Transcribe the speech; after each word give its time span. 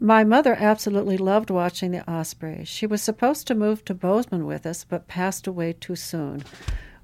My 0.00 0.24
mother 0.24 0.56
absolutely 0.58 1.16
loved 1.16 1.50
watching 1.50 1.92
the 1.92 2.08
ospreys. 2.10 2.68
She 2.68 2.86
was 2.86 3.00
supposed 3.00 3.46
to 3.46 3.54
move 3.54 3.84
to 3.84 3.94
Bozeman 3.94 4.44
with 4.44 4.66
us, 4.66 4.84
but 4.84 5.06
passed 5.06 5.46
away 5.46 5.72
too 5.72 5.94
soon. 5.94 6.42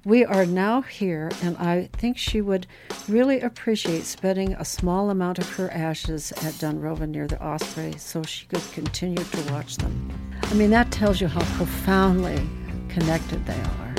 We 0.03 0.25
are 0.25 0.45
now 0.45 0.81
here, 0.81 1.31
and 1.41 1.55
I 1.57 1.89
think 1.93 2.17
she 2.17 2.41
would 2.41 2.67
really 3.07 3.39
appreciate 3.39 4.03
spending 4.05 4.53
a 4.53 4.65
small 4.65 5.09
amount 5.09 5.39
of 5.39 5.49
her 5.55 5.71
ashes 5.71 6.31
at 6.31 6.53
Dunrovin 6.55 7.09
near 7.09 7.27
the 7.27 7.41
osprey 7.41 7.93
so 7.97 8.23
she 8.23 8.45
could 8.47 8.63
continue 8.73 9.23
to 9.23 9.53
watch 9.53 9.77
them. 9.77 10.11
I 10.43 10.53
mean, 10.55 10.71
that 10.71 10.91
tells 10.91 11.21
you 11.21 11.27
how 11.27 11.41
profoundly 11.55 12.49
connected 12.89 13.45
they 13.45 13.53
are. 13.53 13.95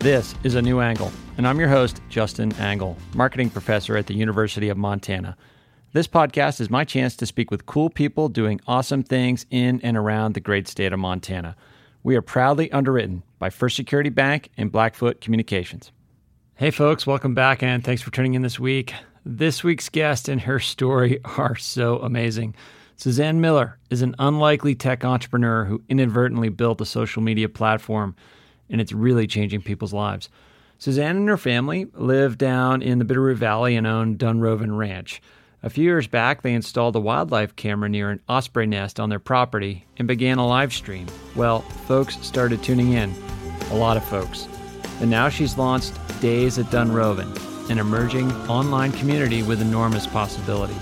This 0.00 0.34
is 0.42 0.54
A 0.54 0.62
New 0.62 0.80
Angle, 0.80 1.12
and 1.36 1.46
I'm 1.46 1.60
your 1.60 1.68
host, 1.68 2.00
Justin 2.08 2.52
Angle, 2.54 2.96
marketing 3.14 3.50
professor 3.50 3.96
at 3.96 4.06
the 4.06 4.14
University 4.14 4.70
of 4.70 4.76
Montana. 4.76 5.36
This 5.98 6.06
podcast 6.06 6.60
is 6.60 6.70
my 6.70 6.84
chance 6.84 7.16
to 7.16 7.26
speak 7.26 7.50
with 7.50 7.66
cool 7.66 7.90
people 7.90 8.28
doing 8.28 8.60
awesome 8.68 9.02
things 9.02 9.46
in 9.50 9.80
and 9.80 9.96
around 9.96 10.34
the 10.34 10.40
great 10.40 10.68
state 10.68 10.92
of 10.92 11.00
Montana. 11.00 11.56
We 12.04 12.14
are 12.14 12.22
proudly 12.22 12.70
underwritten 12.70 13.24
by 13.40 13.50
First 13.50 13.74
Security 13.74 14.08
Bank 14.08 14.48
and 14.56 14.70
Blackfoot 14.70 15.20
Communications. 15.20 15.90
Hey, 16.54 16.70
folks, 16.70 17.04
welcome 17.04 17.34
back 17.34 17.64
and 17.64 17.82
thanks 17.82 18.00
for 18.00 18.12
tuning 18.12 18.34
in 18.34 18.42
this 18.42 18.60
week. 18.60 18.94
This 19.26 19.64
week's 19.64 19.88
guest 19.88 20.28
and 20.28 20.40
her 20.42 20.60
story 20.60 21.18
are 21.36 21.56
so 21.56 21.98
amazing. 21.98 22.54
SuzAnne 22.96 23.40
Miller 23.40 23.80
is 23.90 24.00
an 24.00 24.14
unlikely 24.20 24.76
tech 24.76 25.04
entrepreneur 25.04 25.64
who 25.64 25.82
inadvertently 25.88 26.48
built 26.48 26.80
a 26.80 26.86
social 26.86 27.22
media 27.22 27.48
platform, 27.48 28.14
and 28.70 28.80
it's 28.80 28.92
really 28.92 29.26
changing 29.26 29.62
people's 29.62 29.92
lives. 29.92 30.28
SuzAnne 30.78 31.16
and 31.16 31.28
her 31.28 31.36
family 31.36 31.88
live 31.94 32.38
down 32.38 32.82
in 32.82 33.00
the 33.00 33.04
Bitterroot 33.04 33.34
Valley 33.34 33.74
and 33.74 33.84
own 33.84 34.16
Dunrovin 34.16 34.78
Ranch. 34.78 35.20
A 35.60 35.70
few 35.70 35.82
years 35.82 36.06
back, 36.06 36.42
they 36.42 36.54
installed 36.54 36.94
a 36.94 37.00
wildlife 37.00 37.56
camera 37.56 37.88
near 37.88 38.10
an 38.10 38.20
osprey 38.28 38.64
nest 38.64 39.00
on 39.00 39.08
their 39.08 39.18
property 39.18 39.84
and 39.96 40.06
began 40.06 40.38
a 40.38 40.46
live 40.46 40.72
stream. 40.72 41.08
Well, 41.34 41.62
folks 41.62 42.16
started 42.24 42.62
tuning 42.62 42.92
in, 42.92 43.12
a 43.72 43.74
lot 43.74 43.96
of 43.96 44.04
folks. 44.04 44.46
And 45.00 45.10
now 45.10 45.28
she's 45.28 45.58
launched 45.58 45.94
Days 46.20 46.60
at 46.60 46.66
Dunrovin, 46.66 47.70
an 47.70 47.78
emerging 47.80 48.30
online 48.48 48.92
community 48.92 49.42
with 49.42 49.60
enormous 49.60 50.06
possibility. 50.06 50.76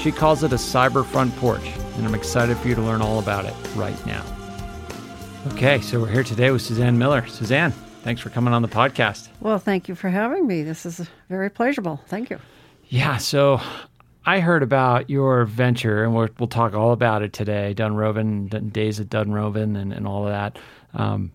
She 0.00 0.10
calls 0.10 0.42
it 0.42 0.52
a 0.52 0.56
cyber 0.56 1.06
front 1.06 1.34
porch, 1.36 1.70
and 1.94 2.04
I'm 2.04 2.14
excited 2.14 2.56
for 2.56 2.66
you 2.66 2.74
to 2.74 2.82
learn 2.82 3.02
all 3.02 3.20
about 3.20 3.44
it 3.44 3.54
right 3.76 4.06
now. 4.06 4.24
Okay, 5.52 5.80
so 5.80 6.00
we're 6.00 6.10
here 6.10 6.24
today 6.24 6.50
with 6.50 6.62
SuzAnne 6.62 6.96
Miller. 6.96 7.22
SuzAnne, 7.22 7.72
thanks 8.02 8.20
for 8.20 8.30
coming 8.30 8.52
on 8.52 8.62
the 8.62 8.68
podcast. 8.68 9.28
Well, 9.40 9.60
thank 9.60 9.88
you 9.88 9.94
for 9.94 10.08
having 10.08 10.48
me. 10.48 10.64
This 10.64 10.84
is 10.84 11.08
very 11.28 11.48
pleasurable. 11.48 12.00
Thank 12.08 12.30
you. 12.30 12.40
Yeah, 12.88 13.18
so 13.18 13.60
I 14.28 14.40
heard 14.40 14.62
about 14.64 15.08
your 15.08 15.44
venture, 15.44 16.02
and 16.02 16.12
we'll, 16.14 16.28
we'll 16.38 16.48
talk 16.48 16.74
all 16.74 16.90
about 16.92 17.22
it 17.22 17.32
today. 17.32 17.74
Dunrovin, 17.76 18.72
days 18.72 18.98
at 18.98 19.08
Dunrovin, 19.08 19.80
and, 19.80 19.92
and 19.92 20.06
all 20.06 20.24
of 20.26 20.30
that. 20.32 20.58
Um, 20.94 21.30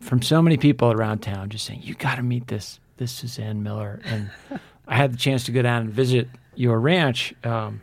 from 0.00 0.20
so 0.20 0.42
many 0.42 0.58
people 0.58 0.92
around 0.92 1.20
town, 1.20 1.48
just 1.48 1.64
saying 1.64 1.80
you 1.82 1.94
got 1.94 2.16
to 2.16 2.22
meet 2.22 2.46
this 2.48 2.78
this 2.98 3.22
SuzAnne 3.22 3.62
Miller, 3.62 4.00
and 4.04 4.30
I 4.86 4.96
had 4.96 5.12
the 5.14 5.16
chance 5.16 5.44
to 5.44 5.52
go 5.52 5.62
down 5.62 5.82
and 5.82 5.90
visit 5.90 6.28
your 6.54 6.78
ranch 6.78 7.32
um, 7.42 7.80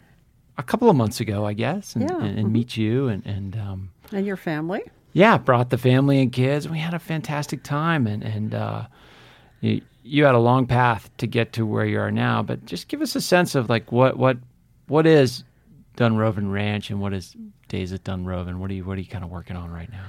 a 0.58 0.64
couple 0.64 0.90
of 0.90 0.96
months 0.96 1.20
ago, 1.20 1.46
I 1.46 1.53
guess, 1.53 1.96
and, 1.96 2.08
Yeah, 2.08 2.18
and, 2.23 2.38
and 2.40 2.48
mhm. 2.50 2.52
meet 2.52 2.78
you, 2.78 3.08
and 3.08 3.25
and 3.25 3.58
um, 3.58 3.90
And 4.12 4.25
your 4.28 4.38
family? 4.38 4.84
yeah, 5.14 5.38
brought 5.40 5.72
the 5.72 5.78
family 5.80 6.22
and 6.22 6.31
kids. 6.31 6.70
We 6.70 6.78
had 6.78 6.94
a 6.94 7.00
fantastic 7.00 7.64
time, 7.64 8.06
and 8.06 8.22
and 8.23 8.53
uh, 8.53 8.86
you, 9.62 9.81
you 10.03 10.23
had 10.25 10.36
a 10.36 10.40
long 10.40 10.68
path 10.68 11.09
to 11.18 11.25
get 11.28 11.53
to 11.53 11.66
where 11.66 11.86
you 11.86 12.00
are 12.00 12.12
now. 12.12 12.44
But 12.44 12.66
just 12.66 12.88
give 12.88 13.02
us 13.02 13.16
a 13.16 13.22
sense 13.22 13.56
of 13.56 13.68
like 13.70 13.92
what 13.92 14.18
what 14.18 14.38
what 14.92 15.08
is 15.08 15.44
Dunrovin 15.97 16.52
Ranch 16.52 16.89
and 16.89 17.00
what 17.02 17.14
is 17.14 17.36
Days 17.70 17.94
at 17.94 18.03
Dunrovin? 18.03 18.58
What 18.58 18.70
are 18.70 18.73
you 18.73 18.84
what 18.84 18.97
are 18.97 19.02
you 19.02 19.08
kind 19.08 19.23
of 19.23 19.30
working 19.30 19.56
on 19.56 19.72
right 19.72 19.89
now? 19.92 20.06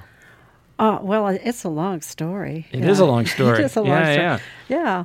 Uh, 0.78 0.98
well, 1.00 1.28
it's 1.28 1.62
a 1.64 1.69
long 1.69 2.00
story. 2.00 2.66
It 2.72 2.84
is 2.84 2.98
a 2.98 3.04
long 3.04 3.26
story. 3.37 3.60
it 3.60 3.65
is 3.66 3.76
a 3.76 3.81
long 3.82 3.88
Yeah, 3.91 4.12
story. 4.12 4.16
yeah. 4.26 4.38
Yeah. 4.69 5.04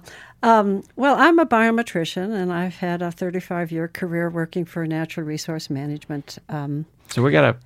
Um, 0.59 0.83
well, 0.95 1.15
I'm 1.17 1.37
a 1.39 1.45
biometrician, 1.45 2.33
and 2.33 2.51
I've 2.51 2.75
had 2.77 3.01
a 3.01 3.11
35 3.11 3.71
year 3.71 3.87
career 3.87 4.29
working 4.29 4.65
for 4.65 4.85
natural 4.87 5.25
resource 5.25 5.69
management. 5.69 6.37
Um, 6.49 6.85
So 7.09 7.21
we 7.21 7.31
gotta, 7.31 7.57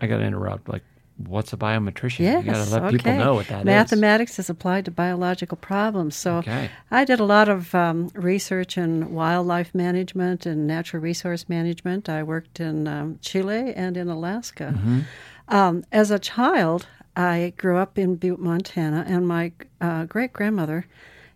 I 0.00 0.06
gotta 0.06 0.24
interrupt. 0.24 0.68
Like, 0.68 0.82
what's 1.28 1.52
a 1.52 1.56
biometrician? 1.56 2.20
yes, 2.20 2.44
you 2.44 2.52
gotta 2.52 2.70
let 2.70 2.82
okay. 2.84 2.96
people 2.96 3.16
know 3.16 3.34
what 3.34 3.46
that 3.48 3.60
is. 3.60 3.64
Mathematics 3.64 4.38
is 4.38 4.50
applied 4.50 4.84
to 4.86 4.90
biological 4.90 5.56
problems. 5.56 6.16
So 6.16 6.36
Okay. 6.36 6.70
I 6.90 7.04
did 7.04 7.20
a 7.20 7.24
lot 7.24 7.48
of 7.48 7.74
um, 7.74 8.10
research 8.14 8.76
in 8.76 9.12
wildlife 9.12 9.74
management 9.74 10.46
and 10.46 10.66
natural 10.66 11.02
resource 11.02 11.48
management. 11.48 12.08
I 12.08 12.22
worked 12.22 12.60
in 12.60 12.88
um, 12.88 13.18
Chile 13.22 13.72
and 13.74 13.96
in 13.96 14.08
Alaska. 14.08 14.74
Mm-hmm. 14.76 15.00
Um, 15.48 15.84
as 15.92 16.10
a 16.10 16.18
child, 16.18 16.86
I 17.16 17.52
grew 17.56 17.76
up 17.76 17.98
in 17.98 18.16
Butte, 18.16 18.38
Montana, 18.38 19.04
and 19.06 19.28
my 19.28 19.52
uh, 19.80 20.04
great 20.04 20.32
grandmother 20.32 20.86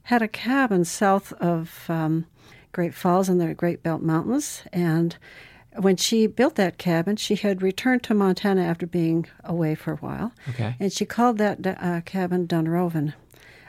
had 0.05 0.23
a 0.23 0.29
cabin 0.29 0.85
south 0.85 1.33
of 1.35 1.85
um, 1.89 2.27
Great 2.73 2.95
Falls 2.95 3.29
in 3.29 3.39
the 3.39 3.55
Great 3.55 3.83
Belt 3.83 4.03
Mountains. 4.03 4.63
And 4.73 5.17
when 5.79 5.97
she 5.97 6.27
built 6.27 6.55
that 6.57 6.79
cabin, 6.79 7.17
she 7.17 7.35
had 7.37 7.63
returned 7.63 8.03
to 8.05 8.15
Montana 8.15 8.63
after 8.63 8.87
being 8.87 9.27
away 9.45 9.75
for 9.75 9.93
a 9.93 9.97
while. 9.97 10.33
Okay. 10.51 10.75
And 10.81 10.93
she 10.93 11.05
called 11.05 11.39
that 11.39 11.65
uh, 11.67 12.01
cabin 12.05 12.47
Dunrovin. 12.47 13.15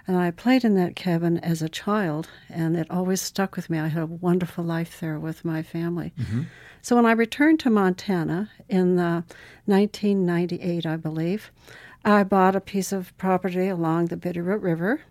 And 0.07 0.15
I 0.15 0.31
played 0.31 0.63
in 0.63 0.75
that 0.75 0.95
cabin 0.95 1.37
as 1.39 1.61
a 1.61 1.67
child, 1.67 2.29
and 2.49 2.77
it 2.77 2.89
always 2.89 3.21
stuck 3.21 3.57
with 3.57 3.69
me. 3.69 3.77
I 3.77 3.87
had 3.87 4.03
a 4.03 4.05
wonderful 4.05 4.63
life 4.63 5.01
there 5.01 5.19
with 5.19 5.43
my 5.43 5.61
family. 5.61 6.13
So 6.81 6.95
when 6.95 7.05
I 7.05 7.11
returned 7.11 7.59
to 7.61 7.69
Montana 7.69 8.49
in 8.69 8.97
uh, 8.99 9.23
1998, 9.65 10.85
I 10.85 10.95
believe, 10.95 11.51
I 12.05 12.23
bought 12.23 12.55
a 12.55 12.61
piece 12.61 12.91
of 12.93 13.17
property 13.17 13.67
along 13.67 14.05
the 14.05 14.15
Bitterroot 14.17 14.61
River, 14.63 15.01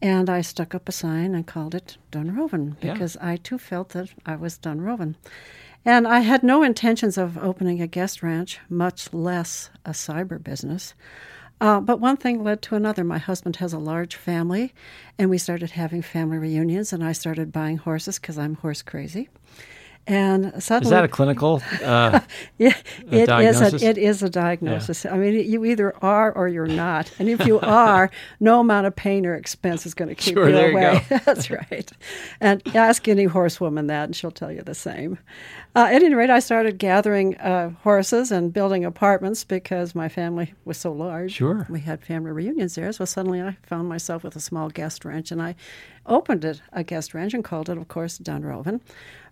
and 0.00 0.30
I 0.30 0.40
stuck 0.42 0.74
up 0.74 0.88
a 0.88 0.92
sign 0.92 1.34
and 1.34 1.44
called 1.46 1.74
it 1.74 1.96
Dunrovin 2.12 2.76
Yeah. 2.80 2.92
because 2.92 3.16
I 3.16 3.36
too 3.36 3.58
felt 3.58 3.88
that 3.90 4.10
I 4.24 4.36
was 4.36 4.56
Dunrovin. 4.58 5.16
And 5.84 6.06
I 6.06 6.20
had 6.20 6.42
no 6.42 6.62
intentions 6.62 7.16
of 7.16 7.38
opening 7.38 7.80
a 7.80 7.86
guest 7.86 8.22
ranch, 8.22 8.60
much 8.68 9.12
less 9.12 9.70
a 9.84 9.90
cyber 9.90 10.42
business. 10.42 10.94
Uh, 11.60 11.80
but 11.80 12.00
one 12.00 12.16
thing 12.16 12.42
led 12.44 12.62
to 12.62 12.76
another. 12.76 13.02
My 13.02 13.18
husband 13.18 13.56
has 13.56 13.72
a 13.72 13.78
large 13.78 14.14
family, 14.14 14.72
and 15.18 15.28
we 15.28 15.38
started 15.38 15.70
having 15.70 16.02
family 16.02 16.38
reunions, 16.38 16.92
and 16.92 17.02
I 17.02 17.12
started 17.12 17.52
buying 17.52 17.78
horses 17.78 18.18
because 18.18 18.38
I'm 18.38 18.54
horse 18.56 18.82
crazy. 18.82 19.28
And 20.08 20.62
suddenly, 20.62 20.86
Is 20.86 20.90
that 20.90 21.04
a 21.04 21.08
clinical? 21.08 21.62
Uh, 21.84 22.20
yeah, 22.56 22.74
a 23.10 23.14
it 23.14 23.20
is 23.20 23.26
diagnosis? 23.28 23.82
a 23.82 23.86
it 23.88 23.98
is 23.98 24.22
a 24.22 24.28
diagnosis. 24.30 25.04
I 25.06 25.16
mean, 25.18 25.34
you 25.48 25.64
either 25.66 25.94
are 26.02 26.32
or 26.32 26.48
you're 26.48 26.66
not, 26.66 27.12
and 27.18 27.28
if 27.28 27.46
you 27.46 27.60
are, 27.62 28.10
no 28.40 28.60
amount 28.60 28.86
of 28.86 28.96
pain 28.96 29.26
or 29.26 29.34
expense 29.34 29.84
is 29.86 29.94
going 29.94 30.08
to 30.08 30.14
keep 30.14 30.34
Sure, 30.34 30.48
you 30.48 30.54
there 30.54 30.70
you 30.70 30.78
away. 30.78 31.04
go. 31.10 31.18
That's 31.24 31.50
right. 31.50 31.90
And 32.40 32.62
ask 32.74 33.06
any 33.06 33.24
horsewoman 33.24 33.86
that, 33.88 34.04
and 34.04 34.16
she'll 34.16 34.30
tell 34.30 34.50
you 34.50 34.62
the 34.62 34.74
same. 34.74 35.18
Uh, 35.76 35.88
at 35.90 36.02
any 36.02 36.14
rate, 36.14 36.30
I 36.30 36.40
started 36.40 36.78
gathering 36.78 37.36
uh, 37.36 37.70
horses 37.82 38.32
and 38.32 38.52
building 38.52 38.84
apartments 38.86 39.44
because 39.44 39.94
my 39.94 40.08
family 40.08 40.54
was 40.64 40.78
so 40.78 40.90
large. 40.92 41.32
Sure. 41.32 41.66
we 41.68 41.80
had 41.80 42.02
family 42.02 42.32
reunions 42.32 42.74
there. 42.74 42.90
So 42.92 43.04
suddenly, 43.04 43.42
I 43.42 43.56
found 43.62 43.88
myself 43.88 44.24
with 44.24 44.34
a 44.36 44.40
small 44.40 44.70
guest 44.70 45.04
ranch, 45.04 45.30
and 45.30 45.40
I 45.42 45.54
opened 46.06 46.44
it 46.44 46.62
a 46.72 46.82
guest 46.82 47.12
ranch 47.14 47.34
and 47.34 47.44
called 47.44 47.68
it, 47.68 47.76
of 47.76 47.86
course, 47.88 48.18
Dunrovin. 48.18 48.80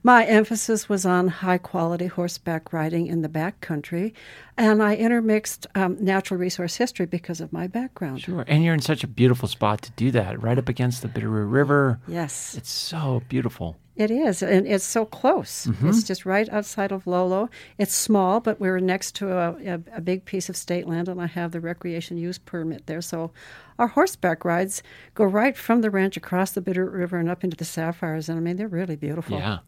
My 0.07 0.25
emphasis 0.25 0.89
was 0.89 1.05
on 1.05 1.27
high 1.27 1.59
quality 1.59 2.07
horseback 2.07 2.73
riding 2.73 3.09
in 3.09 3.23
the 3.23 3.29
backcountry, 3.29 4.13
and 4.57 4.81
I 4.81 4.95
intermixed 4.95 5.67
um, 5.75 5.97
natural 5.99 6.39
resource 6.39 6.77
history 6.77 7.07
because 7.07 7.41
of 7.41 7.53
my 7.53 7.67
background. 7.67 8.21
sure. 8.21 8.45
And 8.47 8.63
you're 8.63 8.73
in 8.75 8.79
such 8.81 9.03
a 9.03 9.09
beautiful 9.09 9.49
spot 9.49 9.83
to 9.83 9.91
do 9.97 10.13
that, 10.13 10.41
right 10.41 10.59
up 10.59 10.69
against 10.69 11.03
the 11.03 11.09
Bitterroot 11.09 11.51
River. 11.51 11.99
Yes, 12.07 12.55
It's 12.57 12.71
so 12.71 13.25
beautiful. 13.29 13.79
it 13.97 14.13
is, 14.13 14.45
and 14.45 14.65
it's 14.65 14.85
so 14.85 15.07
close. 15.07 15.69
It's 15.83 16.05
just 16.05 16.25
right 16.25 16.49
outside 16.51 16.93
of 16.93 17.09
Lolo. 17.09 17.51
It's 17.77 17.93
small, 17.93 18.39
but 18.39 18.61
we're 18.61 18.79
next 18.79 19.17
to 19.17 19.33
a, 19.33 19.57
a, 19.75 19.81
a 19.97 20.01
big 20.01 20.25
piece 20.25 20.49
of 20.49 20.57
state 20.57 20.87
land, 20.87 21.09
and 21.09 21.21
I 21.21 21.27
have 21.27 21.51
the 21.51 21.61
recreation 21.61 22.17
use 22.17 22.39
permit 22.39 22.87
there. 22.87 23.03
So 23.03 23.33
our 23.77 23.89
horseback 23.89 24.45
rides 24.45 24.85
go 25.15 25.25
right 25.25 25.57
from 25.57 25.81
the 25.81 25.91
ranch 25.91 26.17
across 26.17 26.53
the 26.53 26.63
Bitterroot 26.63 26.93
River 26.93 27.19
and 27.19 27.29
up 27.29 27.43
into 27.43 27.57
the 27.57 27.65
Sapphires, 27.65 28.29
and 28.29 28.39
I 28.39 28.41
mean, 28.41 28.55
they're 28.57 28.69
really 28.69 28.95
beautiful. 28.95 29.39
Yeah. 29.39 29.59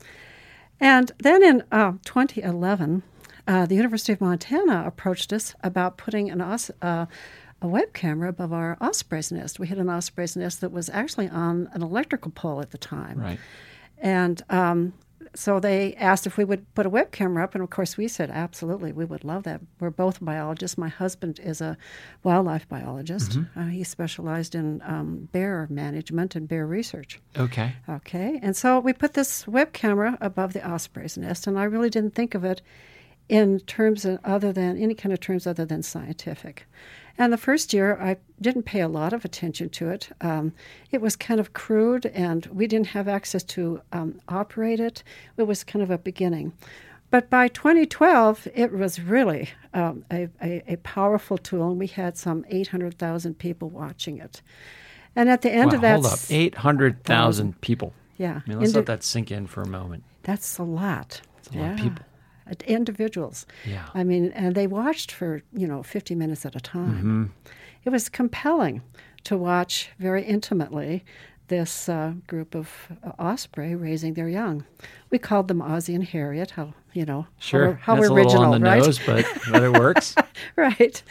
And 0.80 1.10
then 1.19 1.42
in 1.42 1.62
uh, 1.72 1.92
2011, 2.04 3.02
uh, 3.46 3.66
the 3.66 3.75
University 3.75 4.12
of 4.12 4.20
Montana 4.20 4.84
approached 4.86 5.32
us 5.32 5.54
about 5.62 5.96
putting 5.96 6.30
an 6.30 6.40
os- 6.40 6.70
uh, 6.82 7.06
a 7.60 7.66
web 7.66 7.92
camera 7.92 8.28
above 8.28 8.52
our 8.52 8.76
osprey's 8.80 9.32
nest. 9.32 9.58
We 9.58 9.66
had 9.66 9.78
an 9.78 9.88
osprey's 9.90 10.36
nest 10.36 10.60
that 10.60 10.70
was 10.70 10.88
actually 10.90 11.28
on 11.28 11.69
an 11.72 11.82
electrical 11.82 12.30
pole 12.30 12.60
at 12.60 12.70
the 12.70 12.78
time. 12.78 13.19
Right. 13.19 13.40
And 13.98 14.40
um, 14.48 14.92
so 15.38 15.61
they 15.61 15.94
asked 15.94 16.26
if 16.26 16.37
we 16.37 16.44
would 16.44 16.75
put 16.75 16.85
a 16.85 16.90
web 16.90 17.12
camera 17.12 17.44
up, 17.44 17.55
and 17.55 17.62
of 17.62 17.70
course 17.70 17.96
we 17.96 18.08
said 18.08 18.29
absolutely, 18.29 18.90
we 18.90 19.05
would 19.05 19.23
love 19.23 19.44
that. 19.44 19.61
We're 19.79 19.90
both 19.90 20.19
biologists. 20.20 20.76
My 20.76 20.88
husband 20.88 21.38
is 21.38 21.61
a 21.61 21.76
wildlife 22.25 22.69
biologist. 22.69 23.38
Uh, 23.55 23.67
he 23.67 23.85
specialized 23.85 24.56
in 24.56 24.82
um, 24.85 25.29
bear 25.31 25.69
management 25.70 26.35
and 26.35 26.49
bear 26.49 26.67
research. 26.67 27.20
Okay. 27.37 27.76
Okay, 27.88 28.40
and 28.43 28.56
so 28.56 28.81
we 28.81 28.93
put 28.93 29.14
this 29.14 29.46
web 29.46 29.73
camera 29.73 30.19
above 30.20 30.55
the 30.55 30.69
osprey's 30.69 31.17
nest, 31.17 31.46
and 31.46 31.56
I 31.56 31.64
really 31.64 31.88
didn't 31.88 32.17
think 32.17 32.35
of 32.35 32.43
it 32.44 32.61
in 33.29 33.61
terms 33.61 34.05
of 34.05 34.19
other 34.25 34.52
than 34.52 34.76
any 34.76 34.94
kind 34.94 35.12
of 35.12 35.20
terms 35.20 35.46
other 35.46 35.64
than 35.64 35.85
scientific. 35.85 36.67
And 37.18 37.32
the 37.32 37.38
first 37.38 37.74
year, 37.74 37.98
I 38.00 38.16
didn't 38.40 38.62
pay 38.62 38.80
a 38.80 38.88
lot 38.88 39.12
of 39.12 39.24
attention 39.24 39.68
to 39.70 39.90
it. 39.90 40.08
Um, 40.20 40.52
it 40.92 41.00
was 41.00 41.16
kind 41.16 41.40
of 41.40 41.52
crude, 41.52 42.06
and 42.06 42.46
we 42.46 42.68
didn't 42.68 42.88
have 42.88 43.08
access 43.08 43.42
to 43.44 43.80
um, 43.92 44.20
operate 44.28 44.78
it. 44.78 45.02
It 45.36 45.42
was 45.42 45.64
kind 45.64 45.82
of 45.82 45.90
a 45.90 45.98
beginning. 45.98 46.52
But 47.10 47.28
by 47.28 47.48
2012, 47.48 48.48
it 48.54 48.72
was 48.72 49.00
really 49.00 49.48
um, 49.74 50.04
a, 50.12 50.28
a, 50.42 50.62
a, 50.74 50.76
powerful 50.76 51.38
tool, 51.38 51.70
and 51.70 51.78
we 51.78 51.86
had 51.86 52.16
some 52.16 52.44
800,000 52.48 53.38
people 53.38 53.70
watching 53.70 54.18
it. 54.18 54.42
And 55.16 55.28
at 55.28 55.42
the 55.42 55.50
end 55.50 55.70
wow, 55.70 55.76
of 55.76 55.80
that, 55.80 55.92
hold 55.94 56.06
up, 56.06 56.18
800,000 56.28 57.60
people. 57.60 57.94
Yeah, 58.18 58.42
I 58.44 58.48
mean, 58.48 58.60
let's 58.60 58.74
let 58.74 58.86
that 58.86 59.02
sink 59.02 59.30
in 59.30 59.46
for 59.46 59.62
a 59.62 59.66
moment. 59.66 60.04
That's 60.22 60.58
a 60.58 60.64
lot. 60.64 61.22
It's 61.38 61.50
a 61.50 61.54
yeah. 61.54 61.62
lot 61.62 61.70
of 61.72 61.76
people. 61.78 62.04
Individuals. 62.66 63.46
Yeah. 63.66 63.84
I 63.94 64.04
mean, 64.04 64.32
and 64.32 64.54
they 64.54 64.66
watched 64.66 65.12
for 65.12 65.42
you 65.52 65.66
know 65.66 65.82
50 65.82 66.14
minutes 66.14 66.44
at 66.46 66.56
a 66.56 66.60
time. 66.60 66.96
Mm-hmm. 66.98 67.24
It 67.84 67.90
was 67.90 68.08
compelling 68.08 68.82
to 69.24 69.36
watch 69.36 69.90
very 69.98 70.22
intimately 70.22 71.04
this 71.48 71.88
uh, 71.88 72.12
group 72.26 72.54
of 72.54 72.70
uh, 73.02 73.12
osprey 73.18 73.74
raising 73.74 74.14
their 74.14 74.28
young. 74.28 74.64
We 75.10 75.18
called 75.18 75.48
them 75.48 75.62
Ozzie 75.62 75.94
and 75.94 76.04
Harriet. 76.04 76.52
How 76.52 76.74
you 76.92 77.04
know? 77.04 77.26
Sure, 77.38 77.74
how, 77.74 77.96
how 77.96 78.02
original, 78.02 78.44
on 78.44 78.60
the 78.60 78.66
right? 78.66 78.82
nose, 78.82 78.98
but 79.04 79.26
but 79.50 79.62
it 79.62 79.72
works. 79.72 80.14
right. 80.56 81.02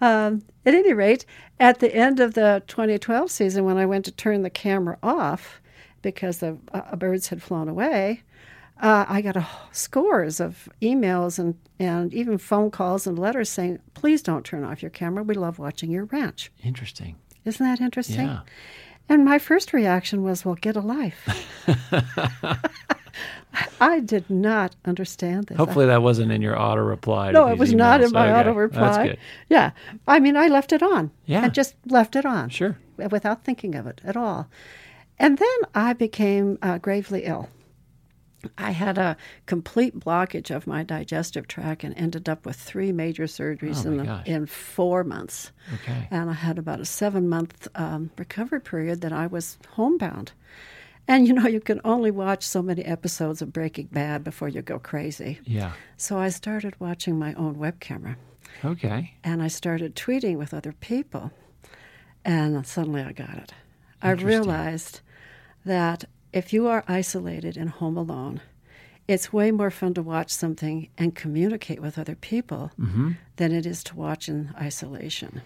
Um, 0.00 0.42
at 0.64 0.74
any 0.74 0.92
rate, 0.92 1.24
at 1.58 1.78
the 1.78 1.94
end 1.94 2.20
of 2.20 2.34
the 2.34 2.62
2012 2.66 3.30
season, 3.30 3.64
when 3.64 3.78
I 3.78 3.86
went 3.86 4.04
to 4.06 4.12
turn 4.12 4.42
the 4.42 4.50
camera 4.50 4.98
off 5.02 5.60
because 6.02 6.38
the 6.38 6.58
uh, 6.72 6.94
birds 6.96 7.28
had 7.28 7.42
flown 7.42 7.68
away, 7.68 8.22
uh, 8.80 9.06
I 9.08 9.22
got 9.22 9.36
a, 9.36 9.46
scores 9.72 10.40
of 10.40 10.68
emails 10.82 11.38
and, 11.38 11.54
and 11.78 12.12
even 12.12 12.38
phone 12.38 12.70
calls 12.70 13.06
and 13.06 13.18
letters 13.18 13.48
saying, 13.48 13.78
please 13.94 14.22
don't 14.22 14.44
turn 14.44 14.64
off 14.64 14.82
your 14.82 14.90
camera. 14.90 15.22
We 15.22 15.34
love 15.34 15.58
watching 15.58 15.90
your 15.90 16.04
ranch. 16.04 16.52
Interesting. 16.62 17.16
Isn't 17.44 17.64
that 17.64 17.80
interesting? 17.80 18.26
Yeah. 18.26 18.40
And 19.08 19.24
my 19.24 19.38
first 19.38 19.72
reaction 19.72 20.22
was, 20.22 20.44
well, 20.44 20.56
get 20.56 20.76
a 20.76 20.80
life. 20.80 21.26
I 23.80 24.00
did 24.00 24.28
not 24.28 24.76
understand 24.84 25.46
this. 25.46 25.56
Hopefully, 25.56 25.86
that 25.86 26.02
wasn't 26.02 26.32
in 26.32 26.42
your 26.42 26.60
auto 26.60 26.82
reply. 26.82 27.30
No, 27.30 27.48
it 27.48 27.56
was 27.56 27.72
emails. 27.72 27.76
not 27.76 28.02
in 28.02 28.12
my 28.12 28.30
okay. 28.30 28.40
auto 28.40 28.52
reply. 28.52 28.80
That's 28.80 29.08
good. 29.08 29.18
Yeah. 29.48 29.70
I 30.06 30.20
mean, 30.20 30.36
I 30.36 30.48
left 30.48 30.72
it 30.72 30.82
on. 30.82 31.10
Yeah. 31.24 31.44
I 31.44 31.48
just 31.48 31.76
left 31.86 32.16
it 32.16 32.26
on. 32.26 32.50
Sure. 32.50 32.76
Without 32.96 33.44
thinking 33.44 33.74
of 33.74 33.86
it 33.86 34.00
at 34.04 34.16
all. 34.16 34.48
And 35.18 35.38
then 35.38 35.56
I 35.74 35.94
became 35.94 36.58
uh, 36.60 36.78
gravely 36.78 37.24
ill. 37.24 37.48
I 38.58 38.70
had 38.72 38.98
a 38.98 39.16
complete 39.46 39.98
blockage 39.98 40.54
of 40.54 40.66
my 40.66 40.82
digestive 40.82 41.46
tract 41.48 41.84
and 41.84 41.96
ended 41.96 42.28
up 42.28 42.44
with 42.46 42.56
three 42.56 42.92
major 42.92 43.24
surgeries 43.24 43.84
Oh, 43.86 43.90
in, 43.90 43.96
the, 43.98 44.22
in 44.26 44.46
four 44.46 45.04
months. 45.04 45.52
Okay. 45.74 46.08
And 46.10 46.30
I 46.30 46.34
had 46.34 46.58
about 46.58 46.80
a 46.80 46.84
seven 46.84 47.28
month 47.28 47.68
um, 47.74 48.10
recovery 48.18 48.60
period 48.60 49.00
that 49.02 49.12
I 49.12 49.26
was 49.26 49.58
homebound. 49.74 50.32
And 51.08 51.26
you 51.28 51.34
know, 51.34 51.46
you 51.46 51.60
can 51.60 51.80
only 51.84 52.10
watch 52.10 52.42
so 52.42 52.62
many 52.62 52.82
episodes 52.84 53.40
of 53.40 53.52
Breaking 53.52 53.86
Bad 53.86 54.24
before 54.24 54.48
you 54.48 54.60
go 54.62 54.78
crazy. 54.78 55.38
Yeah. 55.44 55.72
So 55.96 56.18
I 56.18 56.30
started 56.30 56.74
watching 56.80 57.18
my 57.18 57.32
own 57.34 57.58
web 57.58 57.78
camera 57.80 58.16
Okay. 58.64 59.14
and 59.22 59.40
I 59.42 59.48
started 59.48 59.94
tweeting 59.94 60.36
with 60.36 60.52
other 60.52 60.72
people. 60.72 61.30
And 62.24 62.66
suddenly 62.66 63.02
I 63.02 63.12
got 63.12 63.36
it. 63.36 63.52
I 64.02 64.10
realized 64.10 65.00
that 65.64 66.04
if 66.36 66.52
you 66.52 66.66
are 66.68 66.84
isolated 66.86 67.56
and 67.56 67.70
home 67.70 67.96
alone, 67.96 68.40
it's 69.08 69.32
way 69.32 69.50
more 69.50 69.70
fun 69.70 69.94
to 69.94 70.02
watch 70.02 70.30
something 70.30 70.88
and 70.98 71.14
communicate 71.14 71.80
with 71.80 71.98
other 71.98 72.14
people 72.16 72.70
Mm-hmm. 72.78 73.12
than 73.36 73.52
it 73.52 73.64
is 73.66 73.82
to 73.84 73.96
watch 73.96 74.28
in 74.28 74.52
isolation. 74.60 75.40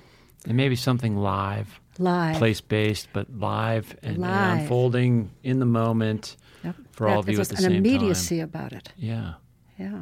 And 0.47 0.57
maybe 0.57 0.75
something 0.77 1.17
live, 1.19 1.81
Live. 1.99 2.37
place 2.37 2.61
based, 2.63 3.09
but 3.13 3.27
live 3.39 3.95
and, 4.03 4.25
and 4.25 4.61
unfolding 4.61 5.31
in 5.43 5.61
the 5.61 5.67
moment 5.67 6.37
Yep. 6.65 6.77
for 6.93 7.09
all 7.09 7.19
of 7.21 7.29
you 7.29 7.33
at 7.41 7.49
there's 7.49 7.61
the 7.61 7.67
an 7.67 7.75
immediacy 7.75 8.41
about 8.41 8.73
it. 8.73 8.93
Yeah. 8.97 9.35
Yeah. 9.79 10.01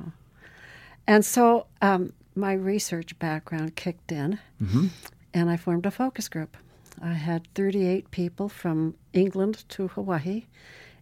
And 1.06 1.25
so 1.25 1.67
um, 1.82 2.12
my 2.34 2.52
research 2.52 3.19
background 3.19 3.75
kicked 3.76 4.12
in, 4.12 4.38
Mm-hmm. 4.62 4.87
and 5.34 5.50
I 5.50 5.56
formed 5.56 5.87
a 5.87 5.91
focus 5.91 6.29
group. 6.29 6.56
I 7.03 7.15
had 7.15 7.47
38 7.55 8.11
people 8.11 8.49
from 8.49 8.95
England 9.12 9.65
to 9.71 9.89
Hawaii 9.89 10.47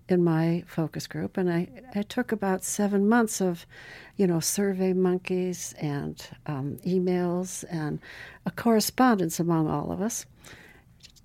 in 0.09 0.23
my 0.23 0.63
focus 0.67 1.07
group, 1.07 1.37
and 1.37 1.53
I, 1.53 1.69
I 1.95 2.03
took 2.03 2.31
about 2.31 2.63
seven 2.63 3.09
months 3.09 3.41
of, 3.41 3.67
you 4.17 4.27
know, 4.27 4.39
survey 4.39 4.93
monkeys 4.93 5.75
and 5.81 6.25
um, 6.47 6.79
emails 6.87 7.65
and 7.69 7.99
a 8.45 8.51
correspondence 8.53 9.41
among 9.41 9.69
all 9.69 9.91
of 9.91 10.01
us 10.01 10.25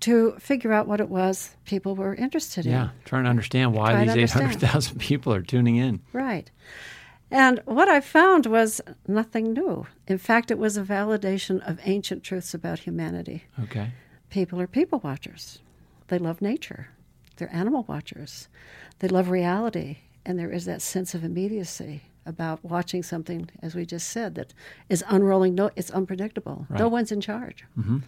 to 0.00 0.32
figure 0.40 0.72
out 0.72 0.88
what 0.88 1.00
it 1.00 1.08
was 1.08 1.54
people 1.64 1.94
were 1.94 2.14
interested 2.16 2.66
in. 2.66 2.72
Yeah. 2.72 2.88
Trying 3.04 3.24
to 3.24 3.30
understand 3.30 3.72
why 3.72 3.92
Try 3.92 4.14
these 4.14 4.34
800,000 4.34 4.98
people 4.98 5.32
are 5.32 5.42
tuning 5.42 5.76
in. 5.76 6.00
Right. 6.12 6.50
And 7.30 7.62
what 7.64 7.88
I 7.88 8.00
found 8.00 8.46
was 8.46 8.80
nothing 9.06 9.54
new. 9.54 9.86
In 10.06 10.18
fact, 10.18 10.50
it 10.50 10.58
was 10.58 10.76
a 10.76 10.82
validation 10.82 11.66
of 11.66 11.78
ancient 11.84 12.24
truths 12.24 12.52
about 12.52 12.80
humanity. 12.80 13.44
Okay. 13.62 13.92
People 14.32 14.62
are 14.62 14.66
people 14.66 14.98
watchers. 15.00 15.58
They 16.08 16.18
love 16.18 16.40
nature. 16.40 16.88
They're 17.36 17.54
animal 17.54 17.84
watchers. 17.86 18.48
They 19.00 19.08
love 19.08 19.28
reality. 19.28 19.98
And 20.24 20.38
there 20.38 20.50
is 20.50 20.64
that 20.64 20.80
sense 20.80 21.14
of 21.14 21.22
immediacy 21.22 22.04
about 22.24 22.64
watching 22.64 23.02
something, 23.02 23.50
as 23.60 23.74
we 23.74 23.84
just 23.84 24.08
said, 24.08 24.34
that 24.36 24.54
is 24.88 25.04
unrolling. 25.06 25.54
No, 25.54 25.70
it's 25.76 25.90
unpredictable. 25.90 26.66
No 26.70 26.88
one's 26.88 27.12
in 27.12 27.20
charge. 27.20 27.66
Mm-hmm. 27.78 27.98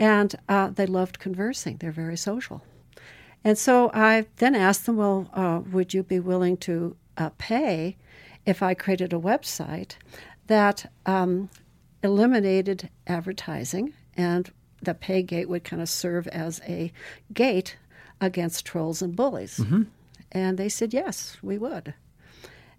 And 0.00 0.34
uh, 0.48 0.70
they 0.70 0.84
loved 0.84 1.20
conversing. 1.20 1.76
They're 1.76 1.92
very 1.92 2.16
social. 2.16 2.64
And 3.44 3.56
so 3.56 3.92
I 3.94 4.26
then 4.38 4.56
asked 4.56 4.84
them, 4.86 4.96
well, 4.96 5.30
uh, 5.32 5.60
would 5.70 5.94
you 5.94 6.02
be 6.02 6.18
willing 6.18 6.56
to 6.58 6.96
uh, 7.16 7.30
pay 7.38 7.96
if 8.44 8.64
I 8.64 8.74
created 8.74 9.12
a 9.12 9.20
website 9.20 9.92
that 10.48 10.90
um, 11.06 11.50
eliminated 12.02 12.90
advertising 13.06 13.94
and 14.16 14.50
the 14.82 14.94
pay 14.94 15.22
gate 15.22 15.48
would 15.48 15.64
kind 15.64 15.80
of 15.82 15.88
serve 15.88 16.26
as 16.28 16.60
a 16.68 16.92
gate 17.32 17.76
against 18.20 18.64
trolls 18.66 19.02
and 19.02 19.14
bullies? 19.16 19.60
And 20.32 20.58
they 20.58 20.68
said, 20.68 20.92
yes, 20.92 21.36
we 21.42 21.58
would. 21.58 21.94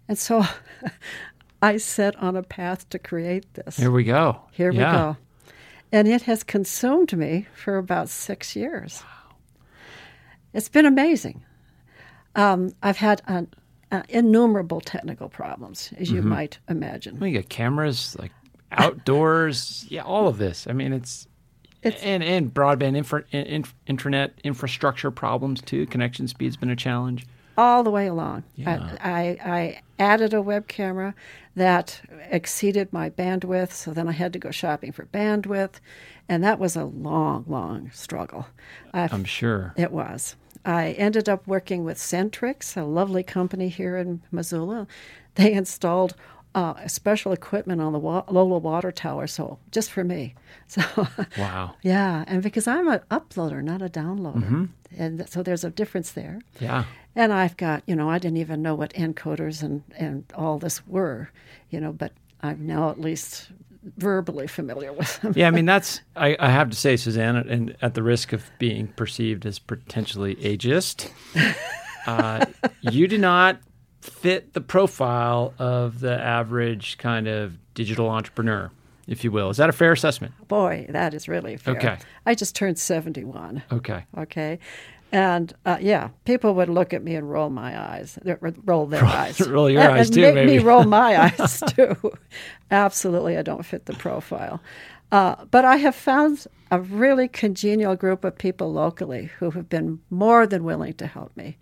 And 0.08 0.18
so 0.18 0.44
I 1.62 1.76
set 1.78 2.16
on 2.16 2.36
a 2.36 2.42
path 2.42 2.88
to 2.90 2.98
create 2.98 3.52
this. 3.54 3.76
Here 3.76 3.90
we 3.90 4.04
go. 4.04 4.40
Here 4.52 4.70
Yeah. 4.72 4.78
we 4.78 4.98
go. 5.12 5.16
And 5.90 6.06
it 6.06 6.22
has 6.22 6.42
consumed 6.44 7.16
me 7.16 7.46
for 7.54 7.78
about 7.78 8.08
six 8.10 8.54
years. 8.54 9.02
It's 10.52 10.68
been 10.68 10.86
amazing. 10.86 11.42
Um, 12.34 12.72
I've 12.82 12.98
had 12.98 13.22
an, 13.26 13.48
uh, 13.90 14.02
innumerable 14.08 14.80
technical 14.80 15.28
problems, 15.28 15.92
as 15.98 16.10
you 16.10 16.20
might 16.22 16.58
imagine. 16.68 17.18
We 17.18 17.32
got 17.32 17.48
cameras, 17.48 18.16
like 18.18 18.32
outdoors. 18.70 19.86
yeah, 19.88 20.02
all 20.02 20.28
of 20.28 20.36
this. 20.38 20.66
I 20.68 20.72
mean, 20.74 20.92
it's, 20.92 21.26
It's- 21.82 22.02
and 22.02 22.22
and 22.22 22.52
broadband 22.52 22.96
infra, 22.96 23.24
in, 23.30 23.64
internet 23.86 24.34
infrastructure 24.44 25.10
problems 25.10 25.60
too. 25.60 25.86
Connection 25.86 26.26
speed's 26.28 26.56
been 26.56 26.70
a 26.70 26.76
challenge. 26.76 27.26
all 27.56 27.82
the 27.82 27.90
way 27.90 28.06
along. 28.06 28.44
Yeah. 28.54 28.96
I, 29.00 29.10
I, 29.10 29.52
I 29.52 29.80
added 29.98 30.32
a 30.32 30.40
web 30.40 30.68
camera 30.68 31.12
that 31.56 32.00
exceeded 32.30 32.92
my 32.92 33.10
bandwidth, 33.10 33.72
so 33.72 33.92
then 33.92 34.06
I 34.06 34.12
had 34.12 34.32
to 34.34 34.38
go 34.38 34.52
shopping 34.52 34.92
for 34.92 35.06
bandwidth, 35.06 35.80
and 36.28 36.44
that 36.44 36.60
was 36.60 36.76
a 36.76 36.84
long, 36.84 37.44
long 37.48 37.90
struggle. 37.92 38.46
I 38.94 39.08
I'm 39.10 39.24
sure. 39.24 39.72
It 39.76 39.90
was. 39.90 40.36
I 40.64 40.90
ended 40.92 41.28
up 41.28 41.46
working 41.48 41.82
with 41.82 41.98
Centrix, 41.98 42.76
a 42.76 42.82
lovely 42.84 43.22
company 43.24 43.68
here 43.68 43.96
in 43.96 44.20
Missoula. 44.30 44.86
They 45.34 45.52
installed 45.52 46.14
uh, 46.54 46.86
special 46.86 47.32
equipment 47.32 47.80
on 47.80 47.92
the 47.92 47.98
wa- 47.98 48.24
Lolo 48.28 48.58
water 48.58 48.90
tower, 48.92 49.26
so 49.26 49.58
just 49.70 49.90
for 49.90 50.04
me. 50.04 50.34
So, 50.68 50.82
Wow. 51.38 51.76
yeah, 51.80 52.24
and 52.26 52.42
because 52.42 52.66
I'm 52.66 52.88
an 52.88 53.00
uploader, 53.10 53.62
not 53.62 53.80
a 53.80 53.88
downloader, 53.88 54.68
and 54.98 55.26
so 55.26 55.42
there's 55.42 55.64
a 55.64 55.70
difference 55.70 56.10
there. 56.12 56.40
Yeah. 56.60 56.84
And 57.16 57.32
I've 57.32 57.56
got, 57.56 57.82
you 57.86 57.96
know, 57.96 58.10
I 58.10 58.18
didn't 58.18 58.36
even 58.36 58.60
know 58.60 58.74
what 58.74 58.92
encoders 58.92 59.62
and, 59.62 59.82
and 59.96 60.24
all 60.34 60.58
this 60.58 60.86
were, 60.86 61.30
you 61.70 61.80
know, 61.80 61.90
but 61.92 62.12
I'm 62.42 62.66
now 62.66 62.90
at 62.90 63.00
least 63.00 63.48
verbally 63.96 64.46
familiar 64.46 64.92
with 64.92 65.20
them. 65.22 65.32
Yeah, 65.34 65.48
I 65.48 65.52
mean 65.52 65.64
that's 65.72 66.02
I, 66.16 66.36
I 66.38 66.50
have 66.50 66.68
to 66.68 66.76
say, 66.76 66.96
Susanna, 66.98 67.44
and 67.48 67.74
at 67.80 67.94
the 67.94 68.02
risk 68.02 68.34
of 68.34 68.50
being 68.58 68.88
perceived 68.88 69.46
as 69.46 69.58
potentially 69.58 70.34
ageist, 70.36 71.10
uh, 72.06 72.44
you 72.82 73.08
do 73.08 73.16
not 73.16 73.58
fit 74.10 74.52
the 74.54 74.60
profile 74.60 75.54
of 75.58 76.00
the 76.00 76.18
average 76.20 76.98
kind 76.98 77.28
of 77.28 77.56
digital 77.74 78.08
entrepreneur, 78.08 78.70
if 79.06 79.24
you 79.24 79.30
will. 79.30 79.50
Is 79.50 79.56
that 79.58 79.68
a 79.68 79.72
fair 79.72 79.92
assessment? 79.92 80.34
Boy, 80.48 80.86
that 80.90 81.14
is 81.14 81.28
really 81.28 81.56
fair. 81.56 81.76
Okay. 81.76 81.98
I 82.26 82.34
just 82.34 82.54
turned 82.56 82.78
71. 82.78 83.62
Okay. 83.72 84.04
Okay. 84.16 84.58
And 85.10 85.52
uh, 85.64 85.78
yeah, 85.80 86.08
people 86.24 86.54
would 86.54 86.68
look 86.68 86.92
at 86.92 87.02
me 87.02 87.14
and 87.14 87.30
roll 87.30 87.48
my 87.48 87.80
eyes, 87.80 88.18
uh, 88.26 88.34
roll 88.64 88.86
their 88.86 89.04
eyes, 89.04 89.40
roll 89.48 89.70
your 89.70 89.80
and, 89.80 89.92
eyes 89.92 90.08
and 90.08 90.14
too, 90.14 90.20
make 90.20 90.34
maybe. 90.34 90.58
me 90.58 90.58
roll 90.58 90.84
my 90.84 91.32
eyes 91.38 91.62
too. 91.74 91.96
Absolutely, 92.70 93.38
I 93.38 93.42
don't 93.42 93.64
fit 93.64 93.86
the 93.86 93.94
profile. 93.94 94.60
Uh, 95.10 95.46
but 95.50 95.64
I 95.64 95.76
have 95.76 95.94
found 95.94 96.46
a 96.70 96.80
really 96.80 97.28
congenial 97.28 97.96
group 97.96 98.24
of 98.24 98.36
people 98.36 98.70
locally 98.70 99.30
who 99.38 99.50
have 99.52 99.70
been 99.70 100.00
more 100.10 100.46
than 100.46 100.64
willing 100.64 100.92
to 100.94 101.06
help 101.06 101.34
me. 101.34 101.56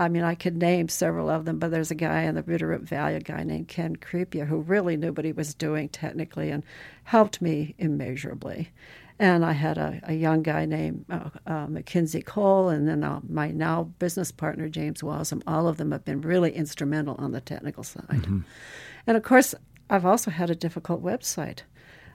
I 0.00 0.08
mean, 0.08 0.22
I 0.24 0.34
could 0.34 0.56
name 0.56 0.88
several 0.88 1.28
of 1.28 1.44
them, 1.44 1.58
but 1.58 1.70
there's 1.70 1.90
a 1.90 1.94
guy 1.94 2.22
in 2.22 2.34
the 2.34 2.42
Bitterroot 2.42 2.80
Valley, 2.88 3.14
a 3.16 3.20
guy 3.20 3.42
named 3.42 3.68
Ken 3.68 3.96
Crepia, 3.96 4.46
who 4.46 4.58
really 4.60 4.96
knew 4.96 5.12
what 5.12 5.26
he 5.26 5.32
was 5.32 5.54
doing 5.54 5.90
technically 5.90 6.50
and 6.50 6.64
helped 7.04 7.42
me 7.42 7.74
immeasurably. 7.78 8.70
And 9.18 9.44
I 9.44 9.52
had 9.52 9.76
a, 9.76 10.00
a 10.04 10.14
young 10.14 10.42
guy 10.42 10.64
named 10.64 11.04
uh, 11.10 11.28
uh, 11.46 11.66
Mackenzie 11.66 12.22
Cole, 12.22 12.70
and 12.70 12.88
then 12.88 13.04
uh, 13.04 13.20
my 13.28 13.50
now 13.50 13.84
business 13.98 14.32
partner, 14.32 14.70
James 14.70 15.02
Walsham. 15.02 15.42
All 15.46 15.68
of 15.68 15.76
them 15.76 15.92
have 15.92 16.06
been 16.06 16.22
really 16.22 16.52
instrumental 16.52 17.16
on 17.18 17.32
the 17.32 17.40
technical 17.42 17.84
side. 17.84 18.06
Mm-hmm. 18.08 18.38
And 19.06 19.16
of 19.18 19.22
course, 19.22 19.54
I've 19.90 20.06
also 20.06 20.30
had 20.30 20.48
a 20.48 20.54
difficult 20.54 21.02
website. 21.02 21.60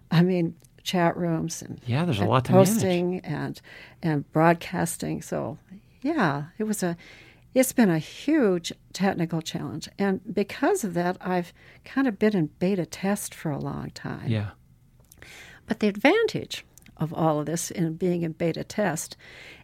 I 0.09 0.23
mean, 0.23 0.55
chat 0.81 1.15
rooms 1.15 1.61
and 1.61 1.79
Yeah, 1.85 2.05
there's 2.05 2.17
a 2.17 2.21
and 2.21 2.29
lot 2.31 2.45
to 2.45 2.53
manage. 2.53 2.69
posting 2.69 3.19
and 3.19 3.61
and 4.01 4.31
broadcasting. 4.31 5.21
So, 5.21 5.59
yeah, 6.01 6.45
it 6.57 6.63
was 6.63 6.81
a 6.81 6.97
it's 7.55 7.73
been 7.73 7.89
a 7.89 7.97
huge 7.97 8.71
technical 8.93 9.41
challenge, 9.41 9.89
and 9.97 10.21
because 10.31 10.83
of 10.83 10.93
that, 10.93 11.17
I've 11.21 11.53
kind 11.85 12.07
of 12.07 12.19
been 12.19 12.35
in 12.35 12.47
beta 12.59 12.85
test 12.85 13.33
for 13.33 13.49
a 13.49 13.57
long 13.57 13.89
time. 13.91 14.27
Yeah. 14.27 14.51
But 15.65 15.79
the 15.79 15.87
advantage 15.87 16.65
of 16.97 17.13
all 17.13 17.39
of 17.39 17.45
this 17.45 17.71
in 17.71 17.95
being 17.95 18.21
in 18.21 18.33
beta 18.33 18.63
test 18.63 19.17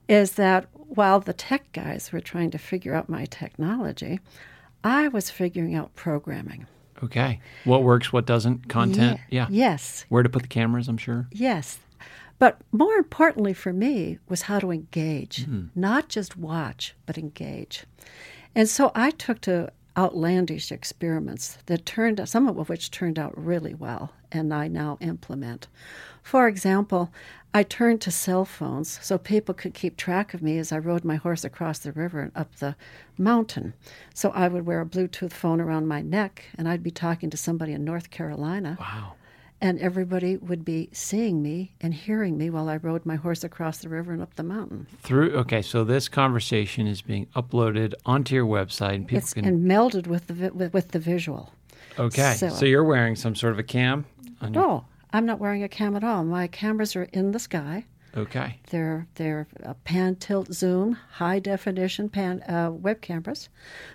is 0.08 0.34
that 0.34 0.68
while 0.74 1.20
the 1.20 1.34
tech 1.34 1.72
guys 1.74 2.12
were 2.12 2.20
trying 2.20 2.52
to 2.52 2.58
figure 2.58 2.96
out 2.96 3.10
my 3.10 3.26
technology, 3.26 4.20
I 4.84 5.10
was 5.10 5.30
figuring 5.30 5.76
out 5.76 5.94
programming. 5.96 6.66
Okay. 7.04 7.40
What 7.66 7.84
works, 7.84 8.12
what 8.12 8.26
doesn't, 8.26 8.70
content. 8.70 9.20
Yeah. 9.30 9.48
Yes. 9.50 10.06
Where 10.10 10.24
to 10.24 10.30
put 10.30 10.44
the 10.44 10.48
cameras, 10.48 10.88
I'm 10.88 10.98
sure. 10.98 11.28
Yes. 11.32 11.80
But 12.42 12.60
more 12.72 12.96
importantly 12.96 13.54
for 13.54 13.72
me 13.72 14.18
was 14.28 14.42
how 14.42 14.58
to 14.58 14.72
engage, 14.72 15.44
mm-hmm. 15.44 15.80
not 15.80 16.10
just 16.10 16.36
watch, 16.36 16.96
but 17.06 17.16
engage. 17.16 17.84
And 18.56 18.68
so 18.68 18.92
I 18.96 19.12
took 19.12 19.42
to 19.42 19.72
outlandish 19.96 20.72
experiments 20.72 21.60
that 21.68 21.86
turned 21.86 22.28
some 22.28 22.48
of 22.48 22.68
which 22.68 22.90
turned 22.90 23.20
out 23.20 23.38
really 23.38 23.76
well 23.76 24.14
and 24.32 24.52
I 24.52 24.68
now 24.68 24.98
implement. 25.02 25.68
For 26.24 26.48
example, 26.48 27.12
I 27.54 27.62
turned 27.62 28.02
to 28.02 28.12
cell 28.12 28.46
phones 28.46 28.98
so 29.04 29.20
people 29.20 29.54
could 29.54 29.76
keep 29.76 29.96
track 29.96 30.34
of 30.34 30.42
me 30.42 30.58
as 30.58 30.72
I 30.72 30.80
rode 30.80 31.06
my 31.06 31.18
horse 31.18 31.44
across 31.44 31.78
the 31.78 31.92
river 31.92 32.22
and 32.22 32.32
up 32.36 32.56
the 32.56 32.76
mountain. 33.20 33.76
So 34.16 34.32
I 34.32 34.48
would 34.48 34.66
wear 34.66 34.82
a 34.82 34.86
Bluetooth 34.88 35.34
phone 35.34 35.62
around 35.62 35.88
my 35.88 36.02
neck 36.02 36.46
and 36.58 36.68
I'd 36.68 36.82
be 36.82 36.90
talking 36.90 37.30
to 37.30 37.38
somebody 37.38 37.74
in 37.74 37.86
North 37.86 38.10
Carolina 38.10 38.78
Wow. 38.80 39.14
And 39.62 39.80
everybody 39.80 40.38
would 40.38 40.66
be 40.66 40.90
seeing 40.92 41.42
me 41.42 41.72
and 41.80 41.94
hearing 41.94 42.38
me 42.38 42.50
while 42.50 42.68
I 42.68 42.78
rode 42.78 43.06
my 43.06 43.16
horse 43.16 43.44
across 43.44 43.78
the 43.78 43.90
river 43.90 44.12
and 44.12 44.22
up 44.22 44.34
the 44.36 44.44
mountain. 44.44 44.88
Through 45.02 45.34
okay, 45.36 45.62
so 45.62 45.84
this 45.84 46.10
conversation 46.10 46.88
is 46.88 47.02
being 47.02 47.28
uploaded 47.36 47.94
onto 48.06 48.34
your 48.36 48.46
website 48.46 48.96
and 48.96 49.08
people 49.08 49.20
It's 49.20 49.34
can 49.34 49.46
and 49.46 49.70
melded 49.70 50.08
with 50.08 50.28
the 50.28 50.50
with, 50.50 50.74
with 50.74 50.90
the 50.90 51.00
visual. 51.00 51.54
Okay. 52.00 52.34
So, 52.34 52.50
so- 52.50 52.66
you're 52.66 52.84
wearing 52.84 53.16
some 53.16 53.36
sort 53.36 53.54
of 53.54 53.60
a 53.60 53.64
cam 53.64 54.06
on 54.42 54.54
your 54.54 54.64
No, 54.64 54.86
I'm 55.14 55.26
not 55.26 55.40
wearing 55.40 55.64
a 55.64 55.70
cam 55.70 55.96
at 55.96 56.04
all. 56.04 56.24
My 56.24 56.48
cameras 56.48 56.96
are 56.96 57.04
in 57.14 57.32
the 57.32 57.40
sky. 57.40 57.86
Okay. 58.18 58.60
They're 58.72 59.08
they're 59.16 59.48
uh, 59.64 59.74
pan 59.86 60.16
tilt 60.18 60.54
zoom 60.54 60.98
high 61.14 61.40
definition 61.40 62.10
pan 62.10 62.42
uh, 62.44 62.70
web 62.72 63.00
cameras, 63.02 63.48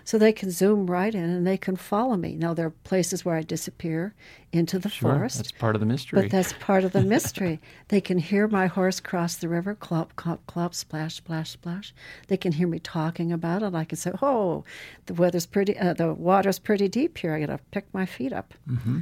so 0.03 0.17
they 0.17 0.31
can 0.33 0.49
zoom 0.49 0.87
right 0.87 1.13
in 1.13 1.23
and 1.23 1.45
they 1.45 1.57
can 1.57 1.75
follow 1.75 2.17
me. 2.17 2.35
Now 2.35 2.53
there 2.55 2.65
are 2.67 2.71
places 2.83 3.23
where 3.23 3.35
I 3.35 3.43
disappear 3.43 4.15
into 4.51 4.79
the 4.79 4.89
Sure. 4.89 5.11
forest. 5.13 5.37
That's 5.37 5.51
part 5.51 5.75
of 5.75 5.81
the 5.81 5.85
mystery. 5.85 6.21
But 6.21 6.31
that's 6.31 6.53
part 6.53 6.83
of 6.83 6.93
the 6.93 7.01
mystery. 7.15 7.59
they 7.89 8.01
can 8.01 8.17
hear 8.17 8.47
my 8.47 8.65
horse 8.65 8.99
cross 8.99 9.35
the 9.35 9.49
river, 9.49 9.75
clop, 9.75 10.15
clop, 10.15 10.45
clop, 10.47 10.73
splash, 10.73 11.15
splash, 11.17 11.51
splash. 11.51 11.93
They 12.27 12.37
can 12.37 12.53
hear 12.53 12.67
me 12.67 12.79
talking 12.79 13.31
about 13.31 13.61
it. 13.61 13.75
I 13.75 13.83
can 13.83 13.97
say, 13.97 14.11
"Oh, 14.21 14.63
the 15.05 15.13
weather's 15.13 15.45
pretty. 15.45 15.77
Uh, 15.77 15.93
the 15.93 16.13
water's 16.13 16.57
pretty 16.59 16.87
deep 16.87 17.19
here. 17.19 17.33
I 17.35 17.39
got 17.41 17.47
to 17.55 17.59
pick 17.71 17.85
my 17.93 18.07
feet 18.07 18.33
up." 18.33 18.55
Mm-hmm. 18.67 19.01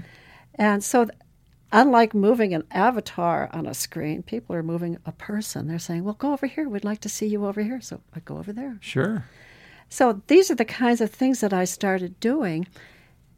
And 0.55 0.84
so, 0.84 1.07
unlike 1.75 2.13
moving 2.15 2.53
an 2.53 2.63
avatar 2.72 3.50
on 3.51 3.65
a 3.67 3.74
screen, 3.74 4.24
people 4.24 4.55
are 4.55 4.63
moving 4.63 4.98
a 5.05 5.12
person. 5.12 5.67
They're 5.67 5.77
saying, 5.79 6.03
"Well, 6.03 6.15
go 6.15 6.34
over 6.34 6.48
here. 6.48 6.67
We'd 6.70 6.86
like 6.86 7.01
to 7.01 7.10
see 7.10 7.27
you 7.27 7.46
over 7.46 7.62
here." 7.62 7.82
So 7.82 8.01
I 8.15 8.22
go 8.22 8.38
over 8.38 8.53
there. 8.53 8.77
sure. 8.79 9.25
So 9.89 10.22
these 10.27 10.50
are 10.50 10.55
the 10.55 10.65
kinds 10.65 11.00
of 11.01 11.12
things 11.12 11.41
that 11.41 11.53
I 11.53 11.65
started 11.65 12.20
doing, 12.20 12.67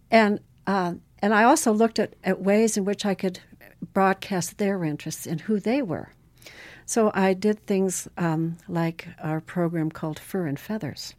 and 0.10 0.40
uh, 0.66 0.94
and 1.20 1.34
I 1.34 1.44
also 1.44 1.72
looked 1.74 2.00
at, 2.00 2.14
at 2.24 2.42
ways 2.42 2.78
in 2.78 2.86
which 2.86 3.06
I 3.06 3.16
could 3.16 3.40
broadcast 3.94 4.58
their 4.58 4.84
interests 4.84 5.26
and 5.28 5.42
who 5.42 5.60
they 5.60 5.82
were. 5.82 6.14
So 6.86 7.12
I 7.14 7.34
did 7.34 7.66
things 7.66 8.08
um, 8.18 8.58
like 8.68 9.08
our 9.20 9.42
program 9.42 9.92
called 9.92 10.20
Fur 10.20 10.48
and 10.48 10.60
Feathers, 10.60 11.16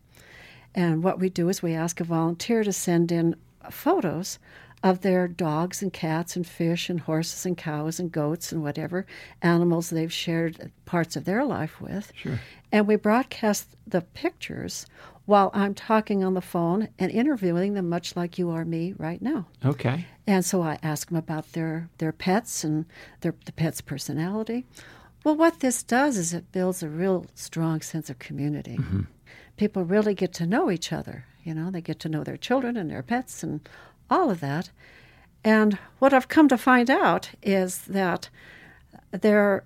and 0.75 1.02
what 1.02 1.18
we 1.18 1.28
do 1.28 1.48
is 1.48 1.62
we 1.62 1.75
ask 1.75 2.00
a 2.00 2.04
volunteer 2.04 2.64
to 2.64 2.72
send 2.72 3.12
in 3.12 3.37
photos 3.70 4.38
of 4.82 5.00
their 5.00 5.26
dogs 5.26 5.82
and 5.82 5.92
cats 5.92 6.37
and 6.37 6.47
fish 6.47 6.88
and 6.88 7.00
horses 7.00 7.44
and 7.44 7.56
cows 7.56 7.99
and 7.99 8.12
goats 8.12 8.52
and 8.52 8.62
whatever 8.62 9.06
animals 9.42 9.90
they've 9.90 10.12
shared 10.12 10.70
parts 10.85 11.16
of 11.16 11.25
their 11.25 11.44
life 11.44 11.80
with. 11.80 12.12
Sure. 12.14 12.40
And 12.70 12.87
we 12.87 12.97
broadcast 12.97 13.76
the 13.87 14.02
pictures 14.02 14.87
while 15.25 15.50
I'm 15.52 15.75
talking 15.75 16.25
on 16.25 16.35
the 16.35 16.40
phone 16.40 16.88
and 16.99 17.11
interviewing 17.11 17.75
them, 17.75 17.88
much 17.88 18.16
like 18.16 18.38
you 18.38 18.50
are 18.50 18.64
me 18.64 18.94
right 18.97 19.20
now. 19.20 19.47
Okay. 19.64 20.06
And 20.26 20.44
so 20.44 20.62
I 20.62 20.78
ask 20.82 21.08
them 21.08 21.18
about 21.18 21.52
their, 21.52 21.90
their 21.99 22.12
pets 22.12 22.64
and 22.64 22.87
their, 23.20 23.35
the 23.44 23.52
pet's 23.52 23.80
personality. 23.80 24.64
Well, 25.25 25.37
what 25.37 25.61
this 25.61 25.82
does 25.82 26.16
is 26.16 26.32
it 26.32 26.52
builds 26.52 26.82
a 26.82 26.88
real 26.88 27.26
strong 27.35 27.80
sense 27.80 28.08
of 28.08 28.18
community. 28.18 28.76
Mm-hmm. 28.76 29.02
People 29.56 29.85
really 29.85 30.14
get 30.14 30.32
to 30.35 30.47
know 30.47 30.70
each 30.70 30.92
other. 30.92 31.26
You 31.42 31.54
know, 31.54 31.70
they 31.70 31.80
get 31.80 31.99
to 32.00 32.08
know 32.08 32.25
their 32.25 32.37
children 32.37 32.76
and 32.76 32.90
their 32.90 33.02
pets 33.02 33.42
and 33.42 33.68
all 34.10 34.30
of 34.30 34.40
that. 34.40 34.70
And 35.44 35.78
what 35.98 36.12
I've 36.12 36.28
come 36.28 36.48
to 36.48 36.58
find 36.58 36.90
out 36.90 37.30
is 37.42 37.82
that 37.82 38.28
they're 39.10 39.64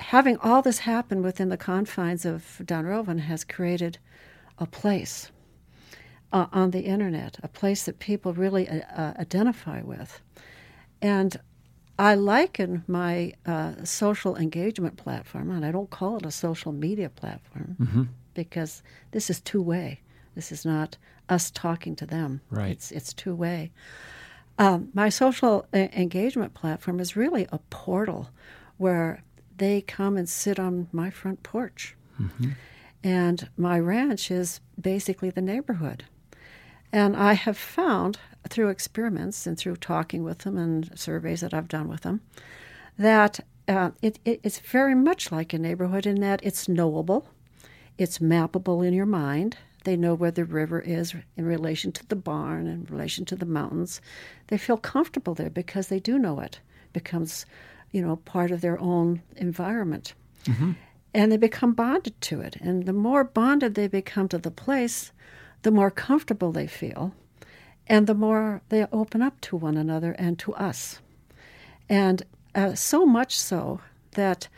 having 0.00 0.36
all 0.38 0.62
this 0.62 0.80
happen 0.80 1.22
within 1.22 1.48
the 1.48 1.56
confines 1.56 2.24
of 2.24 2.60
Dunrovin 2.64 3.20
has 3.20 3.44
created 3.44 3.98
a 4.58 4.66
place 4.66 5.30
uh, 6.32 6.46
on 6.52 6.72
the 6.72 6.80
internet, 6.80 7.38
a 7.42 7.48
place 7.48 7.84
that 7.84 7.98
people 7.98 8.32
really 8.34 8.68
uh, 8.68 8.80
uh, 8.94 9.14
identify 9.18 9.82
with. 9.82 10.20
And 11.00 11.36
I 11.98 12.16
liken 12.16 12.82
my 12.88 13.34
uh, 13.46 13.84
social 13.84 14.36
engagement 14.36 14.96
platform, 14.96 15.50
and 15.50 15.64
I 15.64 15.70
don't 15.70 15.90
call 15.90 16.16
it 16.16 16.26
a 16.26 16.30
social 16.30 16.72
media 16.72 17.08
platform 17.08 17.76
because 18.34 18.82
this 19.12 19.30
is 19.30 19.40
two 19.40 19.62
way. 19.62 20.00
This 20.34 20.52
is 20.52 20.64
not 20.64 20.96
us 21.28 21.50
talking 21.50 21.96
to 21.96 22.06
them. 22.06 22.40
Right. 22.50 22.70
It's 22.70 22.90
it's 22.92 23.12
two 23.12 23.34
way. 23.34 23.72
Um, 24.58 24.90
my 24.94 25.08
social 25.08 25.66
e- 25.74 25.88
engagement 25.92 26.54
platform 26.54 27.00
is 27.00 27.16
really 27.16 27.46
a 27.50 27.58
portal 27.70 28.30
where 28.76 29.22
they 29.56 29.80
come 29.80 30.16
and 30.16 30.28
sit 30.28 30.58
on 30.58 30.88
my 30.92 31.10
front 31.10 31.42
porch. 31.42 31.96
And 33.02 33.48
my 33.56 33.78
ranch 33.78 34.30
is 34.30 34.60
basically 34.80 35.30
the 35.30 35.42
neighborhood. 35.42 36.04
And 36.92 37.16
I 37.16 37.32
have 37.32 37.58
found 37.58 38.18
through 38.48 38.68
experiments 38.68 39.46
and 39.46 39.58
through 39.58 39.76
talking 39.76 40.22
with 40.22 40.38
them 40.38 40.56
and 40.56 40.96
surveys 40.98 41.40
that 41.40 41.52
I've 41.52 41.68
done 41.68 41.88
with 41.88 42.02
them 42.02 42.20
that 42.98 43.40
uh, 43.66 43.90
it, 44.02 44.18
it, 44.24 44.40
it's 44.42 44.58
very 44.58 44.94
much 44.94 45.32
like 45.32 45.52
a 45.52 45.58
neighborhood 45.58 46.06
in 46.06 46.20
that 46.20 46.40
it's 46.44 46.68
knowable, 46.68 47.28
it's 47.98 48.18
mappable 48.18 48.86
in 48.86 48.94
your 48.94 49.06
mind. 49.06 49.56
They 49.84 49.96
know 49.96 50.14
where 50.14 50.30
the 50.30 50.44
river 50.44 50.80
is 50.80 51.14
in 51.36 51.44
relation 51.44 51.92
to 51.92 52.06
the 52.08 52.16
barn, 52.16 52.66
in 52.66 52.86
relation 52.90 53.24
to 53.26 53.36
the 53.36 53.46
mountains. 53.46 54.00
They 54.48 54.58
feel 54.58 54.76
comfortable 54.78 55.34
there 55.34 55.50
because 55.50 55.88
they 55.88 56.00
do 56.00 56.18
know 56.18 56.40
it. 56.40 56.60
becomes, 56.94 57.44
you 57.92 58.00
know, 58.00 58.16
part 58.16 58.50
of 58.50 58.62
their 58.62 58.80
own 58.80 59.20
environment. 59.36 60.14
And 61.12 61.30
they 61.30 61.36
become 61.36 61.74
bonded 61.74 62.18
to 62.22 62.40
it. 62.40 62.56
And 62.60 62.86
the 62.86 62.92
more 62.94 63.24
bonded 63.24 63.74
they 63.74 63.88
become 63.88 64.28
to 64.28 64.38
the 64.38 64.50
place, 64.50 65.12
the 65.62 65.70
more 65.70 65.90
comfortable 65.90 66.52
they 66.52 66.66
feel, 66.66 67.12
and 67.86 68.06
the 68.06 68.14
more 68.14 68.62
they 68.70 68.86
open 68.92 69.20
up 69.22 69.40
to 69.42 69.56
one 69.56 69.76
another 69.76 70.12
and 70.12 70.38
to 70.38 70.54
us. 70.54 71.00
And 71.88 72.22
uh, 72.54 72.74
so 72.74 73.04
much 73.04 73.38
so 73.38 73.80
that, 74.12 74.48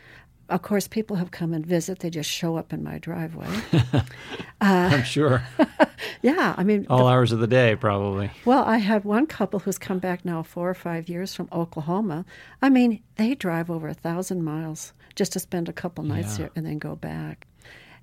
of 0.49 0.61
course, 0.61 0.87
people 0.87 1.17
have 1.17 1.31
come 1.31 1.53
and 1.53 1.65
visit. 1.65 1.99
They 1.99 2.09
just 2.09 2.29
show 2.29 2.55
up 2.57 2.71
in 2.73 2.83
my 2.83 2.97
driveway. 2.99 3.47
I'm 4.61 5.03
sure. 5.03 5.43
yeah, 6.21 6.55
I 6.57 6.63
mean, 6.63 6.87
All 6.89 7.07
hours 7.07 7.31
of 7.31 7.39
the 7.39 7.47
day, 7.47 7.75
probably. 7.75 8.31
well, 8.45 8.63
I 8.63 8.77
had 8.77 9.03
one 9.05 9.27
couple 9.27 9.59
who's 9.59 9.77
come 9.77 9.99
back 9.99 10.25
now 10.25 10.43
four 10.43 10.69
or 10.69 10.73
five 10.73 11.09
years 11.09 11.35
from 11.35 11.47
Oklahoma. 11.51 12.25
I 12.61 12.69
mean, 12.69 13.01
they 13.15 13.35
drive 13.35 13.69
over 13.69 13.87
a 13.87 13.93
thousand 13.93 14.43
miles 14.43 14.93
just 15.15 15.33
to 15.33 15.39
spend 15.39 15.69
a 15.69 15.73
couple 15.73 16.03
nights 16.03 16.33
Yeah. 16.33 16.45
here 16.45 16.51
and 16.55 16.65
then 16.65 16.77
go 16.79 16.95
back. 16.95 17.45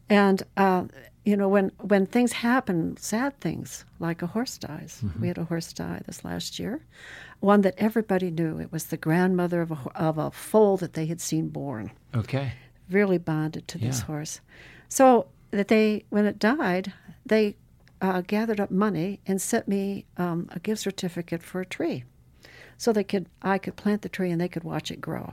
And 0.09 0.43
uh, 0.57 0.85
you 1.25 1.37
know, 1.37 1.49
when 1.49 1.73
when 1.81 2.07
things 2.07 2.33
happen, 2.33 2.97
sad 2.99 3.41
things 3.41 3.85
like 3.99 4.23
a 4.23 4.27
horse 4.27 4.59
dies. 4.59 5.01
Mm-hmm. 5.03 5.21
We 5.23 5.29
had 5.29 5.39
a 5.39 5.45
horse 5.45 5.73
die 5.73 6.03
this 6.07 6.25
last 6.25 6.59
year, 6.59 6.85
one 7.41 7.63
that 7.63 7.75
everybody 7.79 8.31
knew. 8.31 8.59
It 8.59 8.71
was 8.71 8.87
the 8.87 8.99
grandmother 8.99 9.63
of 9.63 9.71
a 9.71 9.79
of 9.95 10.19
a 10.19 10.31
foal 10.31 10.77
that 10.79 10.93
they 10.93 11.07
had 11.07 11.21
seen 11.21 11.49
born. 11.49 11.91
Okay. 12.15 12.53
Really 12.91 13.19
bonded 13.19 13.67
to 13.69 13.79
this 13.79 14.01
horse. 14.01 14.41
So 14.89 15.27
that 15.51 15.69
they, 15.69 16.05
when 16.11 16.27
it 16.27 16.39
died, 16.39 16.93
they 17.25 17.57
uh, 18.03 18.21
gathered 18.21 18.61
up 18.61 18.71
money 18.71 19.21
and 19.27 19.41
sent 19.41 19.67
me 19.67 20.05
um, 20.19 20.49
a 20.53 20.59
gift 20.59 20.83
certificate 20.83 21.43
for 21.43 21.63
a 21.63 21.67
tree, 21.67 22.05
so 22.77 22.93
they 22.93 23.05
could 23.05 23.27
I 23.41 23.57
could 23.57 23.77
plant 23.77 24.03
the 24.03 24.11
tree 24.11 24.31
and 24.31 24.41
they 24.41 24.49
could 24.49 24.65
watch 24.65 24.91
it 24.91 25.01
grow. 25.01 25.33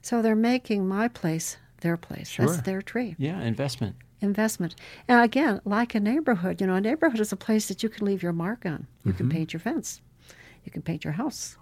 So 0.00 0.22
they're 0.22 0.36
making 0.36 0.86
my 0.86 1.08
place 1.08 1.56
their 1.80 1.96
place. 1.96 2.28
Sure. 2.28 2.46
That's 2.46 2.62
their 2.62 2.82
tree 2.82 3.14
Yeah, 3.18 3.40
investment. 3.40 3.96
investment. 4.20 4.74
And 5.06 5.20
again, 5.22 5.60
like 5.64 5.94
a 5.94 6.00
neighborhood, 6.00 6.60
you 6.60 6.66
know, 6.66 6.74
a 6.74 6.80
neighborhood 6.80 7.20
is 7.20 7.32
a 7.32 7.36
place 7.36 7.68
that 7.68 7.82
you 7.82 7.88
can 7.88 8.06
leave 8.06 8.22
your 8.22 8.32
mark 8.32 8.66
on. 8.66 8.86
You 9.04 9.12
can 9.12 9.28
paint 9.28 9.52
your 9.52 9.60
fence, 9.60 10.00
you 10.64 10.72
can 10.72 10.82
paint 10.82 11.04
your 11.04 11.14
house. 11.14 11.56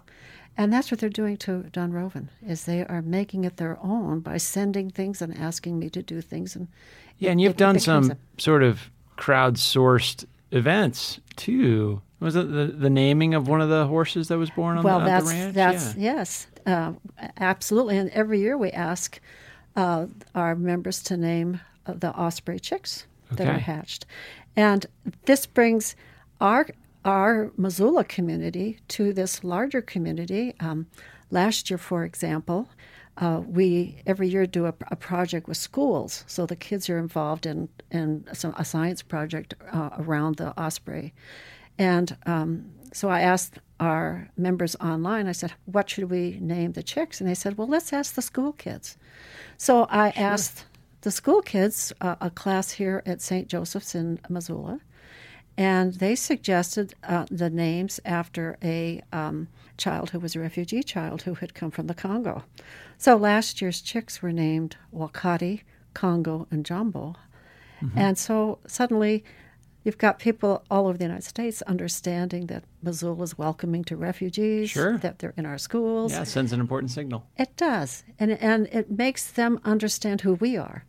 And 0.59 0.73
that's 0.73 0.89
what 0.89 0.99
they're 0.99 1.09
doing 1.09 1.37
to 1.37 1.65
Dunrovin, 1.71 2.29
is 2.45 2.65
they 2.65 2.83
are 2.83 3.03
making 3.03 3.43
it 3.43 3.57
their 3.57 3.77
own 3.79 4.21
by 4.21 4.37
sending 4.37 4.89
things 4.89 5.21
and 5.21 5.37
asking 5.37 5.77
me 5.77 5.87
to 5.91 6.01
do 6.01 6.19
things. 6.19 6.55
And 6.55 6.67
Yeah, 7.19 7.29
and 7.29 7.39
you've 7.39 7.57
done 7.57 7.79
some 7.79 8.13
sort 8.39 8.63
of 8.63 8.89
crowdsourced 9.19 10.25
events 10.51 11.19
too. 11.35 12.01
Was 12.19 12.35
it 12.35 12.51
the, 12.51 12.65
the 12.65 12.89
naming 12.89 13.35
of 13.35 13.47
one 13.47 13.61
of 13.61 13.69
the 13.69 13.85
horses 13.85 14.29
that 14.29 14.39
was 14.39 14.49
born 14.49 14.77
on 14.79 14.83
well, 14.83 14.99
the, 14.99 15.05
at 15.05 15.07
that's 15.07 15.29
the 15.29 15.37
ranch? 15.37 15.53
that's 15.53 15.95
yeah. 15.95 16.13
yes, 16.15 16.47
uh, 16.65 16.93
absolutely. 17.37 17.97
And 17.97 18.09
every 18.09 18.39
year 18.39 18.57
we 18.57 18.71
ask 18.71 19.19
uh, 19.77 20.07
our 20.35 20.55
members 20.55 21.01
to 21.03 21.15
name 21.15 21.61
uh, 21.85 21.93
the 21.93 22.11
osprey 22.11 22.59
chicks 22.59 23.05
that 23.31 23.47
are 23.47 23.59
hatched, 23.59 24.05
and 24.55 24.85
this 25.25 25.45
brings 25.45 25.95
our 26.41 26.67
our 27.05 27.51
Missoula 27.55 28.03
community 28.03 28.79
to 28.89 29.13
this 29.13 29.43
larger 29.43 29.81
community. 29.81 30.53
Um, 30.59 30.87
last 31.31 31.69
year, 31.69 31.77
for 31.77 32.03
example. 32.03 32.69
Uh, 33.19 33.41
we 33.47 33.97
every 34.05 34.27
year 34.27 34.45
do 34.45 34.67
a, 34.67 34.73
a 34.91 34.95
project 34.95 35.47
with 35.47 35.57
schools, 35.57 36.23
so 36.27 36.45
the 36.45 36.55
kids 36.55 36.87
are 36.87 36.99
involved 36.99 37.47
in 37.47 37.67
in 37.89 38.23
some, 38.31 38.53
a 38.59 38.63
science 38.63 39.01
project 39.01 39.55
uh, 39.73 39.89
around 39.97 40.35
the 40.35 40.53
osprey, 40.55 41.15
and 41.79 42.15
um, 42.27 42.69
so 42.93 43.09
I 43.09 43.21
asked 43.21 43.57
our 43.79 44.29
members 44.35 44.75
online, 44.77 45.27
I 45.27 45.31
said, 45.31 45.53
what 45.65 45.89
should 45.89 46.09
we 46.09 46.37
name 46.41 46.73
the 46.73 46.83
chicks? 46.83 47.21
And 47.21 47.29
they 47.29 47.35
said, 47.35 47.57
well, 47.57 47.67
let's 47.67 47.93
ask 47.93 48.15
the 48.15 48.21
school 48.21 48.53
kids. 48.53 48.97
So 49.57 49.85
I 49.89 50.09
asked 50.09 50.65
the 51.01 51.11
school 51.11 51.41
kids, 51.41 51.93
uh, 52.01 52.15
a 52.19 52.29
class 52.29 52.71
here 52.71 53.03
at 53.05 53.21
St. 53.21 53.47
Joseph's 53.47 53.95
in 53.95 54.19
Missoula, 54.29 54.79
and 55.57 55.93
they 55.95 56.15
suggested 56.15 56.93
uh, 57.03 57.25
the 57.31 57.49
names 57.49 57.99
after 58.05 58.57
a 58.63 59.01
um, 59.11 59.47
child 59.77 60.11
who 60.11 60.19
was 60.19 60.35
a 60.35 60.39
refugee 60.39 60.83
child 60.83 61.23
who 61.23 61.35
had 61.35 61.53
come 61.53 61.71
from 61.71 61.87
the 61.87 61.93
Congo. 61.93 62.43
So 62.97 63.15
last 63.15 63.61
year's 63.61 63.81
chicks 63.81 64.21
were 64.21 64.31
named 64.31 64.75
Wakati, 64.91 65.63
Congo, 65.93 66.47
and 66.51 66.65
Jumbo. 66.65 67.15
And 67.95 68.17
so 68.17 68.57
suddenly 68.65 69.23
you've 69.87 69.97
got 69.97 70.19
people 70.19 70.63
all 70.69 70.85
over 70.87 70.97
the 70.97 71.05
United 71.05 71.23
States 71.23 71.61
understanding 71.63 72.45
that 72.47 72.63
Missoula 72.83 73.23
is 73.23 73.37
welcoming 73.37 73.83
to 73.85 73.95
refugees, 73.95 74.69
Sure. 74.69 74.97
that 74.99 75.19
they're 75.19 75.33
in 75.37 75.45
our 75.45 75.57
schools. 75.57 76.11
Yeah, 76.11 76.21
it 76.23 76.27
sends 76.27 76.51
an 76.53 76.59
important 76.59 76.91
signal. 76.91 77.25
It 77.37 77.55
does, 77.57 78.03
and 78.19 78.31
and 78.33 78.67
it 78.71 78.91
makes 78.91 79.31
them 79.31 79.59
understand 79.63 80.21
who 80.21 80.33
we 80.35 80.57
are, 80.57 80.83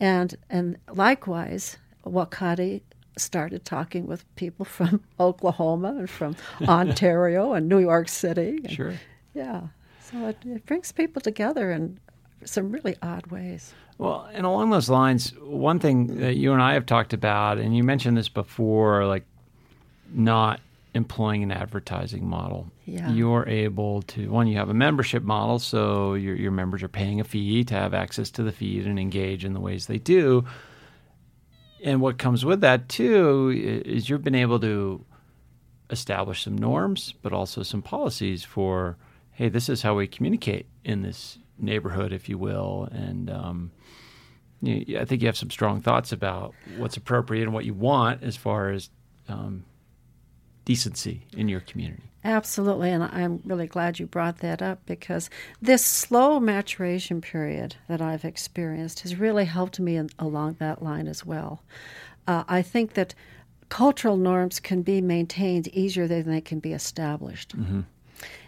and 0.00 0.36
and 0.48 0.76
likewise, 0.94 1.76
Wakati 2.04 2.82
started 3.16 3.64
talking 3.64 4.06
with 4.06 4.24
people 4.36 4.64
from 4.64 5.02
Oklahoma 5.20 5.96
and 5.98 6.08
from 6.08 6.36
Ontario 6.68 7.52
and 7.54 7.68
New 7.68 7.80
York 7.80 8.08
City. 8.08 8.60
and- 8.64 8.70
Sure. 8.70 8.94
Yeah, 9.34 9.62
so 10.00 10.28
it, 10.28 10.36
it 10.46 10.66
brings 10.66 10.92
people 10.92 11.20
together 11.20 11.70
in 11.72 11.98
some 12.44 12.70
really 12.72 12.96
odd 13.02 13.26
ways. 13.28 13.74
Well, 13.98 14.28
and 14.32 14.46
along 14.46 14.70
those 14.70 14.88
lines, 14.88 15.32
one 15.40 15.80
thing 15.80 16.18
that 16.18 16.36
you 16.36 16.52
and 16.52 16.62
I 16.62 16.74
have 16.74 16.86
talked 16.86 17.12
about, 17.12 17.58
and 17.58 17.76
you 17.76 17.82
mentioned 17.82 18.16
this 18.16 18.28
before, 18.28 19.04
like 19.06 19.24
not 20.12 20.60
employing 20.94 21.42
an 21.42 21.50
advertising 21.50 22.26
model. 22.28 22.70
Yeah. 22.84 23.10
You're 23.10 23.46
able 23.48 24.02
to 24.02 24.30
one, 24.30 24.46
you 24.46 24.56
have 24.56 24.70
a 24.70 24.74
membership 24.74 25.22
model, 25.22 25.58
so 25.58 26.14
your 26.14 26.36
your 26.36 26.52
members 26.52 26.82
are 26.82 26.88
paying 26.88 27.20
a 27.20 27.24
fee 27.24 27.64
to 27.64 27.74
have 27.74 27.92
access 27.92 28.30
to 28.32 28.42
the 28.42 28.52
feed 28.52 28.86
and 28.86 28.98
engage 28.98 29.44
in 29.44 29.52
the 29.52 29.60
ways 29.60 29.86
they 29.86 29.98
do. 29.98 30.44
And 31.84 32.00
what 32.00 32.18
comes 32.18 32.44
with 32.44 32.60
that 32.62 32.88
too 32.88 33.82
is 33.84 34.08
you've 34.08 34.24
been 34.24 34.34
able 34.34 34.60
to 34.60 35.04
establish 35.90 36.44
some 36.44 36.56
norms, 36.56 37.14
but 37.22 37.32
also 37.32 37.62
some 37.62 37.82
policies 37.82 38.44
for, 38.44 38.96
hey, 39.32 39.48
this 39.48 39.68
is 39.68 39.82
how 39.82 39.94
we 39.94 40.06
communicate 40.06 40.66
in 40.84 41.02
this 41.02 41.38
neighborhood, 41.58 42.12
if 42.12 42.28
you 42.28 42.38
will, 42.38 42.88
and 42.90 43.30
um, 43.30 43.70
you, 44.60 44.98
I 44.98 45.04
think 45.04 45.22
you 45.22 45.28
have 45.28 45.36
some 45.36 45.50
strong 45.50 45.80
thoughts 45.80 46.12
about 46.12 46.54
what's 46.76 46.96
appropriate 46.96 47.44
and 47.44 47.52
what 47.52 47.64
you 47.64 47.74
want 47.74 48.22
as 48.22 48.36
far 48.36 48.70
as 48.70 48.90
um, 49.28 49.64
decency 50.64 51.26
in 51.36 51.48
your 51.48 51.60
community. 51.60 52.02
Absolutely, 52.24 52.90
and 52.90 53.04
I'm 53.04 53.40
really 53.44 53.68
glad 53.68 53.98
you 53.98 54.06
brought 54.06 54.38
that 54.38 54.60
up 54.60 54.84
because 54.86 55.30
this 55.62 55.84
slow 55.84 56.40
maturation 56.40 57.20
period 57.20 57.76
that 57.88 58.02
I've 58.02 58.24
experienced 58.24 59.00
has 59.00 59.16
really 59.16 59.44
helped 59.44 59.78
me 59.78 59.96
in, 59.96 60.10
along 60.18 60.56
that 60.58 60.82
line 60.82 61.06
as 61.06 61.24
well. 61.24 61.62
Uh, 62.26 62.44
I 62.48 62.60
think 62.62 62.94
that 62.94 63.14
cultural 63.68 64.16
norms 64.16 64.60
can 64.60 64.82
be 64.82 65.00
maintained 65.00 65.68
easier 65.68 66.06
than 66.08 66.28
they 66.28 66.40
can 66.40 66.58
be 66.58 66.72
established. 66.72 67.54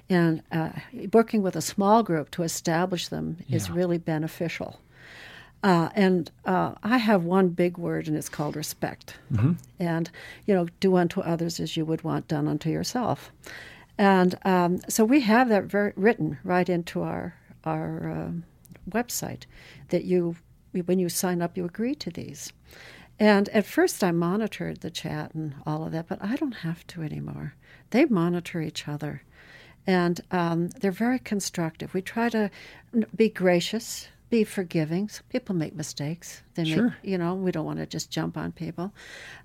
And 0.08 0.42
uh, 0.50 0.70
working 1.12 1.42
with 1.42 1.54
a 1.54 1.62
small 1.62 2.02
group 2.02 2.32
to 2.32 2.42
establish 2.42 3.08
them 3.08 3.36
is 3.48 3.70
really 3.70 3.98
beneficial. 3.98 4.80
Uh, 5.62 5.90
and 5.94 6.30
uh, 6.44 6.74
I 6.82 6.98
have 6.98 7.24
one 7.24 7.48
big 7.50 7.76
word, 7.78 8.08
and 8.08 8.16
it's 8.16 8.28
called 8.28 8.56
respect. 8.56 9.16
And, 9.78 10.10
you 10.46 10.54
know, 10.54 10.66
do 10.80 10.96
unto 10.96 11.20
others 11.20 11.60
as 11.60 11.76
you 11.76 11.84
would 11.84 12.02
want 12.02 12.28
done 12.28 12.48
unto 12.48 12.70
yourself. 12.70 13.30
And 13.98 14.34
um, 14.44 14.80
so 14.88 15.04
we 15.04 15.20
have 15.20 15.48
that 15.50 15.64
very, 15.64 15.92
written 15.96 16.38
right 16.44 16.68
into 16.68 17.02
our, 17.02 17.34
our 17.64 18.10
um 18.10 18.44
website 18.88 19.44
that 19.90 20.04
you, 20.04 20.34
when 20.72 20.98
you 20.98 21.08
sign 21.08 21.42
up, 21.42 21.56
you 21.56 21.64
agree 21.64 21.94
to 21.94 22.10
these. 22.10 22.52
And 23.18 23.48
at 23.50 23.66
first, 23.66 24.02
I 24.02 24.10
monitored 24.12 24.80
the 24.80 24.90
chat 24.90 25.34
and 25.34 25.54
all 25.66 25.84
of 25.84 25.92
that, 25.92 26.08
but 26.08 26.18
I 26.22 26.36
don't 26.36 26.52
have 26.52 26.86
to 26.88 27.02
anymore. 27.02 27.54
They 27.90 28.06
monitor 28.06 28.62
each 28.62 28.88
other, 28.88 29.22
and 29.86 30.20
um, 30.30 30.68
they're 30.68 30.90
very 30.90 31.18
constructive. 31.18 31.92
We 31.92 32.02
try 32.02 32.30
to 32.30 32.50
be 33.14 33.28
gracious, 33.28 34.08
be 34.30 34.44
forgiving. 34.44 35.10
People 35.28 35.54
make 35.54 35.74
mistakes. 35.74 36.42
They 36.54 36.64
make, 36.64 36.92
you 37.02 37.18
know, 37.18 37.34
we 37.34 37.50
don't 37.52 37.66
want 37.66 37.78
to 37.80 37.86
just 37.86 38.10
jump 38.10 38.36
on 38.36 38.52
people. 38.52 38.92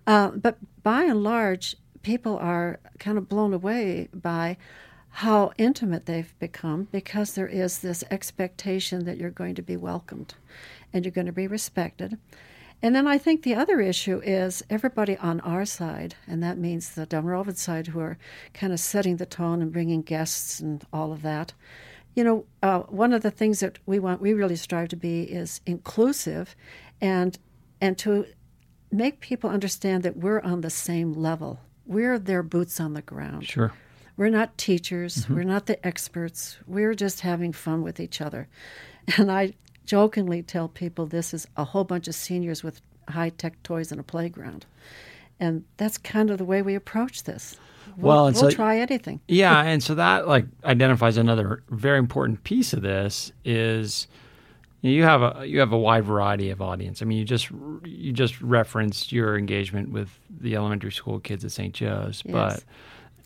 Uh, 0.08 0.30
but 0.30 0.58
by 0.84 1.04
and 1.04 1.24
large, 1.24 1.76
people 2.04 2.38
are 2.38 2.80
kind 3.00 3.18
of 3.18 3.28
blown 3.28 3.54
away 3.54 4.08
by 4.14 4.58
how 5.10 5.52
intimate 5.58 6.06
they've 6.06 6.38
become 6.40 6.88
because 6.92 7.34
there 7.34 7.48
is 7.48 7.80
this 7.80 8.04
expectation 8.12 9.06
that 9.06 9.18
you're 9.18 9.30
going 9.32 9.56
to 9.56 9.62
be 9.62 9.78
welcomed 9.78 10.36
and 10.94 11.06
you're 11.06 11.12
going 11.12 11.26
to 11.26 11.32
be 11.32 11.48
respected. 11.48 12.18
And 12.82 12.94
then 12.94 13.08
I 13.08 13.18
think 13.18 13.42
the 13.42 13.56
other 13.56 13.80
issue 13.80 14.22
is 14.24 14.62
everybody 14.70 15.18
on 15.18 15.40
our 15.40 15.66
side, 15.66 16.16
and 16.28 16.44
that 16.44 16.58
means 16.58 16.92
the 16.92 17.08
Dunrovin 17.08 17.58
side, 17.58 17.88
who 17.88 18.00
are 18.00 18.18
kind 18.54 18.74
of 18.74 18.80
setting 18.80 19.16
the 19.16 19.26
tone 19.26 19.62
and 19.62 19.72
bringing 19.72 20.02
guests 20.02 20.60
and 20.60 20.86
all 20.92 21.12
of 21.14 21.22
that. 21.22 21.54
You 22.16 22.24
know, 22.24 22.46
uh, 22.64 22.80
one 22.82 23.14
of 23.14 23.22
the 23.22 23.32
things 23.32 23.60
that 23.60 23.78
we 23.86 24.00
want, 24.00 24.22
we 24.22 24.34
really 24.34 24.56
strive 24.56 24.90
to 24.90 24.96
be, 24.96 25.24
is 25.24 25.62
inclusive, 25.66 26.56
and 27.02 27.38
and 27.82 27.98
to 28.00 28.26
make 28.92 29.20
people 29.20 29.50
understand 29.50 30.04
that 30.04 30.18
we're 30.18 30.40
on 30.40 30.62
the 30.62 30.70
same 30.70 31.14
level. 31.14 31.60
We're 31.86 32.18
their 32.18 32.42
boots 32.42 32.80
on 32.80 32.94
the 32.94 33.02
ground. 33.02 33.46
Sure. 33.46 33.74
We're 34.18 34.30
not 34.30 34.58
teachers. 34.58 35.30
We're 35.30 35.44
not 35.44 35.66
the 35.66 35.86
experts. 35.86 36.58
We're 36.66 36.94
just 36.94 37.22
having 37.22 37.52
fun 37.52 37.82
with 37.84 38.00
each 38.00 38.22
other. 38.22 38.48
And 39.18 39.32
I 39.32 39.54
jokingly 39.86 40.42
tell 40.42 40.68
people 40.68 41.06
this 41.06 41.34
is 41.34 41.48
a 41.58 41.64
whole 41.64 41.84
bunch 41.84 42.08
of 42.08 42.16
seniors 42.16 42.64
with 42.64 42.82
high 43.10 43.30
tech 43.30 43.62
toys 43.62 43.92
in 43.92 44.00
a 44.00 44.04
playground. 44.04 44.66
And 45.40 45.66
that's 45.78 45.98
kind 45.98 46.30
of 46.30 46.38
the 46.38 46.46
way 46.46 46.62
we 46.62 46.76
approach 46.76 47.24
this. 47.24 47.58
We'll, 47.98 48.16
Well, 48.16 48.28
it's 48.28 48.40
we'll 48.42 48.50
like- 48.50 48.56
try 48.56 48.80
anything. 48.80 49.20
Yeah, 49.28 49.62
and 49.62 49.82
so 49.84 49.96
that 49.96 50.28
like 50.28 50.46
identifies 50.64 51.18
another 51.18 51.64
very 51.70 51.98
important 52.00 52.44
piece 52.44 52.74
of 52.74 52.82
this 52.82 53.32
is 53.44 54.08
you, 54.82 54.92
you 54.92 55.04
have 55.04 55.22
a 55.22 55.46
you 55.46 55.60
have 55.60 55.72
a 55.72 55.78
wide 55.78 56.04
variety 56.06 56.50
of 56.50 56.62
audience. 56.62 57.02
I 57.02 57.06
mean, 57.06 57.18
you 57.18 57.26
just 57.26 57.50
you 57.84 58.12
just 58.14 58.40
referenced 58.42 59.12
your 59.12 59.38
engagement 59.38 59.92
with 59.92 60.10
the 60.30 60.56
elementary 60.56 60.92
school 60.92 61.20
kids 61.20 61.44
at 61.46 61.52
St. 61.52 61.74
Joe's, 61.74 62.22
Yes. 62.26 62.34
but 62.34 62.64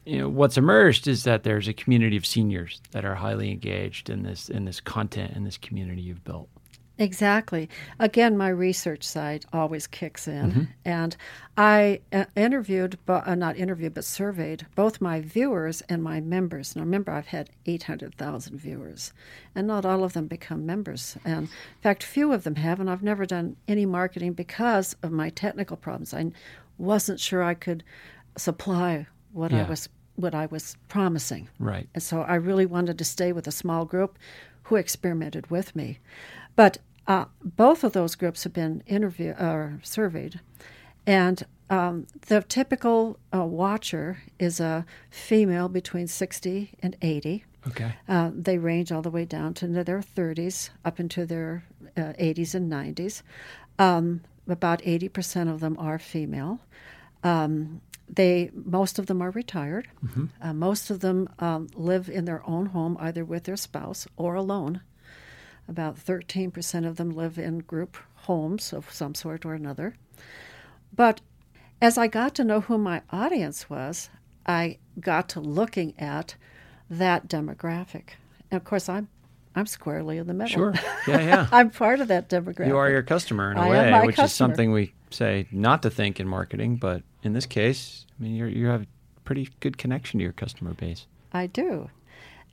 you 0.06 0.18
know 0.18 0.30
what's 0.30 0.58
emerged 0.58 1.08
is 1.08 1.24
that 1.26 1.44
there's 1.44 1.68
a 1.68 1.74
community 1.74 2.16
of 2.18 2.26
seniors 2.26 2.82
that 2.92 3.06
are 3.06 3.16
highly 3.16 3.52
engaged 3.52 4.10
in 4.10 4.24
this 4.24 4.50
in 4.50 4.66
this 4.66 4.80
content 4.80 5.36
in 5.36 5.44
this 5.44 5.58
community 5.58 6.02
you've 6.02 6.24
built. 6.24 6.50
Exactly. 7.00 7.70
Again, 7.98 8.38
my 8.38 8.50
research 8.50 9.04
side 9.04 9.46
always 9.54 9.88
kicks 9.88 10.28
in. 10.28 10.68
And 10.84 11.16
I 11.58 12.02
uh, 12.12 12.26
interviewed, 12.36 13.00
bo- 13.06 13.24
uh, 13.26 13.36
not 13.36 13.56
interviewed, 13.58 13.94
but 13.94 14.04
surveyed 14.04 14.68
both 14.76 15.00
my 15.00 15.22
viewers 15.22 15.82
and 15.88 16.04
my 16.04 16.20
members. 16.20 16.76
Now, 16.76 16.82
remember, 16.82 17.14
I've 17.14 17.28
had 17.28 17.50
800,000 17.66 18.58
viewers, 18.58 19.14
and 19.56 19.66
not 19.66 19.86
all 19.86 20.04
of 20.04 20.12
them 20.12 20.28
become 20.28 20.66
members. 20.66 21.18
And 21.24 21.44
in 21.44 21.82
fact, 21.82 22.04
few 22.04 22.34
of 22.34 22.44
them 22.44 22.56
have, 22.56 22.82
and 22.82 22.90
I've 22.90 23.02
never 23.04 23.26
done 23.26 23.56
any 23.68 23.86
marketing 23.86 24.34
because 24.34 24.96
of 25.02 25.12
my 25.12 25.30
technical 25.30 25.78
problems. 25.78 26.14
I 26.14 26.32
wasn't 26.78 27.20
sure 27.22 27.42
I 27.44 27.54
could 27.54 27.84
supply 28.38 29.08
what 29.32 29.52
Yeah. 29.52 29.66
I 29.66 29.70
was 29.70 29.88
what 30.16 30.36
I 30.36 30.48
was 30.48 30.76
promising. 30.90 31.48
Right. 31.60 31.88
And 31.94 32.04
so 32.04 32.24
I 32.24 32.36
really 32.36 32.66
wanted 32.66 32.98
to 32.98 33.06
stay 33.06 33.32
with 33.32 33.48
a 33.48 33.52
small 33.54 33.86
group 33.86 34.20
who 34.64 34.76
experimented 34.76 35.50
with 35.50 35.74
me. 35.78 36.00
But 36.58 36.78
uh, 37.10 37.26
both 37.44 37.84
of 37.84 37.92
those 37.92 38.16
groups 38.16 38.46
have 38.46 38.54
been 38.54 38.84
interviewed 38.88 39.36
or 39.38 39.80
surveyed, 39.84 40.40
and 41.06 41.46
um, 41.70 42.08
the 42.28 42.42
typical 42.42 43.20
uh, 43.34 43.46
watcher 43.46 44.20
is 44.40 44.60
a 44.60 44.86
female 45.10 45.70
between 45.70 46.08
60 46.08 46.72
and 46.82 46.96
80. 47.02 47.44
Okay. 47.68 47.94
Uh, 48.08 48.32
they 48.34 48.58
range 48.58 48.92
all 48.92 49.02
the 49.02 49.10
way 49.10 49.26
down 49.26 49.54
to 49.56 49.68
their 49.68 50.02
30s, 50.02 50.70
up 50.86 51.00
into 51.00 51.26
their 51.26 51.64
uh, 51.98 52.14
80s 52.20 52.56
and 52.56 52.72
90s. 52.72 53.22
Um, 53.78 54.22
about 54.48 54.82
80% 54.82 55.52
of 55.52 55.60
them 55.60 55.76
are 55.78 56.00
female. 56.00 56.60
Um, 57.24 57.82
they 58.08 58.50
most 58.54 58.98
of 58.98 59.06
them 59.06 59.22
are 59.22 59.30
retired. 59.32 59.88
Uh, 60.42 60.54
most 60.54 60.90
of 60.90 61.02
them 61.02 61.30
um, 61.40 61.68
live 61.76 62.10
in 62.10 62.26
their 62.26 62.48
own 62.50 62.68
home, 62.68 62.98
either 63.00 63.24
with 63.24 63.44
their 63.44 63.58
spouse 63.58 64.08
or 64.18 64.34
alone. 64.34 64.82
About 65.70 65.96
13% 65.98 66.88
of 66.88 66.98
them 66.98 67.12
live 67.12 67.38
in 67.38 67.60
group 67.60 67.96
homes 68.16 68.74
of 68.74 68.92
some 68.92 69.14
sort 69.14 69.46
or 69.46 69.54
another. 69.54 69.96
But 70.96 71.22
as 71.82 71.98
I 71.98 72.08
got 72.08 72.34
to 72.36 72.44
know 72.44 72.62
who 72.62 72.78
my 72.78 73.04
audience 73.12 73.70
was, 73.70 74.10
I 74.46 74.80
got 75.00 75.30
to 75.30 75.40
looking 75.40 75.94
at 76.00 76.36
that 76.90 77.30
demographic. 77.30 78.16
And 78.50 78.60
of 78.60 78.64
course, 78.64 78.90
I'm 78.90 79.08
I'm 79.56 79.66
squarely 79.66 80.18
in 80.18 80.28
the 80.28 80.34
middle. 80.34 80.54
Sure. 80.54 80.74
Yeah, 81.08 81.22
yeah. 81.22 81.48
I'm 81.52 81.70
part 81.72 82.02
of 82.02 82.08
that 82.10 82.30
demographic. 82.30 82.68
You 82.68 82.78
are 82.78 82.90
your 82.90 83.04
customer 83.04 83.52
in 83.52 83.58
a 83.58 83.62
I 83.62 83.70
way, 83.70 84.06
which 84.08 84.20
is 84.20 84.32
something 84.32 84.72
we 84.72 84.94
say 85.10 85.48
not 85.52 85.82
to 85.84 85.90
think 85.90 86.20
in 86.20 86.28
marketing, 86.28 86.76
but 86.76 87.02
in 87.24 87.34
this 87.34 87.46
case, 87.46 88.06
I 88.20 88.24
mean, 88.24 88.36
you're, 88.36 88.48
you 88.48 88.68
have 88.68 88.84
a 88.84 88.88
pretty 89.24 89.50
good 89.60 89.78
connection 89.78 90.20
to 90.20 90.24
your 90.24 90.34
customer 90.34 90.74
base. 90.74 91.08
I 91.34 91.48
do. 91.48 91.90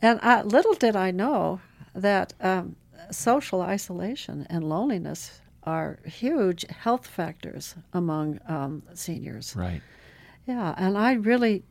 And 0.00 0.20
uh, 0.22 0.42
little 0.44 0.74
did 0.74 0.96
I 0.96 1.10
know 1.10 1.60
that 1.94 2.34
um, 2.40 2.76
social 3.10 3.62
isolation 3.62 4.46
and 4.50 4.64
loneliness 4.64 5.40
are 5.64 5.98
huge 6.04 6.64
health 6.68 7.06
factors 7.06 7.74
among 7.92 8.38
um, 8.46 8.82
seniors. 8.94 9.54
Right. 9.56 9.82
Yeah, 10.46 10.74
and 10.78 10.96
I 10.96 11.14
really 11.14 11.64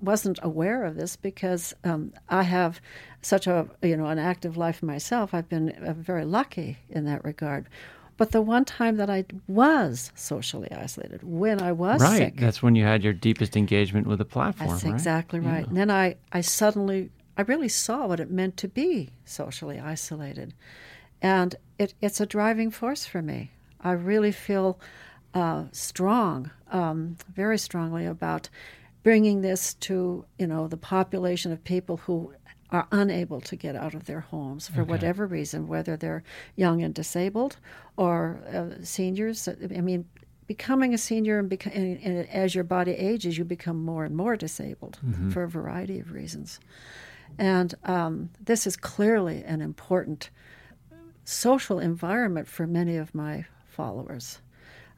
wasn't 0.00 0.38
aware 0.42 0.84
of 0.84 0.96
this 0.96 1.16
because 1.16 1.74
um, 1.84 2.12
I 2.28 2.42
have 2.42 2.80
such 3.20 3.46
a 3.46 3.68
you 3.82 3.96
know 3.96 4.06
an 4.06 4.18
active 4.18 4.56
life 4.56 4.82
myself. 4.82 5.34
I've 5.34 5.48
been 5.48 5.70
uh, 5.70 5.92
very 5.94 6.24
lucky 6.24 6.78
in 6.88 7.04
that 7.04 7.24
regard. 7.24 7.68
But 8.16 8.30
the 8.30 8.42
one 8.42 8.64
time 8.64 8.96
that 8.96 9.10
I 9.10 9.24
was 9.48 10.12
socially 10.14 10.70
isolated, 10.70 11.22
when 11.24 11.60
I 11.60 11.72
was 11.72 12.00
right. 12.00 12.18
sick, 12.18 12.36
That's 12.36 12.62
when 12.62 12.76
you 12.76 12.84
had 12.84 13.02
your 13.02 13.12
deepest 13.12 13.56
engagement 13.56 14.06
with 14.06 14.18
the 14.18 14.24
platform, 14.24 14.68
that's 14.70 14.84
right? 14.84 14.94
exactly 14.94 15.40
right. 15.40 15.66
And 15.66 15.76
then 15.76 15.90
I, 15.90 16.16
I 16.30 16.40
suddenly, 16.40 17.10
I 17.36 17.42
really 17.42 17.68
saw 17.68 18.06
what 18.06 18.20
it 18.20 18.30
meant 18.30 18.56
to 18.58 18.68
be 18.68 19.10
socially 19.24 19.80
isolated. 19.80 20.54
And 21.20 21.56
it, 21.78 21.94
it's 22.00 22.20
a 22.20 22.26
driving 22.26 22.70
force 22.70 23.06
for 23.06 23.22
me. 23.22 23.50
I 23.80 23.92
really 23.92 24.32
feel 24.32 24.78
uh, 25.34 25.64
strong, 25.72 26.50
um, 26.70 27.16
very 27.34 27.58
strongly 27.58 28.06
about 28.06 28.48
bringing 29.02 29.40
this 29.42 29.74
to, 29.74 30.24
you 30.38 30.46
know, 30.46 30.68
the 30.68 30.76
population 30.76 31.52
of 31.52 31.62
people 31.64 31.98
who 31.98 32.32
are 32.70 32.86
unable 32.92 33.40
to 33.40 33.56
get 33.56 33.76
out 33.76 33.94
of 33.94 34.06
their 34.06 34.20
homes 34.20 34.68
for 34.68 34.82
whatever 34.84 35.26
reason, 35.26 35.68
whether 35.68 35.96
they're 35.96 36.22
young 36.56 36.82
and 36.82 36.94
disabled 36.94 37.56
or 37.96 38.40
uh, 38.52 38.82
seniors. 38.82 39.48
I 39.48 39.80
mean, 39.80 40.06
becoming 40.46 40.94
a 40.94 40.98
senior 40.98 41.38
and, 41.38 41.50
beca- 41.50 41.74
and, 41.74 42.00
and 42.02 42.28
as 42.28 42.54
your 42.54 42.64
body 42.64 42.92
ages, 42.92 43.38
you 43.38 43.44
become 43.44 43.84
more 43.84 44.04
and 44.04 44.16
more 44.16 44.36
disabled 44.36 44.98
for 45.30 45.42
a 45.42 45.48
variety 45.48 46.00
of 46.00 46.12
reasons. 46.12 46.58
And 47.38 47.74
um, 47.84 48.30
this 48.40 48.66
is 48.66 48.76
clearly 48.76 49.42
an 49.44 49.60
important 49.60 50.30
social 51.24 51.78
environment 51.78 52.48
for 52.48 52.66
many 52.66 52.96
of 52.96 53.14
my 53.14 53.44
followers. 53.68 54.40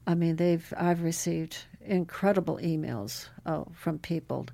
I 0.06 0.14
mean, 0.14 0.36
they've 0.36 0.72
I've 0.76 1.02
received 1.02 1.64
incredible 1.80 2.58
emails 2.62 3.28
uh, 3.44 3.64
from 3.72 3.98
people 3.98 4.46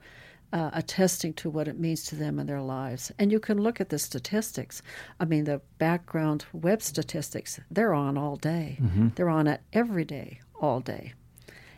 uh, 0.52 0.70
attesting 0.74 1.32
to 1.32 1.50
what 1.50 1.66
it 1.68 1.78
means 1.78 2.04
to 2.04 2.16
them 2.16 2.38
in 2.38 2.46
their 2.46 2.60
lives. 2.60 3.10
And 3.18 3.32
you 3.32 3.40
can 3.40 3.58
look 3.58 3.80
at 3.80 3.88
the 3.88 3.98
statistics. 3.98 4.82
I 5.18 5.24
mean, 5.24 5.44
the 5.44 5.60
background 5.78 6.44
web 6.52 6.82
statistics, 6.82 7.58
they're 7.70 7.94
on 7.94 8.18
all 8.18 8.36
day. 8.36 8.78
They're 9.14 9.30
on 9.30 9.46
it 9.46 9.60
every 9.72 10.04
day, 10.04 10.40
all 10.60 10.80
day. 10.80 11.14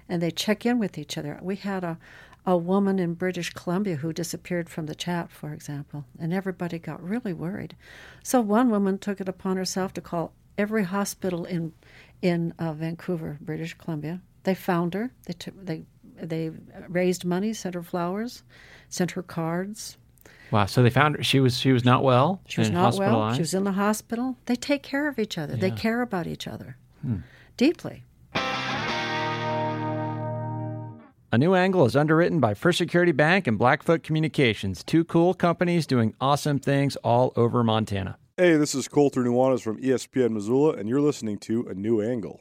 And 0.08 0.20
they 0.20 0.30
check 0.30 0.66
in 0.66 0.78
with 0.78 0.98
each 0.98 1.16
other. 1.16 1.38
We 1.40 1.56
had 1.56 1.84
a, 1.84 1.98
a 2.46 2.56
woman 2.56 2.98
in 2.98 3.14
British 3.14 3.50
Columbia 3.50 3.96
who 3.96 4.12
disappeared 4.12 4.68
from 4.68 4.86
the 4.86 4.94
chat, 4.94 5.30
for 5.30 5.52
example, 5.52 6.04
and 6.18 6.32
everybody 6.32 6.78
got 6.78 7.02
really 7.02 7.32
worried. 7.32 7.74
So 8.22 8.40
one 8.40 8.70
woman 8.70 8.98
took 8.98 9.20
it 9.20 9.28
upon 9.28 9.56
herself 9.56 9.94
to 9.94 10.00
call 10.00 10.32
every 10.58 10.84
hospital 10.84 11.44
in 11.44 11.72
in 12.22 12.54
uh, 12.58 12.72
Vancouver, 12.72 13.38
British 13.40 13.74
Columbia. 13.74 14.20
They 14.44 14.54
found 14.54 14.94
her. 14.94 15.10
They 15.26 15.32
took 15.32 15.54
they 15.64 15.84
they 16.16 16.50
raised 16.88 17.24
money, 17.24 17.52
sent 17.52 17.74
her 17.74 17.82
flowers, 17.82 18.42
sent 18.88 19.12
her 19.12 19.22
cards. 19.22 19.96
Wow. 20.50 20.66
So 20.66 20.82
they 20.82 20.90
found 20.90 21.16
her. 21.16 21.22
She 21.22 21.40
was 21.40 21.58
she 21.58 21.72
was 21.72 21.84
not 21.84 22.04
well. 22.04 22.40
She 22.46 22.60
was 22.60 22.70
not 22.70 22.94
well. 22.94 23.32
She 23.34 23.40
was 23.40 23.54
in 23.54 23.64
the 23.64 23.72
hospital. 23.72 24.36
They 24.46 24.56
take 24.56 24.82
care 24.82 25.08
of 25.08 25.18
each 25.18 25.38
other. 25.38 25.56
They 25.56 25.70
care 25.70 26.02
about 26.02 26.26
each 26.26 26.46
other 26.46 26.76
deeply. 27.56 28.04
A 31.34 31.36
New 31.36 31.56
Angle 31.56 31.84
is 31.84 31.96
underwritten 31.96 32.38
by 32.38 32.54
First 32.54 32.78
Security 32.78 33.10
Bank 33.10 33.48
and 33.48 33.58
Blackfoot 33.58 34.04
Communications, 34.04 34.84
two 34.84 35.02
cool 35.02 35.34
companies 35.34 35.84
doing 35.84 36.14
awesome 36.20 36.60
things 36.60 36.94
all 37.02 37.32
over 37.34 37.64
Montana. 37.64 38.18
Hey, 38.36 38.54
this 38.54 38.72
is 38.72 38.86
Colter 38.86 39.24
Nuanez 39.24 39.60
from 39.60 39.82
ESPN 39.82 40.30
Missoula, 40.30 40.74
and 40.74 40.88
you're 40.88 41.00
listening 41.00 41.38
to 41.38 41.66
A 41.66 41.74
New 41.74 42.00
Angle. 42.00 42.40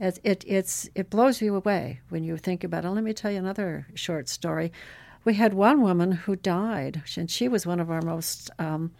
It, 0.00 0.20
it, 0.24 0.42
it's, 0.46 0.88
it 0.94 1.10
blows 1.10 1.42
you 1.42 1.54
away 1.54 2.00
when 2.08 2.24
you 2.24 2.38
think 2.38 2.64
about 2.64 2.86
it. 2.86 2.88
Let 2.88 3.04
me 3.04 3.12
tell 3.12 3.30
you 3.30 3.36
another 3.36 3.88
short 3.92 4.30
story. 4.30 4.72
We 5.24 5.34
had 5.34 5.52
one 5.52 5.82
woman 5.82 6.12
who 6.12 6.34
died, 6.34 7.02
and 7.18 7.30
she 7.30 7.48
was 7.48 7.66
one 7.66 7.78
of 7.78 7.90
our 7.90 8.00
most 8.00 8.48
um, 8.58 8.92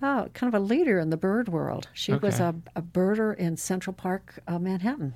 oh, 0.00 0.28
kind 0.32 0.54
of 0.54 0.58
a 0.58 0.64
leader 0.64 0.98
in 0.98 1.10
the 1.10 1.18
bird 1.18 1.50
world. 1.50 1.88
She 1.92 2.14
was 2.14 2.40
a, 2.40 2.54
a 2.74 2.80
birder 2.80 3.36
in 3.36 3.58
Central 3.58 3.92
Park, 3.92 4.38
uh, 4.48 4.58
Manhattan. 4.58 5.12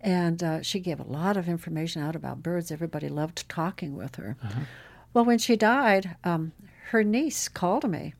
And 0.00 0.42
uh, 0.42 0.62
she 0.62 0.80
gave 0.80 0.98
a 0.98 1.04
lot 1.04 1.36
of 1.36 1.48
information 1.48 2.02
out 2.02 2.16
about 2.16 2.42
birds. 2.42 2.70
Everybody 2.70 3.08
loved 3.08 3.48
talking 3.48 3.96
with 3.96 4.16
her. 4.16 4.36
Well, 5.12 5.24
when 5.24 5.38
she 5.38 5.56
died, 5.56 6.16
um, 6.24 6.52
her 6.90 7.04
niece 7.04 7.48
called 7.48 7.88
me 7.88 8.14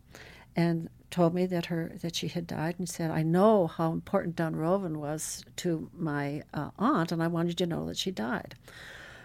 and 0.54 0.90
told 1.10 1.34
me 1.34 1.46
that 1.46 1.66
her 1.66 1.92
that 2.02 2.14
she 2.14 2.28
had 2.28 2.46
died 2.46 2.76
and 2.78 2.88
said, 2.88 3.10
"I 3.10 3.22
know 3.22 3.66
how 3.66 3.92
important 3.92 4.36
Dunrovin 4.36 4.96
was 4.96 5.44
to 5.56 5.90
my 5.96 6.42
uh, 6.52 6.70
aunt, 6.78 7.12
and 7.12 7.22
I 7.22 7.26
wanted 7.28 7.60
you 7.60 7.66
to 7.66 7.74
know 7.74 7.86
that 7.86 7.96
she 7.96 8.10
died." 8.10 8.54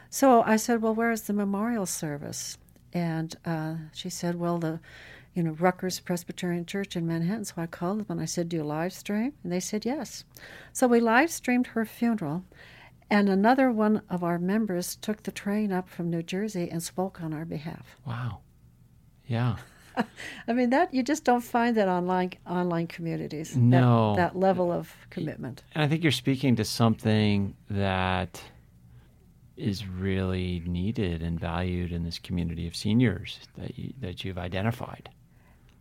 So 0.10 0.42
I 0.44 0.56
said, 0.56 0.82
"Well, 0.82 0.96
where 0.96 1.12
is 1.12 1.24
the 1.24 1.34
memorial 1.34 1.86
service?" 1.86 2.58
And 2.94 3.36
uh, 3.46 3.76
she 3.94 4.10
said, 4.10 4.36
"Well, 4.36 4.60
the." 4.60 4.80
You 5.36 5.44
know, 5.44 5.52
Rutgers 5.52 6.00
Presbyterian 6.00 6.66
Church 6.66 6.96
in 6.96 7.06
Manhattan. 7.06 7.44
So 7.46 7.56
I 7.58 7.68
called 7.68 8.00
them 8.00 8.06
and 8.10 8.22
I 8.22 8.26
said, 8.26 8.48
Do 8.50 8.56
you 8.58 8.64
live 8.64 8.94
stream? 8.94 9.34
And 9.44 9.52
they 9.52 9.60
said, 9.60 9.86
Yes. 9.86 10.24
So 10.74 10.88
we 10.88 11.00
live 11.02 11.30
streamed 11.30 11.68
her 11.68 11.86
funeral. 11.86 12.44
And 13.10 13.30
another 13.30 13.70
one 13.72 14.02
of 14.10 14.24
our 14.24 14.40
members 14.40 14.96
took 14.96 15.24
the 15.24 15.32
train 15.32 15.72
up 15.72 15.88
from 15.90 16.10
New 16.10 16.24
Jersey 16.24 16.70
and 16.72 16.82
spoke 16.82 17.22
on 17.22 17.34
our 17.34 17.46
behalf. 17.46 17.98
Wow. 18.08 18.40
Yeah. 19.28 19.58
I 20.48 20.54
mean 20.54 20.72
that 20.72 20.94
you 20.94 21.04
just 21.04 21.24
don't 21.24 21.44
find 21.44 21.76
that 21.78 21.88
online 21.88 22.32
online 22.48 22.88
communities. 22.88 23.52
that- 23.54 23.60
No. 23.60 24.16
that, 24.16 24.36
level 24.38 24.72
of 24.72 24.96
commitment. 25.10 25.64
And 25.74 25.84
I 25.84 25.88
think 25.88 26.02
you're 26.02 26.12
speaking 26.14 26.56
to 26.56 26.64
something 26.66 27.56
that 27.70 28.42
is 29.58 29.86
really 29.88 30.62
needed 30.66 31.22
and 31.22 31.40
valued 31.40 31.92
in 31.92 32.04
this 32.04 32.20
community 32.20 32.68
of 32.68 32.76
seniors 32.76 33.40
that 33.58 33.78
you, 33.78 33.94
that 34.00 34.24
you've 34.26 34.38
identified. 34.38 35.10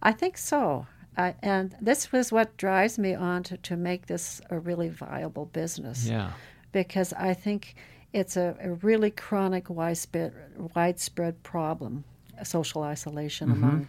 I 0.04 0.12
think 0.12 0.38
so. 0.38 0.86
I, 1.16 1.34
and 1.42 1.74
this 1.80 2.12
was 2.12 2.30
what 2.32 2.56
drives 2.56 2.98
me 2.98 3.14
on 3.14 3.42
to, 3.44 3.56
to 3.58 3.76
make 3.76 4.06
this 4.06 4.40
a 4.50 4.58
really 4.58 4.88
viable 4.88 5.46
business. 5.46 6.06
Yeah. 6.06 6.32
Because 6.72 7.12
I 7.12 7.34
think 7.34 7.76
it's 8.12 8.36
a, 8.36 8.56
a 8.60 8.72
really 8.74 9.10
chronic, 9.10 9.70
widespread, 9.70 10.32
widespread 10.74 11.42
problem, 11.42 12.04
social 12.42 12.82
isolation 12.82 13.50
among 13.50 13.88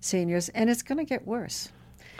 seniors, 0.00 0.48
and 0.50 0.70
it's 0.70 0.82
going 0.82 0.98
to 0.98 1.04
get 1.04 1.26
worse. 1.26 1.70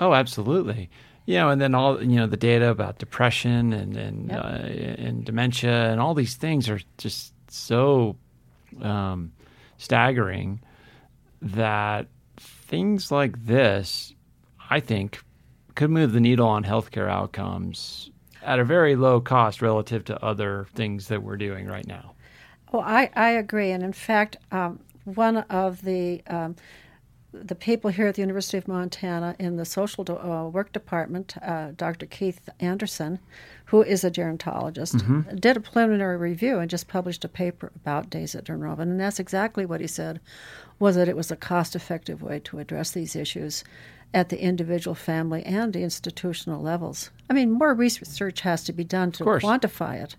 Oh, 0.00 0.14
absolutely. 0.14 0.90
You 1.26 1.36
know, 1.36 1.50
and 1.50 1.60
then 1.60 1.74
all 1.74 2.02
you 2.02 2.16
know 2.16 2.26
the 2.26 2.36
data 2.36 2.70
about 2.70 2.98
depression 2.98 3.72
and 3.72 3.96
and 3.96 4.30
Yep. 4.30 4.44
uh, 4.44 4.48
and 4.48 5.24
dementia 5.24 5.90
and 5.92 6.00
all 6.00 6.14
these 6.14 6.34
things 6.34 6.68
are 6.68 6.80
just 6.98 7.32
so 7.48 8.16
um, 8.80 9.32
staggering 9.76 10.60
that 11.40 12.06
things 12.70 13.10
like 13.10 13.46
this, 13.46 14.14
I 14.70 14.78
think, 14.78 15.20
could 15.74 15.90
move 15.90 16.12
the 16.12 16.20
needle 16.20 16.46
on 16.46 16.62
healthcare 16.62 17.10
outcomes 17.10 18.10
at 18.42 18.60
a 18.60 18.64
very 18.64 18.94
low 18.94 19.20
cost 19.20 19.60
relative 19.60 20.04
to 20.04 20.24
other 20.24 20.68
things 20.74 21.08
that 21.08 21.22
we're 21.22 21.36
doing 21.36 21.66
right 21.66 21.86
now. 21.86 22.14
Well, 22.72 22.82
I, 22.86 23.10
I 23.16 23.30
agree. 23.30 23.72
And 23.72 23.82
in 23.82 23.92
fact, 23.92 24.36
um, 24.52 24.78
one 25.04 25.38
of 25.38 25.82
the 25.82 26.22
um, 26.28 26.54
the 27.32 27.54
people 27.54 27.90
here 27.90 28.06
at 28.06 28.16
the 28.16 28.22
University 28.22 28.58
of 28.58 28.66
Montana 28.66 29.36
in 29.38 29.56
the 29.56 29.64
social 29.64 30.04
uh, 30.10 30.48
work 30.48 30.72
department, 30.72 31.36
uh, 31.42 31.72
Dr. 31.76 32.06
Keith 32.06 32.48
Anderson, 32.58 33.20
who 33.66 33.82
is 33.82 34.02
a 34.02 34.10
gerontologist, 34.10 35.40
did 35.40 35.56
a 35.56 35.60
preliminary 35.60 36.16
review 36.16 36.58
and 36.58 36.68
just 36.68 36.88
published 36.88 37.24
a 37.24 37.28
paper 37.28 37.70
about 37.76 38.10
days 38.10 38.34
at 38.34 38.44
Dunrovin. 38.44 38.82
And 38.82 39.00
that's 39.00 39.20
exactly 39.20 39.64
what 39.64 39.80
he 39.80 39.86
said, 39.86 40.20
was 40.78 40.96
that 40.96 41.08
it 41.08 41.16
was 41.16 41.30
a 41.30 41.36
cost-effective 41.36 42.20
way 42.20 42.40
to 42.40 42.58
address 42.58 42.90
these 42.90 43.14
issues 43.14 43.62
at 44.12 44.28
the 44.28 44.42
individual, 44.42 44.96
family, 44.96 45.44
and 45.44 45.72
the 45.72 45.84
institutional 45.84 46.60
levels. 46.60 47.10
I 47.28 47.32
mean, 47.32 47.52
more 47.52 47.74
research 47.74 48.40
has 48.40 48.64
to 48.64 48.72
be 48.72 48.82
done 48.82 49.12
to 49.12 49.24
quantify 49.24 50.02
it. 50.02 50.16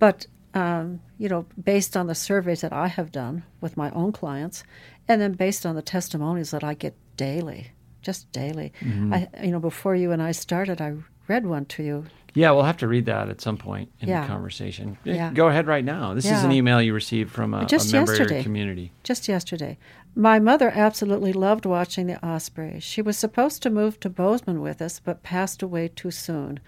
But 0.00 0.26
um, 0.54 1.00
you 1.18 1.28
know, 1.28 1.46
based 1.62 1.96
on 1.96 2.06
the 2.06 2.14
surveys 2.14 2.60
that 2.60 2.72
I 2.72 2.88
have 2.88 3.10
done 3.10 3.44
with 3.60 3.76
my 3.76 3.90
own 3.92 4.12
clients, 4.12 4.64
and 5.08 5.20
then 5.20 5.32
based 5.32 5.64
on 5.66 5.74
the 5.74 5.82
testimonies 5.82 6.50
that 6.52 6.64
I 6.64 6.74
get 6.74 6.94
daily, 7.16 7.72
just 8.02 8.30
daily. 8.32 8.72
Mm-hmm. 8.80 9.14
I, 9.14 9.28
you 9.42 9.50
know, 9.50 9.60
before 9.60 9.94
you 9.94 10.12
and 10.12 10.22
I 10.22 10.32
started, 10.32 10.80
I 10.80 10.94
read 11.28 11.46
one 11.46 11.64
to 11.66 11.82
you. 11.82 12.04
Yeah, 12.34 12.52
we'll 12.52 12.62
have 12.64 12.78
to 12.78 12.88
read 12.88 13.04
that 13.06 13.28
at 13.28 13.42
some 13.42 13.58
point 13.58 13.90
in 14.00 14.08
Yeah. 14.08 14.22
the 14.22 14.26
conversation. 14.28 14.96
Uh, 15.06 15.10
yeah. 15.10 15.30
Go 15.34 15.48
ahead 15.48 15.66
right 15.66 15.84
now. 15.84 16.14
This 16.14 16.24
is 16.24 16.42
an 16.42 16.50
email 16.50 16.80
you 16.80 16.94
received 16.94 17.30
from 17.30 17.52
a, 17.52 17.66
Just 17.66 17.92
a 17.92 17.96
member 17.96 18.12
of 18.12 18.18
yesterday. 18.20 18.36
your 18.36 18.42
community. 18.42 18.92
just 19.02 19.28
yesterday. 19.28 19.76
My 20.14 20.38
mother 20.38 20.70
absolutely 20.74 21.32
loved 21.34 21.66
watching 21.66 22.06
the 22.06 22.18
Ospreys. 22.26 22.82
She 22.82 23.02
was 23.02 23.18
supposed 23.18 23.62
to 23.62 23.70
move 23.70 24.00
to 24.00 24.08
Bozeman 24.08 24.62
with 24.62 24.80
us, 24.80 24.98
but 24.98 25.22
passed 25.22 25.62
away 25.62 25.88
too 25.88 26.10
soon. 26.10 26.60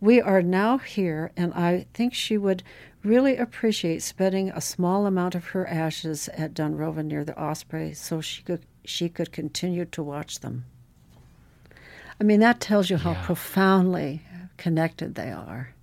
We 0.00 0.20
are 0.20 0.42
now 0.42 0.78
here, 0.78 1.30
and 1.36 1.52
I 1.54 1.86
think 1.92 2.14
she 2.14 2.38
would 2.38 2.62
really 3.02 3.36
appreciate 3.36 4.02
spending 4.02 4.50
a 4.50 4.60
small 4.60 5.06
amount 5.06 5.34
of 5.34 5.46
her 5.46 5.66
ashes 5.66 6.28
at 6.30 6.54
Dunrovin 6.54 7.06
near 7.06 7.24
the 7.24 7.38
Osprey 7.40 7.94
so 7.94 8.20
she 8.20 8.42
could 8.42 8.62
she 8.84 9.08
could 9.08 9.30
continue 9.32 9.84
to 9.84 10.02
watch 10.02 10.40
them. 10.40 10.64
I 12.20 12.24
mean 12.24 12.40
that 12.40 12.60
tells 12.60 12.90
you 12.90 12.96
how 12.96 13.12
Yeah. 13.12 13.24
profoundly 13.26 14.22
connected 14.56 15.14
they 15.14 15.30
are. 15.30 15.74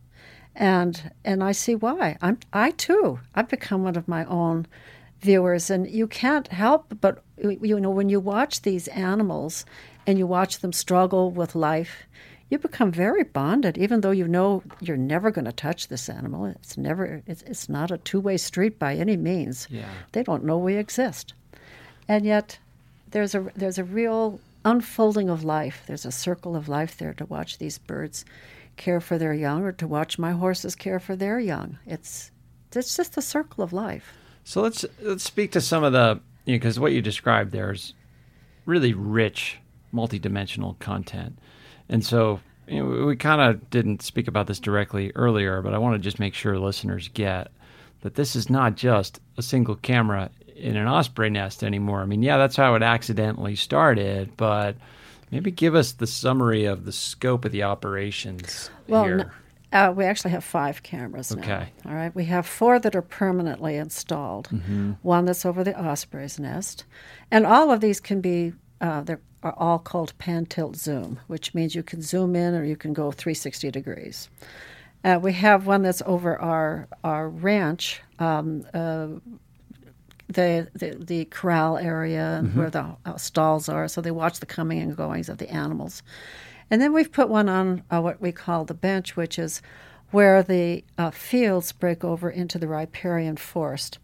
And 0.55 1.11
and 1.23 1.43
I 1.43 1.51
see 1.51 1.75
why. 1.75 2.17
I'm 2.21 2.39
I 2.53 2.71
too. 2.71 3.19
I've 3.35 3.49
become 3.49 3.83
one 3.83 3.95
of 3.95 4.07
my 4.07 4.25
own 4.25 4.67
viewers 5.19 5.69
and 5.71 5.89
you 5.89 6.07
can't 6.07 6.47
help 6.49 6.93
but 7.01 7.23
you 7.41 7.79
know 7.79 7.89
when 7.89 8.09
you 8.09 8.19
watch 8.19 8.61
these 8.61 8.87
animals 8.89 9.65
and 10.05 10.19
you 10.19 10.27
watch 10.27 10.59
them 10.59 10.71
struggle 10.71 11.31
with 11.31 11.55
life 11.55 12.05
you 12.49 12.57
become 12.57 12.91
very 12.91 13.23
bonded 13.23 13.77
even 13.77 14.01
though 14.01 14.11
you 14.11 14.27
know 14.27 14.63
you're 14.79 14.97
never 14.97 15.31
going 15.31 15.45
to 15.45 15.51
touch 15.51 15.87
this 15.87 16.09
animal. 16.09 16.45
It's 16.45 16.77
never 16.77 17.21
it's, 17.25 17.41
it's 17.43 17.69
not 17.69 17.91
a 17.91 17.97
two-way 17.97 18.37
street 18.37 18.79
by 18.79 18.95
any 18.95 19.17
means. 19.17 19.67
Yeah. 19.69 19.89
they 20.13 20.23
don't 20.23 20.43
know 20.43 20.57
we 20.57 20.75
exist. 20.75 21.33
And 22.07 22.25
yet 22.25 22.59
there's 23.11 23.35
a 23.35 23.51
there's 23.55 23.77
a 23.77 23.83
real 23.83 24.39
unfolding 24.63 25.29
of 25.29 25.43
life. 25.43 25.83
There's 25.87 26.05
a 26.05 26.11
circle 26.11 26.55
of 26.55 26.67
life 26.69 26.97
there 26.97 27.13
to 27.15 27.25
watch 27.25 27.57
these 27.57 27.77
birds 27.77 28.25
care 28.75 29.01
for 29.01 29.17
their 29.17 29.33
young 29.33 29.63
or 29.63 29.71
to 29.73 29.87
watch 29.87 30.19
my 30.19 30.31
horses 30.31 30.75
care 30.75 30.99
for 30.99 31.15
their 31.15 31.39
young. 31.39 31.77
It's 31.85 32.31
it's 32.73 32.95
just 32.95 33.17
a 33.17 33.21
circle 33.21 33.63
of 33.63 33.73
life. 33.73 34.13
So 34.43 34.61
let's 34.61 34.85
let's 35.01 35.23
speak 35.23 35.51
to 35.51 35.61
some 35.61 35.83
of 35.83 35.93
the 35.93 36.21
because 36.45 36.79
what 36.79 36.93
you 36.93 37.01
described 37.01 37.51
there 37.51 37.71
is 37.71 37.93
really 38.65 38.93
rich, 38.93 39.57
multidimensional 39.93 40.77
content, 40.79 41.39
and 41.89 42.05
so 42.05 42.39
you 42.67 42.83
know, 42.83 43.05
we 43.05 43.15
kind 43.15 43.41
of 43.41 43.69
didn't 43.69 44.01
speak 44.01 44.27
about 44.27 44.47
this 44.47 44.59
directly 44.59 45.11
earlier, 45.15 45.61
but 45.61 45.73
I 45.73 45.77
want 45.77 45.95
to 45.95 45.99
just 45.99 46.19
make 46.19 46.33
sure 46.33 46.59
listeners 46.59 47.07
get 47.13 47.49
that 48.01 48.15
this 48.15 48.35
is 48.35 48.49
not 48.49 48.75
just 48.75 49.19
a 49.37 49.41
single 49.41 49.75
camera 49.75 50.29
in 50.55 50.75
an 50.75 50.87
osprey 50.87 51.29
nest 51.29 51.63
anymore. 51.63 52.01
I 52.01 52.05
mean, 52.05 52.23
yeah, 52.23 52.37
that's 52.37 52.55
how 52.55 52.75
it 52.75 52.83
accidentally 52.83 53.55
started, 53.55 54.35
but 54.37 54.75
maybe 55.31 55.51
give 55.51 55.75
us 55.75 55.93
the 55.93 56.07
summary 56.07 56.65
of 56.65 56.85
the 56.85 56.91
scope 56.91 57.45
of 57.45 57.51
the 57.51 57.63
operations 57.63 58.69
Well, 58.87 59.03
here. 59.05 59.31
uh, 59.71 59.93
we 59.95 60.03
actually 60.05 60.31
have 60.31 60.43
five 60.43 60.83
cameras 60.83 61.35
now. 61.35 61.41
Okay. 61.41 61.69
All 61.85 61.93
right. 61.93 62.13
We 62.13 62.25
have 62.25 62.45
four 62.45 62.79
that 62.79 62.95
are 62.95 63.01
permanently 63.01 63.75
installed. 63.75 64.49
Mm-hmm. 64.49 64.93
One 65.03 65.25
that's 65.25 65.45
over 65.45 65.63
the 65.63 65.79
osprey's 65.79 66.39
nest, 66.39 66.83
and 67.31 67.45
all 67.45 67.71
of 67.71 67.79
these 67.81 67.99
can 67.99 68.19
be. 68.21 68.53
Uh, 68.79 69.01
they 69.01 69.15
are 69.43 69.53
all 69.57 69.79
called 69.79 70.17
pan 70.17 70.45
tilt 70.45 70.75
zoom, 70.75 71.19
which 71.27 71.53
means 71.53 71.75
you 71.75 71.83
can 71.83 72.01
zoom 72.01 72.35
in 72.35 72.53
or 72.53 72.63
you 72.63 72.75
can 72.75 72.93
go 72.93 73.11
360 73.11 73.71
degrees. 73.71 74.29
Uh, 75.03 75.19
we 75.21 75.33
have 75.33 75.67
one 75.67 75.83
that's 75.83 76.01
over 76.05 76.39
our 76.39 76.87
our 77.03 77.29
ranch, 77.29 78.01
um, 78.19 78.65
uh, 78.73 79.07
the, 80.27 80.67
the 80.73 80.97
the 80.99 81.25
corral 81.25 81.77
area 81.77 82.37
and 82.39 82.55
where 82.55 82.69
the 82.69 82.95
uh, 83.05 83.15
stalls 83.15 83.69
are, 83.69 83.87
so 83.87 84.01
they 84.01 84.11
watch 84.11 84.39
the 84.39 84.45
coming 84.45 84.79
and 84.79 84.97
goings 84.97 85.29
of 85.29 85.37
the 85.37 85.49
animals. 85.49 86.03
And 86.69 86.81
then 86.81 86.91
we've 86.91 87.11
put 87.11 87.29
one 87.29 87.47
on 87.47 87.83
uh, 87.89 88.01
what 88.01 88.19
we 88.19 88.31
call 88.31 88.65
the 88.65 88.73
bench, 88.73 89.15
which 89.15 89.39
is 89.39 89.61
where 90.11 90.43
the 90.43 90.83
uh, 90.97 91.11
fields 91.11 91.71
break 91.71 92.03
over 92.03 92.29
into 92.29 92.57
the 92.57 92.67
riparian 92.67 93.37
forest. 93.37 93.99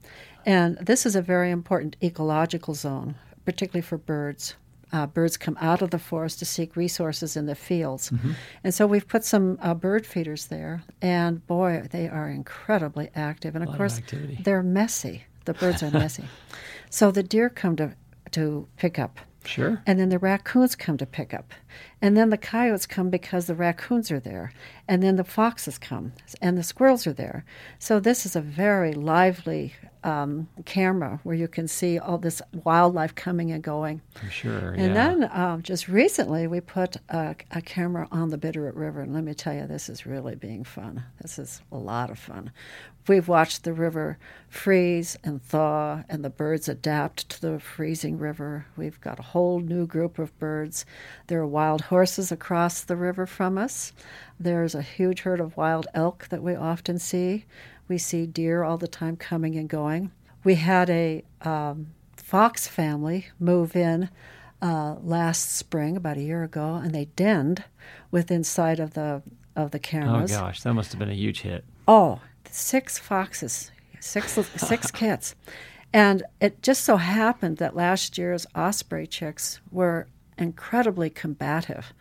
And 0.45 0.77
this 0.77 1.05
is 1.05 1.15
a 1.15 1.21
very 1.21 1.51
important 1.51 1.95
ecological 2.03 2.73
zone, 2.73 3.15
particularly 3.45 3.81
for 3.81 3.97
birds. 3.97 4.55
Uh, 4.93 5.07
birds 5.07 5.35
come 5.37 5.57
out 5.59 5.81
of 5.81 5.89
the 5.89 5.99
forest 5.99 6.39
to 6.39 6.45
seek 6.45 6.75
resources 6.75 7.35
in 7.35 7.47
the 7.47 7.55
fields. 7.55 8.11
And 8.63 8.73
so 8.73 8.85
we've 8.85 9.07
put 9.07 9.25
some 9.25 9.57
uh, 9.61 9.73
bird 9.73 10.05
feeders 10.05 10.45
there, 10.45 10.83
and 11.01 11.45
boy, 11.47 11.87
they 11.91 12.07
are 12.07 12.29
incredibly 12.29 13.09
active. 13.15 13.55
And 13.55 13.63
of 13.63 13.69
lot 13.69 13.73
of 13.73 13.77
course, 13.79 14.01
they're 14.43 14.63
messy. 14.63 15.23
The 15.45 15.53
birds 15.53 15.83
are 15.83 15.91
messy. 15.91 16.25
So 16.89 17.09
the 17.09 17.23
deer 17.23 17.49
come 17.49 17.75
to, 17.77 17.95
to 18.33 18.67
pick 18.77 18.99
up. 18.99 19.17
Sure. 19.45 19.81
And 19.85 19.99
then 19.99 20.09
the 20.09 20.19
raccoons 20.19 20.75
come 20.75 20.97
to 20.97 21.07
pick 21.07 21.33
up. 21.33 21.51
And 22.01 22.15
then 22.15 22.29
the 22.29 22.37
coyotes 22.37 22.85
come 22.85 23.09
because 23.09 23.47
the 23.47 23.55
raccoons 23.55 24.11
are 24.11 24.19
there. 24.19 24.53
And 24.87 25.01
then 25.01 25.15
the 25.15 25.23
foxes 25.23 25.79
come. 25.79 26.13
And 26.39 26.55
the 26.55 26.61
squirrels 26.63 27.07
are 27.07 27.13
there. 27.13 27.45
So 27.79 27.99
this 27.99 28.27
is 28.27 28.35
a 28.35 28.41
very 28.41 28.93
lively 28.93 29.73
um, 30.03 30.47
camera 30.65 31.19
where 31.23 31.35
you 31.35 31.47
can 31.47 31.67
see 31.67 31.97
all 31.97 32.17
this 32.17 32.41
wildlife 32.63 33.15
coming 33.15 33.51
and 33.51 33.63
going. 33.63 34.01
For 34.15 34.29
sure. 34.29 34.69
And 34.71 34.93
yeah. 34.93 34.93
then 34.93 35.29
um, 35.31 35.61
just 35.61 35.87
recently 35.87 36.47
we 36.47 36.59
put 36.59 36.97
a, 37.09 37.35
a 37.51 37.61
camera 37.61 38.07
on 38.11 38.29
the 38.29 38.37
Bitterroot 38.37 38.75
River, 38.75 39.01
and 39.01 39.13
let 39.13 39.23
me 39.23 39.33
tell 39.33 39.53
you, 39.53 39.65
this 39.67 39.89
is 39.89 40.05
really 40.05 40.35
being 40.35 40.63
fun. 40.63 41.03
This 41.21 41.39
is 41.39 41.61
a 41.71 41.77
lot 41.77 42.09
of 42.09 42.19
fun. 42.19 42.51
We've 43.05 43.27
watched 43.27 43.65
the 43.65 43.73
river 43.73 44.17
freeze 44.47 45.17
and 45.25 45.43
thaw, 45.43 46.03
and 46.07 46.23
the 46.23 46.29
birds 46.29 46.69
adapt 46.69 47.27
to 47.29 47.41
the 47.41 47.59
freezing 47.59 48.17
river. 48.17 48.65
We've 48.77 48.99
got 49.01 49.19
a 49.19 49.23
whole 49.23 49.59
new 49.59 49.85
group 49.85 50.17
of 50.19 50.37
birds. 50.39 50.85
There 51.27 51.41
are 51.41 51.47
wild 51.47 51.81
horses 51.81 52.31
across 52.31 52.81
the 52.81 52.95
river 52.95 53.25
from 53.25 53.57
us. 53.57 53.91
There's 54.39 54.73
a 54.73 54.81
huge 54.81 55.21
herd 55.21 55.41
of 55.41 55.57
wild 55.57 55.87
elk 55.93 56.27
that 56.29 56.43
we 56.43 56.55
often 56.55 56.97
see. 56.97 57.45
We 57.87 57.97
see 57.97 58.25
deer 58.25 58.63
all 58.63 58.77
the 58.77 58.87
time 58.87 59.17
coming 59.17 59.55
and 59.55 59.69
going. 59.69 60.11
We 60.43 60.55
had 60.55 60.89
a 60.89 61.23
um, 61.41 61.87
fox 62.15 62.67
family 62.67 63.27
move 63.39 63.75
in 63.75 64.09
uh, 64.63 64.95
last 65.03 65.51
spring, 65.51 65.97
about 65.97 66.17
a 66.17 66.21
year 66.21 66.43
ago, 66.43 66.75
and 66.75 66.95
they 66.95 67.05
denned 67.17 67.65
within 68.11 68.43
sight 68.43 68.79
of 68.79 68.93
the 68.93 69.21
of 69.55 69.71
the 69.71 69.79
cameras. 69.79 70.31
oh 70.31 70.39
gosh, 70.39 70.61
that 70.61 70.73
must 70.73 70.91
have 70.93 70.99
been 70.99 71.09
a 71.09 71.13
huge 71.13 71.41
hit. 71.41 71.65
Oh, 71.87 72.21
six 72.49 72.97
foxes, 72.97 73.71
six 73.99 74.31
six 74.55 74.89
kits, 75.01 75.35
and 75.91 76.23
it 76.39 76.63
just 76.63 76.83
so 76.83 76.95
happened 76.95 77.57
that 77.57 77.75
last 77.75 78.17
year's 78.17 78.47
osprey 78.55 79.05
chicks 79.05 79.59
were 79.69 80.07
incredibly 80.37 81.09
combative, 81.09 81.93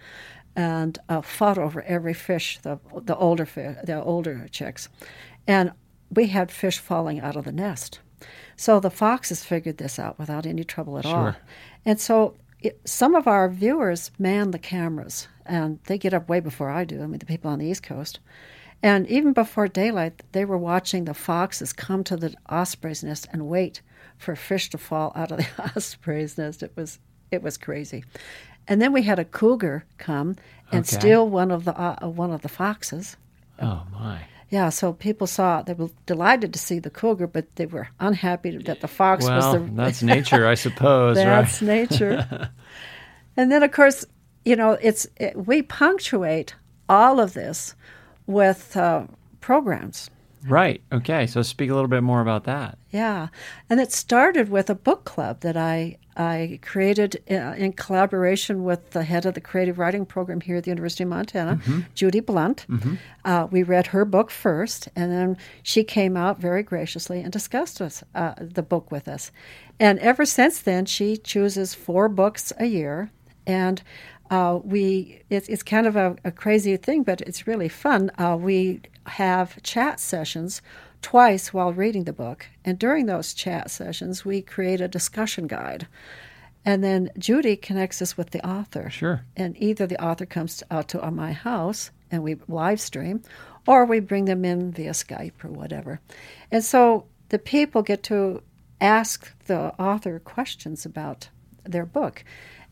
and 0.55 0.99
uh, 1.09 1.21
fought 1.21 1.59
over 1.59 1.83
every 1.83 2.15
fish, 2.15 2.61
the 2.63 2.79
the 2.95 3.17
older 3.17 3.45
fish, 3.45 3.77
the 3.83 4.01
older 4.01 4.47
chicks, 4.53 4.89
and 5.47 5.73
we 6.11 6.29
had 6.29 6.51
fish 6.51 6.79
falling 6.79 7.21
out 7.21 7.37
of 7.37 7.45
the 7.45 7.53
nest. 7.53 8.01
So 8.57 8.79
the 8.81 8.91
foxes 8.91 9.45
figured 9.45 9.79
this 9.79 9.99
out 9.99 10.19
without 10.19 10.47
any 10.47 10.65
trouble 10.65 10.99
at 10.99 11.07
all, 11.07 11.13
Sure. 11.33 11.37
and 11.85 12.01
so. 12.01 12.35
It, 12.61 12.81
some 12.85 13.17
of 13.17 13.27
our 13.27 13.49
viewers 13.49 14.13
man 14.21 14.53
the 14.53 14.59
cameras, 14.61 15.27
and 15.45 15.81
they 15.87 15.99
get 15.99 16.15
up 16.15 16.29
way 16.29 16.39
before 16.39 16.71
I 16.71 16.85
do. 16.85 17.03
I 17.03 17.07
mean, 17.09 17.19
the 17.19 17.27
people 17.27 17.51
on 17.51 17.59
the 17.59 17.67
East 17.67 17.83
Coast, 17.83 18.21
and 18.85 19.05
even 19.09 19.33
before 19.33 19.67
daylight, 19.67 20.23
they 20.31 20.45
were 20.45 20.57
watching 20.57 21.05
the 21.05 21.13
foxes 21.13 21.73
come 21.73 22.05
to 22.05 22.17
the 22.17 22.33
osprey's 22.49 23.03
nest 23.03 23.27
and 23.33 23.49
wait 23.49 23.81
for 24.17 24.37
fish 24.37 24.71
to 24.71 24.79
fall 24.79 25.11
out 25.17 25.33
of 25.33 25.39
the 25.39 25.73
osprey's 25.77 26.39
nest. 26.39 26.63
It 26.63 26.71
was 26.77 27.01
it 27.33 27.43
was 27.43 27.57
crazy. 27.59 28.05
And 28.69 28.81
then 28.81 28.93
we 28.93 29.03
had 29.03 29.19
a 29.19 29.25
cougar 29.25 29.85
come 29.99 30.37
and 30.71 30.85
Okay. 30.87 30.97
steal 31.01 31.29
one 31.29 31.51
of 31.51 31.65
the 31.65 31.77
uh, 31.77 32.07
one 32.07 32.31
of 32.31 32.43
the 32.43 32.49
foxes. 32.49 33.17
Oh 33.61 33.83
my. 33.93 34.21
Yeah, 34.53 34.69
so 34.69 34.93
people 34.93 35.27
saw 35.27 35.63
they 35.63 35.73
were 35.73 35.89
delighted 36.05 36.53
to 36.53 36.59
see 36.59 36.79
the 36.79 36.91
cougar, 36.91 37.27
but 37.27 37.57
they 37.57 37.65
were 37.65 37.89
unhappy 37.99 38.59
that 38.59 38.83
the 38.83 38.87
fox 38.87 39.25
Well, 39.25 39.35
was 39.35 39.55
the 39.55 39.71
that's 39.75 40.03
nature, 40.17 40.47
I 40.47 40.57
suppose, 40.57 41.17
that's 41.17 41.63
nature. 41.63 42.51
and 43.39 43.51
then, 43.51 43.63
of 43.63 43.73
course, 43.73 44.05
you 44.45 44.55
know, 44.55 44.73
it's 44.73 45.07
it, 45.17 45.47
we 45.47 45.63
punctuate 45.63 46.55
all 46.87 47.19
of 47.19 47.33
this 47.33 47.75
with 48.27 48.77
uh, 48.77 49.07
programs. 49.41 50.11
Right. 50.47 50.83
Okay. 50.93 51.27
So 51.27 51.43
speak 51.43 51.71
a 51.71 51.75
little 51.75 51.89
bit 51.89 52.03
more 52.03 52.21
about 52.21 52.45
that. 52.45 52.79
Yeah, 52.91 53.29
and 53.71 53.81
it 53.81 53.93
started 53.93 54.49
with 54.51 54.69
a 54.69 54.75
book 54.75 55.05
club 55.05 55.41
that 55.41 55.57
I 55.57 55.97
I 56.17 56.59
created 56.63 57.23
uh, 57.31 57.55
in 57.57 57.73
collaboration 57.73 58.65
with 58.65 58.91
the 58.91 59.03
head 59.03 59.25
of 59.25 59.33
the 59.33 59.41
creative 59.41 59.79
writing 59.79 60.05
program 60.05 60.41
here 60.43 60.57
at 60.57 60.65
the 60.65 60.71
University 60.71 61.05
of 61.05 61.09
Montana, 61.11 61.59
Judy 61.95 62.21
Blunt. 62.21 62.67
Uh, 63.25 63.47
we 63.51 63.63
read 63.63 63.87
her 63.89 64.05
book 64.05 64.31
first, 64.31 64.89
and 64.95 65.11
then 65.11 65.39
she 65.63 65.85
came 65.85 66.17
out 66.17 66.39
very 66.39 66.63
graciously 66.63 67.21
and 67.21 67.33
discussed 67.33 67.81
us, 67.81 68.05
uh, 68.15 68.35
the 68.39 68.63
book 68.63 68.91
with 68.91 69.09
us. 69.09 69.33
And 69.81 69.99
ever 70.01 70.27
since 70.27 70.61
then, 70.61 70.85
she 70.85 71.17
chooses 71.17 71.75
four 71.75 72.11
books 72.11 72.53
a 72.59 72.67
year, 72.67 73.11
and 73.47 73.83
uh, 74.31 74.59
we 74.63 75.23
it's, 75.31 75.49
it's 75.49 75.63
kind 75.63 75.87
of 75.87 75.97
a, 75.97 76.17
a 76.25 76.31
crazy 76.31 76.77
thing, 76.77 77.05
but 77.05 77.23
it's 77.23 77.47
really 77.47 77.69
fun. 77.69 78.11
Uh, 78.19 78.37
we 78.39 78.81
have 79.07 79.63
chat 79.63 80.01
sessions 80.01 80.63
twice 81.03 81.53
while 81.53 81.73
reading 81.73 82.05
the 82.05 82.13
book, 82.13 82.47
and 82.65 82.79
during 82.79 83.07
those 83.07 83.35
chat 83.35 83.71
sessions, 83.71 84.25
we 84.25 84.41
create 84.41 84.81
a 84.81 84.89
discussion 84.89 85.47
guide. 85.47 85.87
And 86.65 86.83
then 86.85 87.11
Judy 87.19 87.57
connects 87.57 88.01
us 88.01 88.17
with 88.17 88.31
the 88.31 88.47
author. 88.47 88.89
Sure. 88.89 89.25
And 89.37 89.61
either 89.61 89.87
the 89.87 90.03
author 90.03 90.27
comes 90.27 90.63
out 90.71 90.89
to 90.89 91.05
uh, 91.05 91.11
my 91.11 91.33
house 91.33 91.91
and 92.11 92.23
we 92.23 92.37
live 92.47 92.81
stream, 92.81 93.23
or 93.67 93.85
we 93.85 93.99
bring 94.01 94.27
them 94.27 94.45
in 94.45 94.71
via 94.71 94.93
Skype 94.93 95.43
or 95.43 95.51
whatever. 95.51 96.01
And 96.51 96.63
so 96.63 97.07
the 97.31 97.39
people 97.39 97.83
get 97.83 98.03
to 98.05 98.43
ask 98.81 99.33
the 99.47 99.73
author 99.81 100.19
questions 100.21 100.85
about 100.85 101.31
their 101.65 101.87
book. 101.87 102.25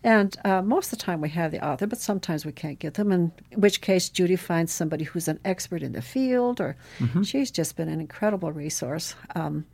And 0.02 0.34
uh, 0.44 0.62
most 0.62 0.92
of 0.92 0.98
the 0.98 1.04
time 1.04 1.20
we 1.20 1.28
have 1.30 1.52
the 1.52 1.64
author, 1.64 1.86
but 1.86 1.98
sometimes 2.00 2.46
we 2.46 2.52
can't 2.52 2.78
get 2.78 2.94
them, 2.94 3.12
in 3.12 3.32
which 3.54 3.80
case 3.80 4.08
Judy 4.08 4.36
finds 4.36 4.72
somebody 4.72 5.04
who's 5.04 5.28
an 5.28 5.38
expert 5.44 5.82
in 5.82 5.92
the 5.92 6.00
field, 6.02 6.60
or 6.60 6.76
she's 7.22 7.50
just 7.50 7.76
been 7.76 7.88
an 7.88 8.00
incredible 8.00 8.50
resource 8.50 9.14
um, 9.34 9.66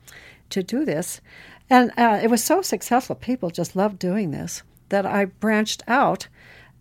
to 0.50 0.62
do 0.62 0.84
this. 0.84 1.20
And 1.70 1.92
uh, 1.96 2.20
it 2.22 2.28
was 2.30 2.42
so 2.42 2.60
successful, 2.62 3.14
people 3.16 3.50
just 3.50 3.76
loved 3.76 3.98
doing 3.98 4.30
this, 4.32 4.62
that 4.88 5.06
I 5.06 5.26
branched 5.26 5.82
out. 5.86 6.28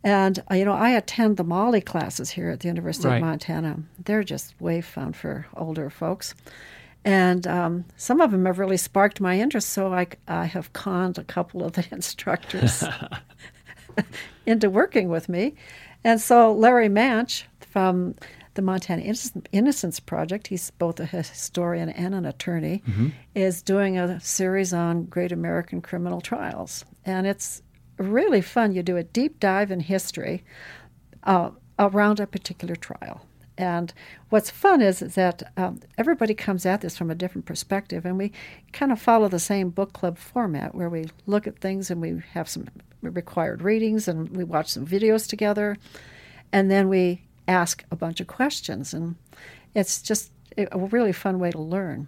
And, 0.04 0.44
uh, 0.52 0.56
you 0.56 0.66
know, 0.66 0.74
I 0.74 0.90
attend 0.92 1.38
the 1.38 1.44
MOLLI 1.44 1.82
classes 1.84 2.32
here 2.32 2.50
at 2.52 2.60
the 2.60 2.68
University 2.68 3.08
Right. 3.08 3.16
of 3.18 3.22
Montana. 3.24 3.80
They're 4.04 4.24
just 4.24 4.54
way 4.60 4.82
fun 4.82 5.14
for 5.14 5.48
older 5.56 5.90
folks. 5.90 6.36
And 7.06 7.46
um, 7.46 7.86
some 7.98 8.20
of 8.20 8.32
them 8.32 8.46
have 8.46 8.58
really 8.58 8.78
sparked 8.78 9.22
my 9.22 9.40
interest, 9.40 9.70
so 9.70 9.94
I, 9.94 10.08
I 10.28 10.46
have 10.46 10.74
conned 10.74 11.20
a 11.20 11.24
couple 11.24 11.64
of 11.64 11.74
the 11.74 11.86
instructors 11.92 12.84
into 14.48 14.70
working 14.72 15.08
with 15.08 15.30
me. 15.30 15.54
And 16.04 16.20
so 16.20 16.52
Larry 16.52 16.90
Mansch 16.90 17.44
from 17.62 18.16
the 18.56 18.64
Montana 18.64 19.04
Innocence- 19.52 20.00
Project, 20.00 20.48
he's 20.48 20.72
both 20.72 21.00
a 21.00 21.06
historian 21.06 21.90
and 21.90 22.16
an 22.16 22.26
attorney, 22.26 22.82
is 23.36 23.62
doing 23.62 23.98
a 23.98 24.20
series 24.20 24.74
on 24.74 25.06
great 25.06 25.32
American 25.32 25.82
criminal 25.82 26.22
trials. 26.22 26.86
And 27.06 27.28
it's 27.28 27.62
really 27.98 28.42
fun. 28.42 28.72
You 28.72 28.82
do 28.82 28.98
a 28.98 29.04
deep 29.04 29.40
dive 29.40 29.72
in 29.72 29.82
history 29.82 30.44
uh, 31.24 31.52
around 31.78 32.20
a 32.20 32.28
particular 32.28 32.76
trial. 32.76 33.26
And 33.58 33.94
what's 34.30 34.50
fun 34.50 34.82
is, 34.82 35.02
is 35.02 35.16
that 35.16 35.52
um, 35.56 35.80
everybody 35.98 36.34
comes 36.34 36.66
at 36.66 36.82
this 36.82 36.98
from 36.98 37.10
a 37.10 37.16
different 37.16 37.46
perspective, 37.46 38.06
and 38.06 38.18
we 38.18 38.32
kind 38.74 38.92
of 38.92 39.02
follow 39.02 39.28
the 39.28 39.40
same 39.40 39.70
book 39.70 39.94
club 39.94 40.18
format 40.18 40.76
where 40.76 40.90
we 40.90 41.06
look 41.26 41.48
at 41.48 41.60
things 41.60 41.90
and 41.90 42.02
we 42.02 42.22
have 42.34 42.50
some 42.50 42.68
required 43.02 43.62
readings 43.62 44.08
and 44.08 44.36
we 44.36 44.44
watch 44.44 44.70
some 44.70 44.86
videos 44.86 45.28
together, 45.28 45.78
and 46.52 46.70
then 46.70 46.90
we 46.90 47.22
ask 47.48 47.84
a 47.92 47.96
bunch 47.96 48.20
of 48.20 48.28
questions. 48.28 48.94
And 48.94 49.16
it's 49.74 50.02
just 50.02 50.32
a 50.58 50.78
really 50.78 51.14
fun 51.14 51.40
way 51.40 51.52
to 51.52 51.60
learn. 51.60 52.08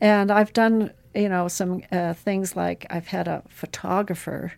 And 0.00 0.30
I've 0.30 0.52
done, 0.52 0.92
you 1.14 1.28
know, 1.28 1.48
some 1.48 1.82
uh, 1.90 2.12
things 2.14 2.54
like 2.56 2.86
I've 2.90 3.08
had 3.08 3.28
a 3.28 3.42
photographer 3.48 4.52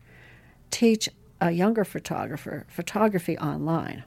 teach 0.70 1.08
a 1.40 1.50
younger 1.52 1.84
photographer 1.84 2.66
photography 2.68 3.38
online. 3.38 4.02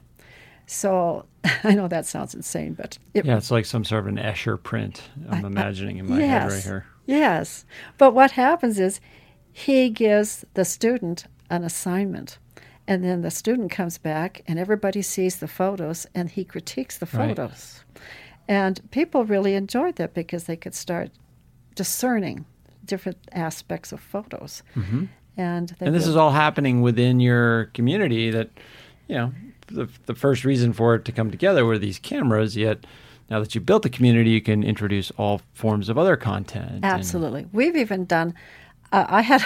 So 0.72 1.26
I 1.64 1.74
know 1.74 1.88
that 1.88 2.06
sounds 2.06 2.34
insane, 2.34 2.74
but 2.74 2.98
it, 3.14 3.24
Yeah, 3.24 3.36
it's 3.36 3.50
like 3.50 3.64
some 3.66 3.84
sort 3.84 4.00
of 4.00 4.06
an 4.08 4.16
Escher 4.16 4.60
print. 4.62 5.02
I'm 5.30 5.44
imagining 5.44 5.98
in 5.98 6.08
my 6.08 6.20
head 6.20 6.50
right 6.50 6.62
here. 6.62 6.86
yes. 7.06 7.64
But 7.98 8.14
what 8.14 8.32
happens 8.32 8.78
is 8.80 9.00
he 9.52 9.90
gives 9.90 10.44
the 10.54 10.64
student 10.64 11.26
an 11.50 11.62
assignment, 11.64 12.38
and 12.88 13.04
then 13.04 13.20
the 13.22 13.30
student 13.30 13.70
comes 13.70 13.98
back, 13.98 14.42
and 14.48 14.58
everybody 14.58 15.02
sees 15.02 15.36
the 15.36 15.48
photos, 15.48 16.06
and 16.14 16.30
he 16.30 16.44
critiques 16.44 16.96
the 16.98 17.06
Right. 17.06 17.36
photos. 17.36 17.84
And 18.48 18.80
people 18.90 19.24
really 19.24 19.54
enjoyed 19.54 19.96
that 19.96 20.14
because 20.14 20.44
they 20.44 20.56
could 20.56 20.74
start 20.74 21.10
discerning 21.74 22.44
different 22.84 23.18
aspects 23.32 23.92
of 23.92 24.00
photos. 24.00 24.62
Mm-hmm. 24.74 25.04
And, 25.36 25.74
And 25.80 25.94
this 25.94 26.06
is 26.06 26.16
all 26.16 26.30
happening 26.32 26.82
within 26.82 27.20
your 27.20 27.66
community 27.74 28.30
that, 28.30 28.50
you 29.08 29.14
know, 29.16 29.32
the, 29.72 29.88
the 30.06 30.14
first 30.14 30.44
reason 30.44 30.72
for 30.72 30.94
it 30.94 31.04
to 31.06 31.12
come 31.12 31.30
together 31.30 31.64
were 31.64 31.78
these 31.78 31.98
cameras, 31.98 32.56
yet 32.56 32.84
now 33.30 33.40
that 33.40 33.54
you've 33.54 33.66
built 33.66 33.82
the 33.82 33.90
community, 33.90 34.30
you 34.30 34.40
can 34.42 34.62
introduce 34.62 35.10
all 35.12 35.40
forms 35.54 35.88
of 35.88 35.96
other 35.98 36.16
content. 36.16 36.70
and- 36.70 36.84
Absolutely. 36.84 37.46
We've 37.52 37.76
even 37.76 38.04
done. 38.04 38.34
Uh, 38.92 39.06
I 39.08 39.22
had 39.22 39.42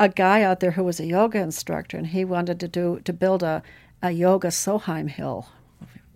a 0.00 0.08
guy 0.08 0.42
out 0.42 0.60
there 0.60 0.72
who 0.72 0.82
was 0.82 0.98
a 0.98 1.06
yoga 1.06 1.38
instructor, 1.38 1.96
and 1.96 2.08
he 2.08 2.24
wanted 2.24 2.58
to 2.60 2.68
do 2.68 3.00
to 3.04 3.12
build 3.12 3.42
a, 3.44 3.62
a 4.02 4.10
yoga 4.10 4.48
Soheim 4.48 5.08
hill. 5.08 5.46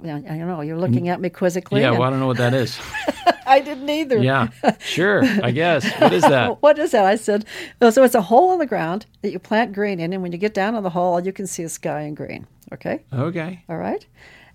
I 0.02 0.08
I 0.10 0.20
don't 0.20 0.48
know 0.48 0.60
you're 0.60 0.76
looking 0.76 1.08
at 1.08 1.20
me 1.20 1.30
quizzically. 1.30 1.80
yeah, 1.80 1.90
and 1.90 1.98
well, 1.98 2.08
I 2.08 2.10
don't 2.10 2.20
know 2.20 2.26
what 2.26 2.36
that 2.38 2.52
is. 2.52 2.78
I 3.46 3.60
didn't 3.60 3.88
either. 3.88 4.18
yeah, 4.18 4.48
sure, 4.80 5.22
I 5.42 5.50
guess. 5.52 5.88
What 6.00 6.12
is 6.12 6.22
that? 6.22 6.56
What 6.62 6.78
is 6.78 6.90
that? 6.90 7.04
I 7.04 7.14
said, 7.16 7.44
so 7.90 8.02
it's 8.02 8.14
a 8.14 8.22
hole 8.22 8.52
in 8.54 8.58
the 8.58 8.66
ground 8.66 9.06
that 9.22 9.30
you 9.32 9.38
plant 9.38 9.72
green 9.72 10.00
in, 10.00 10.12
and 10.12 10.22
when 10.22 10.32
you 10.32 10.38
get 10.38 10.52
down 10.54 10.74
in 10.74 10.82
the 10.82 10.90
hole, 10.90 11.20
you 11.20 11.32
can 11.32 11.46
see 11.46 11.62
a 11.62 11.68
sky 11.68 12.00
in 12.02 12.14
green. 12.14 12.46
Okay. 12.72 13.04
Okay. 13.12 13.62
All 13.68 13.76
right. 13.76 14.04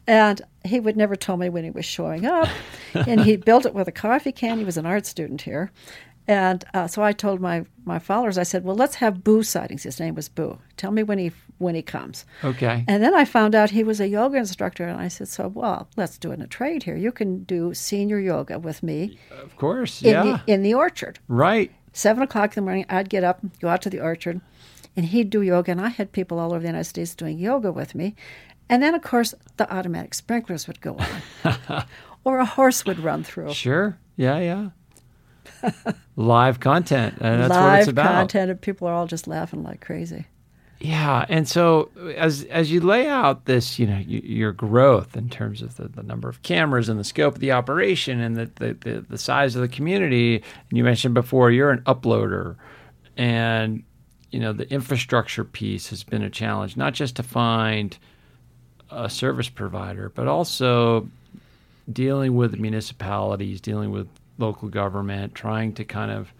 And 0.07 0.41
he 0.65 0.79
would 0.79 0.97
never 0.97 1.15
tell 1.15 1.37
me 1.37 1.49
when 1.49 1.63
he 1.63 1.69
was 1.69 1.85
showing 1.85 2.25
up. 2.25 2.49
and 2.93 3.21
he 3.21 3.35
built 3.37 3.65
it 3.65 3.73
with 3.75 3.87
a 3.87 3.91
coffee 3.91 4.31
can. 4.31 4.57
He 4.57 4.65
was 4.65 4.77
an 4.77 4.85
art 4.85 5.05
student 5.05 5.41
here. 5.41 5.71
And 6.27 6.63
uh, 6.75 6.87
so 6.87 7.01
I 7.03 7.11
told 7.11 7.41
my, 7.41 7.65
my 7.85 7.97
followers, 7.97 8.37
I 8.37 8.43
said, 8.43 8.63
well, 8.63 8.75
let's 8.75 8.95
have 8.95 9.23
Boo 9.23 9.41
sightings. 9.41 9.81
His 9.83 9.99
name 9.99 10.13
was 10.15 10.29
Boo. 10.29 10.59
Tell 10.77 10.91
me 10.91 11.01
when 11.03 11.17
he 11.17 11.31
when 11.57 11.75
he 11.75 11.81
comes. 11.81 12.23
Okay. 12.43 12.85
And 12.87 13.03
then 13.03 13.13
I 13.13 13.25
found 13.25 13.53
out 13.53 13.71
he 13.71 13.83
was 13.83 13.99
a 13.99 14.07
yoga 14.07 14.37
instructor. 14.37 14.87
And 14.87 14.99
I 14.99 15.09
said, 15.09 15.27
so, 15.27 15.47
well, 15.49 15.89
let's 15.97 16.17
do 16.17 16.31
it 16.31 16.35
in 16.35 16.41
a 16.41 16.47
trade 16.47 16.83
here. 16.83 16.95
You 16.95 17.11
can 17.11 17.43
do 17.43 17.73
senior 17.73 18.17
yoga 18.19 18.57
with 18.59 18.81
me 18.81 19.17
Of 19.43 19.57
course. 19.57 20.01
in, 20.01 20.11
Yeah. 20.11 20.23
the, 20.23 20.53
in 20.53 20.63
the 20.63 20.73
orchard. 20.75 21.19
right. 21.27 21.71
Seven 21.91 22.21
o'clock 22.23 22.55
in 22.55 22.63
the 22.63 22.65
morning, 22.69 22.85
I'd 22.87 23.09
get 23.09 23.23
up, 23.23 23.39
go 23.59 23.67
out 23.67 23.81
to 23.81 23.89
the 23.89 23.99
orchard, 23.99 24.39
and 24.99 25.07
he'd 25.07 25.29
do 25.29 25.41
yoga. 25.41 25.71
And 25.71 25.79
I 25.79 25.87
had 25.87 26.11
people 26.11 26.39
all 26.39 26.49
over 26.51 26.59
the 26.59 26.67
United 26.67 26.83
States 26.83 27.15
doing 27.15 27.39
yoga 27.39 27.71
with 27.71 27.95
me. 27.95 28.15
And 28.67 28.83
then, 28.83 28.93
of 28.93 29.01
course, 29.01 29.33
the 29.55 29.73
automatic 29.73 30.13
sprinklers 30.13 30.67
would 30.67 30.81
go 30.81 30.97
on, 31.45 31.85
or 32.25 32.39
a 32.39 32.45
horse 32.45 32.83
would 32.85 32.99
run 32.99 33.23
through. 33.23 33.53
Sure. 33.53 33.97
Yeah. 34.17 34.39
Yeah. 34.39 34.69
Live 36.17 36.59
content, 36.59 37.15
and 37.21 37.41
that's 37.41 37.49
Live 37.49 37.63
what 37.71 37.79
it's 37.79 37.87
about. 37.87 38.11
content, 38.13 38.51
and 38.51 38.61
people 38.61 38.87
are 38.87 38.93
all 38.93 39.07
just 39.07 39.25
laughing 39.27 39.63
like 39.63 39.79
crazy. 39.81 40.25
Yeah, 40.81 41.25
and 41.27 41.47
so 41.47 41.89
as 42.15 42.43
as 42.45 42.71
you 42.71 42.79
lay 42.81 43.07
out 43.09 43.45
this, 43.45 43.79
you 43.79 43.85
know, 43.87 43.95
y- 43.97 44.21
your 44.23 44.51
growth 44.53 45.17
in 45.17 45.29
terms 45.29 45.61
of 45.61 45.75
the, 45.75 45.87
the 45.89 46.03
number 46.03 46.29
of 46.29 46.41
cameras 46.41 46.87
and 46.87 46.97
the 46.99 47.03
scope 47.03 47.35
of 47.35 47.39
the 47.41 47.51
operation 47.51 48.19
and 48.21 48.37
the, 48.37 48.45
the, 48.55 48.73
the, 48.79 49.05
the 49.09 49.17
size 49.17 49.55
of 49.55 49.61
the 49.61 49.67
community, 49.67 50.35
and 50.35 50.77
you 50.77 50.83
mentioned 50.83 51.13
before 51.13 51.51
you're 51.51 51.71
an 51.71 51.81
uploader, 51.81 52.55
and 53.17 53.83
you 54.31 54.39
know 54.39 54.53
the 54.53 54.71
infrastructure 54.71 55.43
piece 55.43 55.89
has 55.89 56.03
been 56.03 56.23
a 56.23 56.29
challenge, 56.29 56.77
not 56.77 56.93
just 56.93 57.15
to 57.17 57.23
find 57.23 57.97
a 58.91 59.09
service 59.09 59.49
provider, 59.49 60.09
but 60.09 60.27
also 60.27 61.07
dealing 61.91 62.35
with 62.35 62.59
municipalities, 62.59 63.61
dealing 63.61 63.91
with 63.91 64.07
local 64.37 64.69
government, 64.69 65.35
trying 65.35 65.73
to 65.73 65.83
kind 65.83 66.11
of 66.11 66.31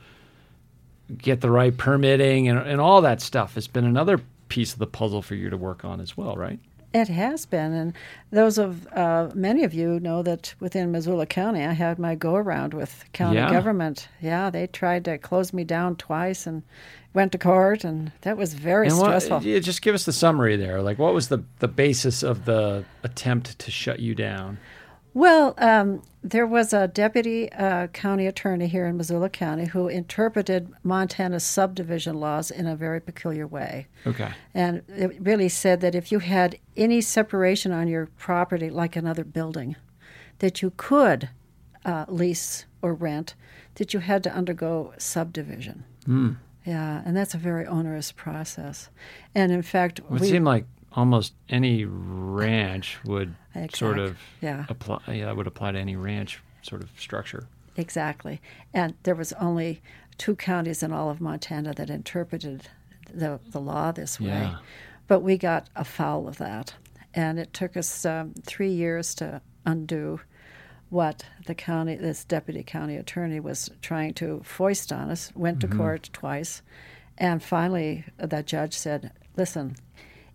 get 1.18 1.42
the 1.42 1.50
right 1.50 1.76
permitting 1.76 2.48
and, 2.48 2.60
and 2.60 2.80
all 2.80 3.02
that 3.02 3.22
stuff 3.22 3.56
has 3.56 3.68
been 3.68 3.86
another 3.86 4.22
piece 4.48 4.74
of 4.74 4.80
the 4.80 4.88
puzzle 4.88 5.22
for 5.22 5.36
you 5.36 5.50
to 5.50 5.58
work 5.58 5.84
on 5.84 6.00
as 6.00 6.16
well, 6.16 6.36
right? 6.36 6.60
It 6.92 7.08
has 7.10 7.46
been, 7.46 7.72
and 7.74 7.94
those 8.32 8.58
of 8.58 8.88
uh, 8.94 9.30
many 9.36 9.64
of 9.64 9.76
you 9.76 10.00
know 10.00 10.24
that 10.24 10.56
within 10.60 10.92
Missoula 10.92 11.28
County, 11.28 11.64
I 11.64 11.74
had 11.74 12.00
my 12.00 12.16
go 12.16 12.34
around 12.36 12.74
with 12.74 13.06
county 13.14 13.38
Yeah. 13.38 13.52
government. 13.52 14.08
Yeah, 14.20 14.50
they 14.50 14.66
tried 14.66 15.06
to 15.06 15.20
close 15.20 15.54
me 15.54 15.64
down 15.64 15.98
twice, 15.98 16.48
and 16.48 16.64
went 17.14 17.32
to 17.34 17.38
court, 17.38 17.84
and 17.84 18.12
that 18.22 18.38
was 18.38 18.56
very 18.56 18.88
And 18.88 18.96
stressful. 18.96 19.44
yeah, 19.44 19.60
just 19.60 19.84
give 19.84 19.94
us 19.94 20.06
the 20.06 20.14
summary 20.14 20.56
there. 20.58 20.82
Like, 20.82 20.98
what 20.98 21.14
was 21.14 21.28
the, 21.28 21.44
the 21.60 21.68
basis 21.68 22.24
of 22.24 22.46
the 22.46 22.86
attempt 23.04 23.60
to 23.60 23.70
shut 23.72 24.00
you 24.00 24.16
down? 24.16 24.58
Well, 25.14 25.54
um, 25.60 26.02
there 26.22 26.46
was 26.46 26.74
a 26.74 26.88
deputy 26.88 27.52
uh, 27.54 27.88
county 27.88 28.28
attorney 28.28 28.68
here 28.68 28.86
in 28.86 28.98
Missoula 28.98 29.30
County 29.30 29.66
who 29.66 29.88
interpreted 29.88 30.72
Montana's 30.84 31.44
subdivision 31.44 32.20
laws 32.20 32.52
in 32.52 32.68
a 32.68 32.76
very 32.76 33.00
peculiar 33.00 33.48
way. 33.48 33.88
Okay. 34.06 34.32
And 34.54 34.84
it 34.90 35.22
really 35.22 35.50
said 35.50 35.82
that 35.82 35.96
if 35.96 36.12
you 36.12 36.20
had 36.20 36.60
any 36.76 37.02
separation 37.02 37.72
on 37.72 37.88
your 37.88 38.08
property, 38.18 38.70
like 38.70 38.96
another 38.96 39.24
building, 39.24 39.76
that 40.40 40.62
you 40.62 40.74
could 40.76 41.30
uh, 41.86 42.06
lease 42.08 42.66
or 42.82 42.94
rent, 42.94 43.36
that 43.76 43.94
you 43.94 44.02
had 44.02 44.24
to 44.24 44.34
undergo 44.34 44.94
subdivision. 44.98 45.86
Yeah, 46.66 47.02
and 47.06 47.16
that's 47.16 47.34
a 47.34 47.38
very 47.38 47.66
onerous 47.66 48.12
process. 48.12 48.90
And 49.34 49.52
in 49.52 49.62
fact, 49.62 50.00
It 50.00 50.10
we 50.10 50.20
seem 50.20 50.44
like 50.44 50.66
almost 50.94 51.34
any 51.50 51.86
ranch 51.86 52.98
would 53.06 53.36
sort 53.74 54.00
of 54.00 54.18
yeah. 54.42 54.66
apply. 54.70 55.00
Yeah, 55.08 55.32
would 55.32 55.48
apply 55.48 55.74
to 55.74 55.80
any 55.80 55.96
ranch 55.96 56.42
sort 56.62 56.84
of 56.84 56.90
structure. 56.98 57.48
Exactly. 57.78 58.42
And 58.74 58.96
there 59.04 59.16
was 59.16 59.34
only 59.34 59.82
two 60.18 60.36
counties 60.36 60.84
in 60.84 60.92
all 60.92 61.10
of 61.10 61.22
Montana 61.22 61.74
that 61.76 61.90
interpreted 61.90 62.68
the, 63.14 63.40
the 63.50 63.62
law 63.62 63.92
this 63.92 64.20
way. 64.20 64.28
Yeah. 64.28 64.58
But 65.08 65.22
we 65.22 65.38
got 65.38 65.70
afoul 65.76 66.28
of 66.28 66.38
that. 66.38 66.74
And 67.14 67.40
it 67.40 67.54
took 67.54 67.78
us 67.78 68.06
um, 68.06 68.34
three 68.44 68.72
years 68.72 69.16
to 69.16 69.42
undo 69.66 70.20
what 70.90 71.26
the 71.46 71.56
county, 71.56 71.96
this 71.96 72.24
deputy 72.24 72.64
county 72.64 72.98
attorney 72.98 73.40
was 73.40 73.70
trying 73.82 74.14
to 74.16 74.42
foist 74.44 74.92
on 74.92 75.10
us, 75.10 75.32
went 75.36 75.62
to 75.62 75.68
court 75.68 76.10
twice. 76.14 76.62
And 77.18 77.42
finally, 77.42 78.06
the 78.18 78.44
judge 78.44 78.74
said, 78.74 79.12
listen, 79.38 79.76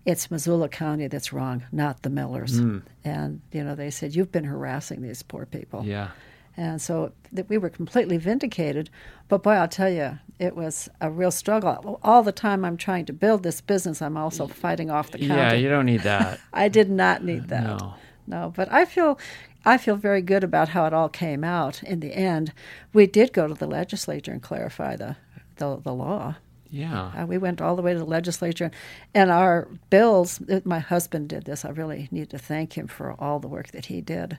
it's 0.05 0.31
Missoula 0.31 0.69
County 0.69 1.07
that's 1.07 1.33
wrong, 1.33 1.65
not 1.73 2.03
the 2.03 2.11
Millers. 2.11 2.59
Hmm. 2.59 2.79
And, 3.05 3.41
you 3.53 3.65
know, 3.65 3.75
they 3.75 3.91
said, 3.91 4.15
you've 4.15 4.33
been 4.33 4.45
harassing 4.45 5.03
these 5.03 5.23
poor 5.23 5.47
people. 5.47 5.85
Yeah. 5.85 6.11
And 6.57 6.81
so 6.81 7.13
that 7.33 7.49
we 7.49 7.59
were 7.59 7.71
completely 7.71 8.17
vindicated. 8.17 8.89
But 9.29 9.43
boy, 9.43 9.53
I'll 9.53 9.67
tell 9.69 9.91
you, 9.91 10.19
it 10.39 10.55
was 10.55 10.89
a 11.01 11.11
real 11.11 11.31
struggle. 11.31 11.99
All 12.03 12.23
the 12.23 12.33
time 12.33 12.65
I'm 12.65 12.77
trying 12.77 13.07
to 13.07 13.13
build 13.13 13.43
this 13.43 13.61
business, 13.61 14.01
I'm 14.01 14.17
also 14.17 14.47
fighting 14.47 14.91
off 14.91 15.11
the 15.11 15.19
county. 15.19 15.35
Yeah, 15.35 15.53
you 15.55 15.69
don't 15.69 15.87
need 15.87 16.03
that. 16.03 16.39
I 16.53 16.69
did 16.69 16.91
not 16.91 17.25
need 17.25 17.45
uh, 17.45 17.49
that. 17.49 17.79
No. 17.79 17.95
No, 18.27 18.53
but 18.57 18.73
I 18.73 18.87
feel 18.87 19.19
I 19.67 19.77
feel 19.77 19.97
very 19.97 20.23
good 20.23 20.45
about 20.45 20.71
how 20.71 20.87
it 20.87 20.95
all 20.95 21.11
came 21.11 21.45
out 21.45 21.83
in 21.83 22.01
the 22.01 22.15
end. 22.15 22.53
We 22.93 23.07
did 23.07 23.33
go 23.33 23.47
to 23.47 23.55
the 23.55 23.67
legislature 23.67 24.33
and 24.33 24.43
clarify 24.43 24.97
the 24.97 25.17
the, 25.57 25.77
the 25.77 25.93
law. 25.93 26.37
Yeah. 26.75 27.13
Uh, 27.23 27.27
we 27.27 27.39
went 27.39 27.61
all 27.61 27.77
the 27.77 27.83
way 27.83 27.93
to 27.93 27.99
the 27.99 28.05
legislature, 28.05 28.71
and 29.15 29.31
our 29.31 29.69
bills. 29.91 30.41
uh, 30.51 30.61
My 30.65 30.81
husband 30.81 31.29
did 31.29 31.45
this. 31.45 31.65
I 31.65 31.69
really 31.71 32.09
need 32.11 32.31
to 32.31 32.39
thank 32.39 32.77
him 32.77 32.89
for 32.89 33.15
all 33.19 33.39
the 33.39 33.49
work 33.49 33.71
that 33.71 33.87
he 33.87 34.01
did. 34.01 34.39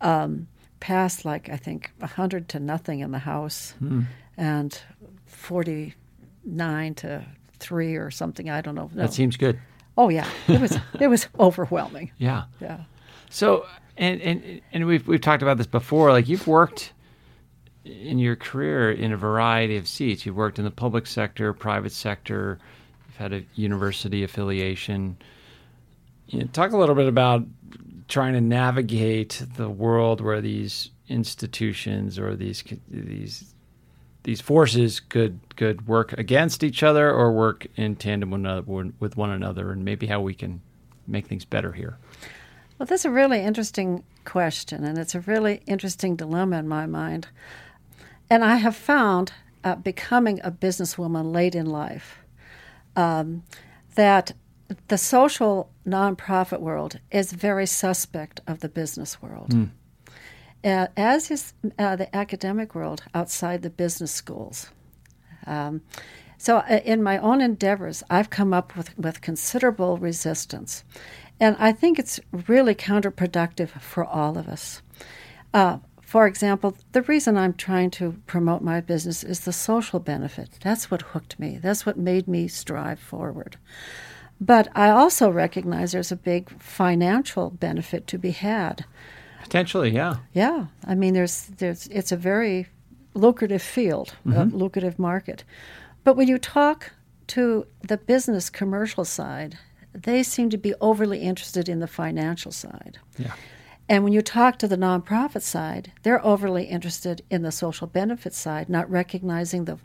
Um, 0.00 0.46
passed 0.80 1.24
like 1.24 1.48
I 1.48 1.56
think 1.56 1.90
a 2.00 2.06
hundred 2.06 2.48
to 2.50 2.60
nothing 2.60 3.00
in 3.00 3.10
the 3.10 3.18
House, 3.20 3.74
and 4.36 4.80
forty 5.26 5.94
nine 6.44 6.94
to 6.94 7.24
three 7.58 7.96
or 7.96 8.10
something. 8.10 8.48
I 8.50 8.60
don't 8.60 8.74
know. 8.74 8.90
No. 8.94 9.02
That 9.02 9.12
seems 9.12 9.36
good. 9.36 9.58
oh 9.98 10.08
yeah, 10.10 10.28
it 10.48 10.60
was 10.60 10.78
it 11.00 11.08
was 11.08 11.28
overwhelming. 11.38 12.10
Yeah. 12.18 12.44
Yeah. 12.60 12.84
So, 13.30 13.66
and 13.96 14.20
and 14.22 14.60
and 14.72 14.86
we've 14.86 15.06
we've 15.08 15.20
talked 15.20 15.42
about 15.42 15.58
this 15.58 15.66
before. 15.66 16.12
Like 16.12 16.28
you've 16.28 16.46
worked 16.46 16.92
in 17.84 18.18
your 18.18 18.36
career 18.36 18.90
in 18.90 19.12
a 19.12 19.16
variety 19.16 19.76
of 19.76 19.86
seats. 19.86 20.24
You've 20.24 20.36
worked 20.36 20.58
in 20.58 20.64
the 20.64 20.70
public 20.70 21.06
sector, 21.06 21.52
private 21.52 21.92
sector. 21.92 22.58
You've 23.06 23.16
had 23.16 23.32
a 23.32 23.44
university 23.54 24.24
affiliation. 24.24 25.16
You 26.28 26.40
know, 26.40 26.46
talk 26.46 26.72
a 26.72 26.76
little 26.76 26.94
bit 26.94 27.08
about 27.08 27.44
trying 28.08 28.34
to 28.34 28.40
navigate 28.40 29.42
the 29.56 29.68
world 29.68 30.20
where 30.20 30.40
these 30.40 30.90
institutions 31.08 32.18
or 32.18 32.34
these 32.34 32.64
these 32.88 33.54
these 34.22 34.40
forces 34.40 35.00
could 35.00 35.38
could 35.56 35.86
work 35.86 36.12
against 36.14 36.64
each 36.64 36.82
other 36.82 37.10
or 37.10 37.32
work 37.32 37.66
in 37.76 37.96
tandem 37.96 38.30
with, 38.98 39.16
one 39.16 39.30
another, 39.30 39.70
and 39.70 39.84
maybe 39.84 40.06
how 40.06 40.20
we 40.20 40.34
can 40.34 40.60
make 41.06 41.26
things 41.26 41.44
better 41.44 41.72
here. 41.72 41.98
Well, 42.78 42.86
that's 42.86 43.04
a 43.04 43.10
really 43.10 43.40
interesting 43.40 44.02
question, 44.24 44.84
and 44.84 44.98
it's 44.98 45.14
a 45.14 45.20
really 45.20 45.62
interesting 45.66 46.16
dilemma 46.16 46.58
in 46.58 46.66
my 46.66 46.86
mind. 46.86 47.28
And 48.30 48.44
I 48.44 48.56
have 48.56 48.76
found, 48.76 49.32
uh, 49.62 49.76
becoming 49.76 50.40
a 50.42 50.50
businesswoman 50.50 51.32
late 51.32 51.54
in 51.54 51.66
life, 51.66 52.18
um, 52.96 53.44
that 53.94 54.32
the 54.88 54.98
social 54.98 55.70
nonprofit 55.86 56.60
world 56.60 57.00
is 57.10 57.32
very 57.32 57.66
suspect 57.66 58.40
of 58.46 58.60
the 58.60 58.68
business 58.68 59.20
world. 59.20 59.52
Uh, 60.64 60.86
as 60.96 61.30
is 61.30 61.52
uh, 61.78 61.94
the 61.94 62.14
academic 62.16 62.74
world 62.74 63.02
outside 63.14 63.60
the 63.62 63.70
business 63.70 64.10
schools. 64.10 64.70
Um, 65.46 65.82
so, 66.38 66.58
uh, 66.58 66.80
in 66.84 67.02
my 67.02 67.18
own 67.18 67.42
endeavors, 67.42 68.02
I've 68.08 68.30
come 68.30 68.54
up 68.54 68.76
with, 68.76 68.98
with 68.98 69.20
considerable 69.20 69.98
resistance. 69.98 70.84
And 71.38 71.56
I 71.58 71.72
think 71.72 71.98
it's 71.98 72.18
really 72.48 72.74
counterproductive 72.74 73.68
for 73.80 74.04
all 74.04 74.38
of 74.38 74.48
us. 74.48 74.80
For 76.14 76.28
example, 76.28 76.76
the 76.92 77.02
reason 77.02 77.36
I'm 77.36 77.54
trying 77.54 77.90
to 77.98 78.12
promote 78.26 78.62
my 78.62 78.80
business 78.80 79.24
is 79.24 79.40
the 79.40 79.52
social 79.52 79.98
benefit. 79.98 80.48
That's 80.60 80.88
what 80.88 81.02
hooked 81.02 81.40
me, 81.40 81.58
that's 81.60 81.84
what 81.84 81.98
made 81.98 82.28
me 82.28 82.46
strive 82.46 83.00
forward. 83.00 83.56
But 84.40 84.68
I 84.76 84.90
also 84.90 85.28
recognize 85.28 85.90
there's 85.90 86.12
a 86.12 86.26
big 86.32 86.50
financial 86.62 87.50
benefit 87.50 88.06
to 88.06 88.16
be 88.16 88.30
had. 88.30 88.84
Potentially, 89.42 89.90
yeah. 89.90 90.18
Yeah, 90.32 90.66
I 90.84 90.94
mean, 90.94 91.14
there's 91.14 91.46
there's 91.58 91.88
it's 91.88 92.12
a 92.12 92.16
very 92.16 92.68
lucrative 93.14 93.62
field, 93.62 94.14
a 94.24 94.28
mm-hmm. 94.28 94.56
lucrative 94.56 95.00
market. 95.00 95.42
But 96.04 96.16
when 96.16 96.28
you 96.28 96.38
talk 96.38 96.92
to 97.34 97.66
the 97.88 97.96
business 97.96 98.50
commercial 98.50 99.04
side, 99.04 99.58
they 99.92 100.22
seem 100.22 100.48
to 100.50 100.58
be 100.58 100.74
overly 100.80 101.22
interested 101.22 101.68
in 101.68 101.80
the 101.80 101.88
financial 101.88 102.52
side. 102.52 103.00
Yeah. 103.18 103.34
And 103.88 104.02
when 104.02 104.12
you 104.14 104.22
talk 104.22 104.58
to 104.58 104.68
the 104.68 104.76
nonprofit 104.76 105.42
side, 105.42 105.92
they're 106.02 106.24
overly 106.24 106.64
interested 106.64 107.22
in 107.30 107.42
the 107.42 107.52
social 107.52 107.86
benefit 107.86 108.32
side, 108.34 108.68
not 108.68 108.90
recognizing 108.90 109.64
the 109.64 109.78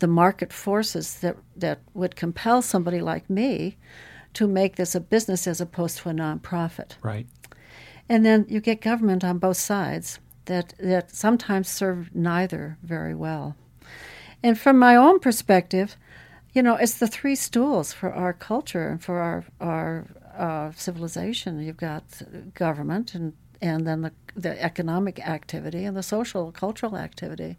the 0.00 0.06
market 0.08 0.52
forces 0.52 1.20
that 1.20 1.36
that 1.56 1.78
would 1.94 2.16
compel 2.16 2.62
somebody 2.62 3.00
like 3.00 3.30
me 3.30 3.76
to 4.34 4.48
make 4.48 4.74
this 4.74 4.94
a 4.94 5.00
business 5.00 5.46
as 5.46 5.60
opposed 5.60 5.98
to 5.98 6.08
a 6.08 6.12
nonprofit. 6.12 6.96
Right. 7.02 7.26
And 8.08 8.26
then 8.26 8.46
you 8.48 8.60
get 8.60 8.80
government 8.80 9.24
on 9.24 9.38
both 9.38 9.56
sides 9.56 10.18
that, 10.46 10.74
that 10.78 11.14
sometimes 11.14 11.68
serve 11.68 12.14
neither 12.14 12.76
very 12.82 13.14
well. 13.14 13.56
And 14.42 14.58
from 14.58 14.78
my 14.78 14.96
own 14.96 15.20
perspective, 15.20 15.96
you 16.52 16.62
know, 16.62 16.74
it's 16.76 16.98
the 16.98 17.06
three 17.06 17.34
stools 17.34 17.92
for 17.92 18.12
our 18.12 18.32
culture 18.32 18.88
and 18.88 19.02
for 19.02 19.18
our, 19.18 19.44
our 19.60 20.04
uh, 20.36 20.72
civilization. 20.76 21.60
You've 21.60 21.76
got 21.76 22.04
government 22.54 23.14
and, 23.14 23.32
and 23.60 23.86
then 23.86 24.02
the, 24.02 24.12
the 24.34 24.62
economic 24.62 25.18
activity 25.26 25.84
and 25.84 25.96
the 25.96 26.02
social, 26.02 26.52
cultural 26.52 26.96
activity. 26.96 27.56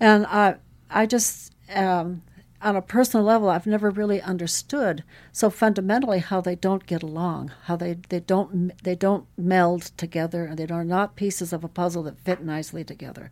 And 0.00 0.26
I, 0.26 0.56
I 0.90 1.06
just, 1.06 1.52
um, 1.74 2.22
on 2.60 2.76
a 2.76 2.82
personal 2.82 3.24
level, 3.24 3.48
I've 3.48 3.66
never 3.66 3.90
really 3.90 4.20
understood 4.20 5.04
so 5.32 5.50
fundamentally 5.50 6.18
how 6.18 6.40
they 6.40 6.56
don't 6.56 6.86
get 6.86 7.02
along, 7.02 7.52
how 7.64 7.76
they, 7.76 7.98
they 8.08 8.20
don't 8.20 8.72
they 8.82 8.96
don't 8.96 9.26
meld 9.36 9.82
together, 9.96 10.44
and 10.44 10.58
they 10.58 10.66
are 10.66 10.84
not 10.84 11.16
pieces 11.16 11.52
of 11.52 11.62
a 11.62 11.68
puzzle 11.68 12.02
that 12.04 12.18
fit 12.18 12.42
nicely 12.42 12.82
together. 12.82 13.30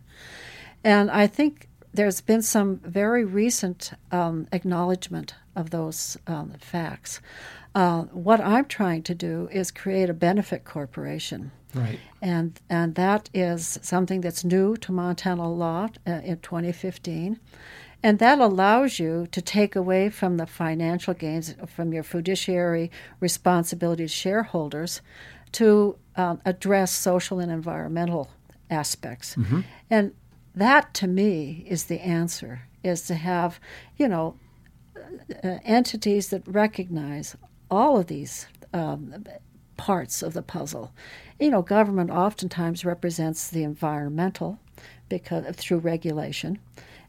And 0.83 1.11
I 1.11 1.27
think 1.27 1.67
there's 1.93 2.21
been 2.21 2.41
some 2.41 2.77
very 2.77 3.25
recent 3.25 3.91
um, 4.11 4.47
acknowledgement 4.51 5.35
of 5.55 5.71
those 5.71 6.17
um, 6.27 6.53
facts. 6.59 7.19
Uh, 7.77 8.05
what 8.05 8.41
I'm 8.41 8.65
trying 8.65 9.03
to 9.03 9.13
do 9.13 9.47
is 9.51 9.69
create 9.69 10.09
a 10.09 10.13
benefit 10.13 10.65
corporation. 10.65 11.51
Right. 11.75 11.99
and 12.23 12.59
and 12.69 12.95
that 12.95 13.29
is 13.35 13.77
something 13.83 14.21
that's 14.21 14.43
new 14.43 14.77
to 14.77 14.91
Montana 14.91 15.47
law 15.51 15.89
uh, 16.07 16.11
in 16.23 16.39
2015, 16.39 17.39
and 18.01 18.17
that 18.17 18.39
allows 18.39 18.97
you 18.97 19.27
to 19.31 19.41
take 19.41 19.75
away 19.75 20.09
from 20.09 20.37
the 20.37 20.47
financial 20.47 21.13
gains 21.13 21.53
from 21.67 21.93
your 21.93 22.01
fiduciary 22.01 22.89
responsibility 23.19 24.05
to 24.05 24.07
shareholders 24.07 25.01
to 25.51 25.97
um, 26.15 26.41
address 26.45 26.91
social 26.91 27.39
and 27.39 27.51
environmental 27.51 28.31
aspects, 28.71 29.35
and 29.91 30.13
that 30.55 30.95
to 30.95 31.05
me 31.05 31.63
is 31.67 31.83
the 31.83 31.99
answer: 31.99 32.61
is 32.81 33.03
to 33.03 33.13
have 33.13 33.59
you 33.97 34.07
know 34.07 34.35
uh, 35.43 35.59
entities 35.63 36.29
that 36.29 36.41
recognize 36.47 37.35
all 37.69 37.97
of 37.97 38.07
these 38.07 38.47
um, 38.73 39.25
parts 39.77 40.21
of 40.21 40.33
the 40.33 40.41
puzzle. 40.41 40.91
You 41.39 41.51
know, 41.51 41.61
government 41.61 42.09
oftentimes 42.09 42.83
represents 42.85 43.49
the 43.49 43.63
environmental 43.63 44.59
because 45.09 45.45
through 45.55 45.79
regulation, 45.79 46.59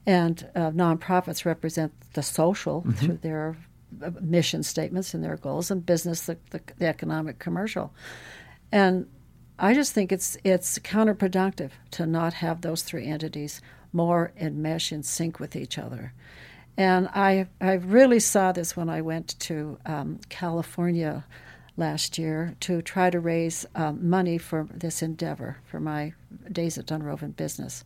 and 0.07 0.49
uh, 0.55 0.71
nonprofits 0.71 1.45
represent 1.45 1.93
the 2.13 2.23
social 2.23 2.83
mm-hmm. 2.83 2.93
through 2.93 3.19
their 3.19 3.57
uh, 4.03 4.11
mission 4.21 4.63
statements 4.63 5.15
and 5.15 5.25
their 5.25 5.37
goals, 5.37 5.71
and 5.71 5.85
business 5.85 6.23
the, 6.23 6.37
the, 6.51 6.61
the 6.79 6.87
economic 6.87 7.39
commercial. 7.39 7.93
And 8.71 9.07
I 9.59 9.75
just 9.75 9.93
think 9.93 10.13
it's 10.13 10.37
it's 10.45 10.79
counterproductive 10.79 11.71
to 11.93 12.07
not 12.07 12.35
have 12.35 12.61
those 12.61 12.83
three 12.83 13.07
entities 13.07 13.61
more 13.93 14.33
in 14.37 14.63
mesh 14.63 14.93
in 14.93 15.03
sync 15.03 15.41
with 15.41 15.57
each 15.57 15.79
other. 15.79 16.13
And 16.79 17.09
I 17.09 17.49
I 17.61 17.75
really 17.75 18.21
saw 18.21 18.53
this 18.53 18.77
when 18.77 18.89
I 18.89 19.03
went 19.03 19.39
to 19.41 19.79
um, 19.85 20.21
California 20.29 21.25
last 21.77 22.19
year 22.19 22.55
to 22.61 22.81
try 22.83 23.11
to 23.11 23.19
raise 23.21 23.67
um, 23.75 24.09
money 24.09 24.39
for 24.39 24.69
this 24.73 25.03
endeavor 25.03 25.59
for 25.65 25.81
my 25.81 26.15
days 26.51 26.79
at 26.79 26.87
Dunrovin 26.87 27.37
business. 27.37 27.85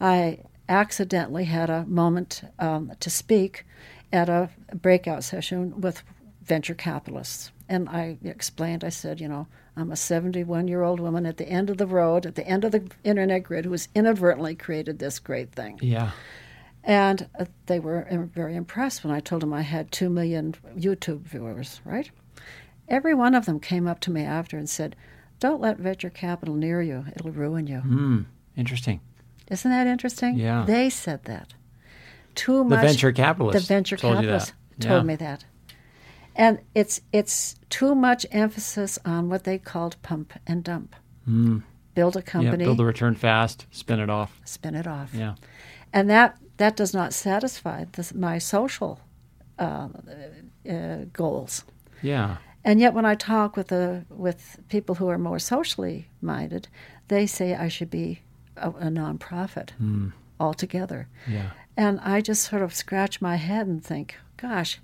I 0.00 0.40
accidentally 0.68 1.44
had 1.44 1.70
a 1.70 1.86
moment 1.86 2.42
um, 2.58 2.92
to 2.98 3.08
speak 3.08 3.64
at 4.12 4.28
a 4.28 4.50
breakout 4.74 5.22
session 5.22 5.80
with 5.80 6.02
venture 6.42 6.74
capitalists. 6.74 7.52
And 7.68 7.88
I 7.88 8.18
explained, 8.24 8.84
I 8.84 8.88
said, 8.88 9.20
you 9.20 9.28
know, 9.28 9.46
I'm 9.76 9.90
a 9.90 9.96
71 9.96 10.68
year 10.68 10.82
old 10.82 10.98
woman 10.98 11.24
at 11.24 11.36
the 11.36 11.48
end 11.48 11.70
of 11.70 11.78
the 11.78 11.86
road, 11.86 12.26
at 12.26 12.34
the 12.34 12.46
end 12.46 12.64
of 12.64 12.72
the 12.72 12.88
internet 13.04 13.44
grid, 13.44 13.64
who 13.64 13.72
has 13.72 13.88
inadvertently 13.94 14.56
created 14.56 14.98
this 14.98 15.18
great 15.18 15.52
thing. 15.52 15.78
Yeah. 15.80 16.10
And 16.86 17.28
uh, 17.38 17.46
they 17.66 17.80
were 17.80 18.06
very 18.34 18.54
impressed 18.54 19.04
when 19.04 19.12
I 19.12 19.20
told 19.20 19.42
them 19.42 19.52
I 19.52 19.62
had 19.62 19.90
2 19.90 20.10
million 20.10 20.54
YouTube 20.76 21.22
viewers, 21.22 21.80
right? 21.84 22.10
Every 22.88 23.14
one 23.14 23.34
of 23.34 23.46
them 23.46 23.58
came 23.58 23.88
up 23.88 24.00
to 24.00 24.10
me 24.10 24.22
after 24.22 24.58
and 24.58 24.68
said, 24.68 24.94
Don't 25.40 25.62
let 25.62 25.78
venture 25.78 26.10
capital 26.10 26.54
near 26.54 26.82
you, 26.82 27.06
it'll 27.16 27.30
ruin 27.30 27.66
you. 27.66 27.80
Mm, 27.80 28.26
interesting. 28.56 29.00
Isn't 29.50 29.70
that 29.70 29.86
interesting? 29.86 30.36
Yeah. 30.36 30.64
They 30.66 30.90
said 30.90 31.24
that. 31.24 31.54
Too 32.34 32.58
the 32.58 32.64
much. 32.64 32.80
The 32.80 32.86
venture 32.86 33.12
capitalists. 33.12 33.62
The 33.62 33.74
venture 33.74 33.96
told 33.96 34.16
capitalists 34.16 34.52
told 34.80 35.06
me 35.06 35.16
that. 35.16 35.44
And 36.36 36.58
it's 36.74 37.00
it's 37.12 37.54
too 37.70 37.94
much 37.94 38.26
emphasis 38.32 38.98
on 39.04 39.28
what 39.28 39.44
they 39.44 39.58
called 39.58 39.96
pump 40.02 40.32
and 40.46 40.64
dump. 40.64 40.96
Mm. 41.28 41.62
Build 41.94 42.16
a 42.16 42.22
company. 42.22 42.64
Yeah, 42.64 42.68
build 42.68 42.80
a 42.80 42.84
return 42.84 43.14
fast, 43.14 43.66
spin 43.70 44.00
it 44.00 44.10
off. 44.10 44.40
Spin 44.44 44.74
it 44.74 44.86
off. 44.86 45.14
Yeah. 45.14 45.36
And 45.92 46.10
that 46.10 46.36
that 46.56 46.76
does 46.76 46.94
not 46.94 47.12
satisfy 47.12 47.84
this, 47.92 48.14
my 48.14 48.38
social 48.38 49.00
uh, 49.58 49.88
uh, 50.68 50.96
goals. 51.12 51.64
Yeah. 52.02 52.36
And 52.64 52.80
yet, 52.80 52.94
when 52.94 53.04
I 53.04 53.14
talk 53.14 53.56
with 53.56 53.68
the 53.68 54.04
with 54.08 54.58
people 54.68 54.94
who 54.94 55.08
are 55.08 55.18
more 55.18 55.38
socially 55.38 56.08
minded, 56.22 56.68
they 57.08 57.26
say 57.26 57.54
I 57.54 57.68
should 57.68 57.90
be 57.90 58.22
a, 58.56 58.70
a 58.70 58.88
nonprofit 58.88 59.70
mm. 59.80 60.12
altogether. 60.40 61.08
Yeah. 61.28 61.50
And 61.76 62.00
I 62.00 62.20
just 62.20 62.42
sort 62.42 62.62
of 62.62 62.74
scratch 62.74 63.20
my 63.20 63.36
head 63.36 63.66
and 63.66 63.84
think, 63.84 64.16
gosh, 64.36 64.80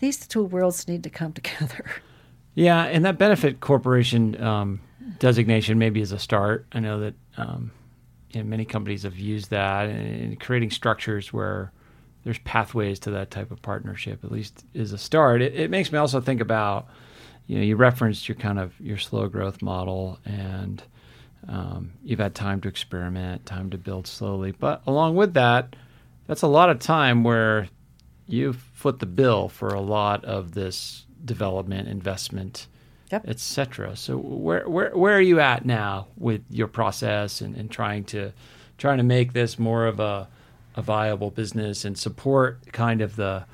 these 0.00 0.26
two 0.26 0.42
worlds 0.42 0.88
need 0.88 1.02
to 1.04 1.10
come 1.10 1.32
together. 1.40 1.84
Yeah, 2.54 2.84
and 2.84 3.04
that 3.04 3.18
benefit 3.18 3.60
corporation 3.60 4.40
um, 4.40 4.80
designation 5.18 5.78
maybe 5.78 6.00
is 6.00 6.12
a 6.12 6.18
start. 6.18 6.66
I 6.72 6.80
know 6.80 7.00
that 7.00 7.14
um, 7.36 7.72
you 8.34 8.42
know, 8.42 8.48
many 8.48 8.64
companies 8.64 9.02
have 9.04 9.16
used 9.16 9.50
that 9.50 9.88
in 9.88 10.36
creating 10.36 10.70
structures 10.70 11.32
where 11.32 11.72
there's 12.24 12.38
pathways 12.38 12.98
to 13.00 13.10
that 13.10 13.30
type 13.30 13.50
of 13.50 13.60
partnership. 13.62 14.24
At 14.24 14.32
least 14.32 14.64
is 14.74 14.92
a 14.92 14.98
start. 14.98 15.42
It, 15.42 15.54
it 15.54 15.70
makes 15.70 15.92
me 15.92 15.98
also 15.98 16.20
think 16.20 16.40
about 16.40 16.88
you 17.46 17.56
know 17.56 17.62
you 17.62 17.76
referenced 17.76 18.28
your 18.28 18.36
kind 18.36 18.58
of 18.58 18.78
your 18.80 18.98
slow 18.98 19.28
growth 19.28 19.60
model 19.62 20.18
and 20.24 20.82
um, 21.48 21.92
you've 22.02 22.20
had 22.20 22.34
time 22.34 22.60
to 22.62 22.68
experiment, 22.68 23.44
time 23.44 23.70
to 23.70 23.78
build 23.78 24.06
slowly. 24.06 24.52
But 24.52 24.82
along 24.86 25.16
with 25.16 25.34
that, 25.34 25.76
that's 26.26 26.42
a 26.42 26.46
lot 26.46 26.70
of 26.70 26.78
time 26.78 27.22
where 27.22 27.68
you 28.26 28.54
foot 28.54 28.98
the 28.98 29.06
bill 29.06 29.48
for 29.48 29.68
a 29.68 29.80
lot 29.80 30.24
of 30.24 30.52
this 30.52 31.04
development, 31.24 31.88
investment, 31.88 32.66
yep. 33.10 33.26
etc. 33.26 33.96
So 33.96 34.16
where 34.16 34.68
where 34.68 34.90
where 34.96 35.16
are 35.16 35.20
you 35.20 35.40
at 35.40 35.64
now 35.64 36.06
with 36.16 36.42
your 36.50 36.68
process 36.68 37.40
and, 37.40 37.56
and 37.56 37.70
trying 37.70 38.04
to 38.04 38.32
trying 38.78 38.98
to 38.98 39.04
make 39.04 39.32
this 39.32 39.58
more 39.58 39.86
of 39.86 40.00
a 40.00 40.28
a 40.76 40.82
viable 40.82 41.30
business 41.30 41.84
and 41.84 41.96
support 41.96 42.60
kind 42.72 43.00
of 43.00 43.16
the 43.16 43.44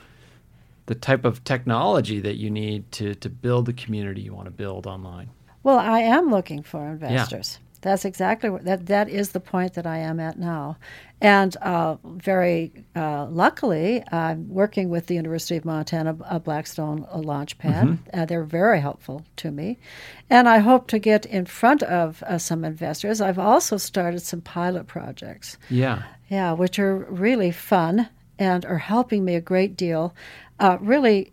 the 0.87 0.95
type 0.95 1.25
of 1.25 1.45
technology 1.45 2.19
that 2.21 2.37
you 2.37 2.51
need 2.51 2.91
to 2.93 3.15
to 3.15 3.29
build 3.29 3.67
the 3.67 3.73
community 3.73 4.23
you 4.23 4.35
want 4.35 4.47
to 4.47 4.53
build 4.53 4.87
online? 4.87 5.31
Well, 5.63 5.79
I 5.79 6.01
am 6.01 6.31
looking 6.31 6.63
for 6.63 6.87
investors. 6.87 7.59
Yeah. 7.61 7.67
That's 7.83 8.05
exactly 8.05 8.51
what, 8.51 8.65
that. 8.65 8.87
That 8.87 9.09
is 9.09 9.31
the 9.31 9.41
point 9.41 9.75
that 9.75 9.87
I 9.87 9.99
am 9.99 10.21
at 10.21 10.39
now, 10.39 10.77
and 11.21 11.57
uh, 11.59 11.97
very 12.05 12.73
uh, 12.95 13.27
luckily, 13.27 14.03
I'm 14.13 14.49
working 14.49 14.91
with 14.91 15.07
the 15.07 15.15
University 15.15 15.57
of 15.57 15.65
Montana, 15.65 16.17
a 16.29 16.39
Blackstone 16.39 17.07
a 17.11 17.19
Launchpad. 17.19 17.83
Mm-hmm. 17.83 18.21
Uh, 18.21 18.27
they're 18.27 18.45
very 18.45 18.81
helpful 18.81 19.25
to 19.37 19.51
me, 19.51 19.79
and 20.29 20.49
I 20.49 20.59
hope 20.59 20.89
to 20.89 20.99
get 20.99 21.25
in 21.27 21.47
front 21.47 21.83
of 21.85 22.23
uh, 22.25 22.39
some 22.39 22.65
investors. 22.65 23.21
I've 23.21 23.39
also 23.39 23.79
started 23.79 24.21
some 24.21 24.43
pilot 24.43 24.87
projects. 24.87 25.57
Yeah, 25.71 26.03
yeah, 26.29 26.53
which 26.53 26.79
are 26.79 26.99
really 27.09 27.51
fun 27.51 28.09
and 28.39 28.65
are 28.67 28.79
helping 28.79 29.25
me 29.25 29.35
a 29.37 29.41
great 29.41 29.77
deal. 29.77 30.15
Uh, 30.59 30.77
really 30.81 31.33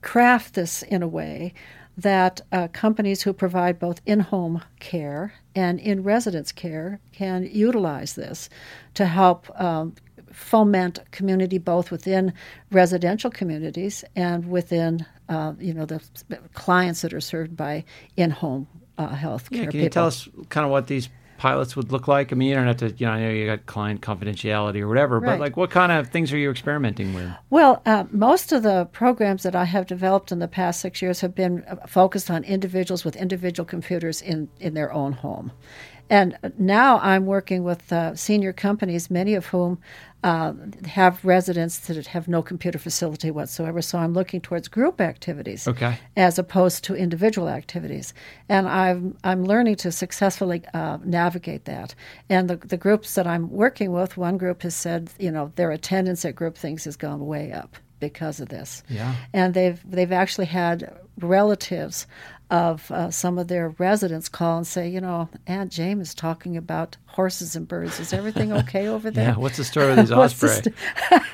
craft 0.00 0.54
this 0.54 0.82
in 0.82 1.02
a 1.02 1.08
way 1.08 1.54
that 1.96 2.40
uh, 2.52 2.68
companies 2.68 3.22
who 3.22 3.32
provide 3.32 3.78
both 3.78 4.00
in 4.06 4.20
home 4.20 4.62
care 4.80 5.34
and 5.54 5.78
in 5.78 6.02
residence 6.02 6.52
care 6.52 7.00
can 7.12 7.48
utilize 7.50 8.14
this 8.14 8.48
to 8.94 9.06
help 9.06 9.48
um, 9.60 9.94
foment 10.32 10.98
community 11.10 11.58
both 11.58 11.90
within 11.90 12.32
residential 12.70 13.30
communities 13.30 14.04
and 14.16 14.48
within 14.50 15.04
uh, 15.28 15.52
you 15.58 15.74
know 15.74 15.84
the 15.84 16.02
clients 16.54 17.02
that 17.02 17.12
are 17.12 17.20
served 17.20 17.56
by 17.56 17.84
in 18.16 18.30
home 18.30 18.66
uh, 18.98 19.08
health 19.08 19.50
care. 19.50 19.58
Yeah, 19.58 19.64
can 19.64 19.72
people. 19.72 19.84
you 19.84 19.90
tell 19.90 20.06
us 20.06 20.28
kind 20.48 20.64
of 20.64 20.70
what 20.70 20.86
these 20.86 21.08
pilots 21.42 21.74
would 21.74 21.90
look 21.90 22.06
like? 22.06 22.32
I 22.32 22.36
mean, 22.36 22.50
you 22.50 22.54
don't 22.54 22.68
have 22.68 22.76
to, 22.76 22.92
you 22.92 23.04
know, 23.04 23.12
I 23.12 23.20
know 23.20 23.30
you 23.30 23.46
got 23.46 23.66
client 23.66 24.00
confidentiality 24.00 24.80
or 24.80 24.86
whatever, 24.86 25.18
right. 25.18 25.32
but 25.32 25.40
like 25.40 25.56
what 25.56 25.70
kind 25.70 25.90
of 25.90 26.06
things 26.06 26.32
are 26.32 26.38
you 26.38 26.52
experimenting 26.52 27.14
with? 27.14 27.32
Well, 27.50 27.82
uh, 27.84 28.04
most 28.12 28.52
of 28.52 28.62
the 28.62 28.88
programs 28.92 29.42
that 29.42 29.56
I 29.56 29.64
have 29.64 29.88
developed 29.88 30.30
in 30.30 30.38
the 30.38 30.46
past 30.46 30.78
six 30.78 31.02
years 31.02 31.20
have 31.20 31.34
been 31.34 31.64
uh, 31.64 31.84
focused 31.88 32.30
on 32.30 32.44
individuals 32.44 33.04
with 33.04 33.16
individual 33.16 33.66
computers 33.66 34.22
in, 34.22 34.50
in 34.60 34.74
their 34.74 34.92
own 34.92 35.14
home. 35.14 35.50
And 36.12 36.36
now 36.58 36.98
I'm 36.98 37.24
working 37.24 37.64
with 37.64 37.90
uh, 37.90 38.14
senior 38.14 38.52
companies, 38.52 39.10
many 39.10 39.34
of 39.34 39.46
whom 39.46 39.78
uh, 40.22 40.52
have 40.84 41.24
residents 41.24 41.78
that 41.78 42.06
have 42.08 42.28
no 42.28 42.42
computer 42.42 42.78
facility 42.78 43.30
whatsoever. 43.30 43.80
So 43.80 43.96
I'm 43.96 44.12
looking 44.12 44.42
towards 44.42 44.68
group 44.68 45.00
activities 45.00 45.66
okay. 45.66 45.98
as 46.14 46.38
opposed 46.38 46.84
to 46.84 46.94
individual 46.94 47.48
activities. 47.48 48.12
And 48.46 48.68
I'm, 48.68 49.16
I'm 49.24 49.46
learning 49.46 49.76
to 49.76 49.90
successfully 49.90 50.62
uh, 50.74 50.98
navigate 51.02 51.64
that. 51.64 51.94
And 52.28 52.50
the, 52.50 52.56
the 52.56 52.76
groups 52.76 53.14
that 53.14 53.26
I'm 53.26 53.50
working 53.50 53.90
with, 53.90 54.18
one 54.18 54.36
group 54.36 54.64
has 54.64 54.76
said, 54.76 55.10
you 55.18 55.30
know, 55.30 55.50
their 55.56 55.70
attendance 55.70 56.26
at 56.26 56.36
group 56.36 56.58
things 56.58 56.84
has 56.84 56.94
gone 56.94 57.26
way 57.26 57.52
up 57.52 57.78
because 58.00 58.38
of 58.38 58.50
this. 58.50 58.82
Yeah. 58.90 59.14
And 59.32 59.54
they've 59.54 59.80
they've 59.88 60.12
actually 60.12 60.46
had 60.46 60.92
relatives 61.20 62.06
of 62.52 62.90
uh, 62.90 63.10
some 63.10 63.38
of 63.38 63.48
their 63.48 63.70
residents 63.78 64.28
call 64.28 64.58
and 64.58 64.66
say, 64.66 64.86
you 64.86 65.00
know, 65.00 65.26
Aunt 65.46 65.72
James 65.72 66.08
is 66.08 66.14
talking 66.14 66.54
about 66.54 66.98
horses 67.06 67.56
and 67.56 67.66
birds. 67.66 67.98
Is 67.98 68.12
everything 68.12 68.52
okay 68.60 68.88
over 68.88 69.10
there? 69.10 69.28
yeah. 69.28 69.36
What's 69.36 69.56
the 69.56 69.64
story 69.64 69.88
with 69.88 70.00
these 70.00 70.12
osprey? 70.12 70.50
st- 70.50 70.74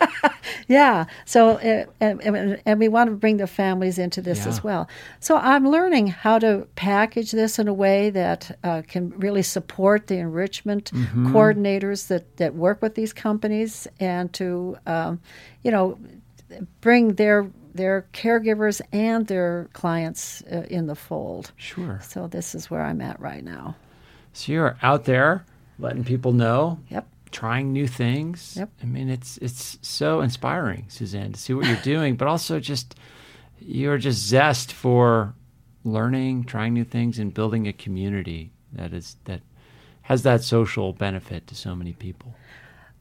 yeah. 0.69 1.07
So, 1.25 1.57
uh, 1.57 1.87
and, 2.01 2.21
and, 2.23 2.63
and, 2.65 2.79
we 2.79 2.87
want 2.87 3.11
to 3.11 3.17
bring 3.17 3.39
the 3.39 3.49
families 3.49 3.99
into 3.99 4.23
this 4.23 4.43
yeah. 4.43 4.49
as 4.49 4.63
well. 4.63 4.89
So 5.19 5.37
I'm 5.37 5.69
learning 5.69 6.07
how 6.07 6.39
to 6.39 6.69
package 6.77 7.33
this 7.33 7.59
in 7.59 7.67
a 7.67 7.75
way 7.75 8.11
that 8.11 8.57
uh, 8.63 8.83
can 8.87 9.11
really 9.19 9.43
support 9.43 10.07
the 10.07 10.19
enrichment 10.19 10.93
mm-hmm. 10.93 11.35
coordinators 11.35 12.07
that, 12.07 12.37
that 12.37 12.55
work 12.55 12.81
with 12.81 12.95
these 12.95 13.13
companies 13.13 13.89
and 13.99 14.33
to, 14.35 14.79
um, 14.87 15.21
you 15.65 15.73
know, 15.73 15.99
bring 16.81 17.15
their 17.15 17.51
their 17.79 18.07
caregivers 18.13 18.83
and 18.93 19.27
their 19.29 19.69
clients 19.73 20.43
uh, 20.53 20.65
in 20.69 20.87
the 20.87 20.95
fold. 20.95 21.53
Sure. 21.57 22.01
So 22.03 22.27
this 22.27 22.55
is 22.55 22.71
where 22.71 22.83
I'm 22.83 23.01
at 23.01 23.19
right 23.21 23.45
now. 23.45 23.77
So 24.33 24.53
you're 24.53 24.77
out 24.83 25.05
there 25.05 25.47
letting 25.79 26.05
people 26.05 26.33
know. 26.33 26.81
Yep. 26.89 27.07
Trying 27.31 27.73
new 27.73 27.87
things. 27.87 28.57
Yep. 28.57 28.71
I 28.83 28.87
mean, 28.87 29.09
it's 29.09 29.39
it's 29.39 29.79
so 29.83 30.21
inspiring, 30.21 30.87
SuzAnne, 30.89 31.35
to 31.35 31.41
see 31.41 31.55
what 31.55 31.67
you're 31.67 31.77
doing, 31.83 32.17
but 32.17 32.27
also 32.27 32.59
just 32.59 32.97
you're 33.61 33.99
just 33.99 34.27
zest 34.27 34.73
for 34.73 35.35
learning, 35.85 36.45
trying 36.45 36.75
new 36.75 36.85
things, 36.85 37.19
and 37.19 37.33
building 37.33 37.69
a 37.69 37.73
community 37.73 38.51
that 38.73 38.93
is 38.93 39.17
that 39.25 39.43
has 40.03 40.23
that 40.23 40.43
social 40.43 40.93
benefit 40.93 41.47
to 41.47 41.55
so 41.55 41.77
many 41.77 41.93
people. 41.93 42.35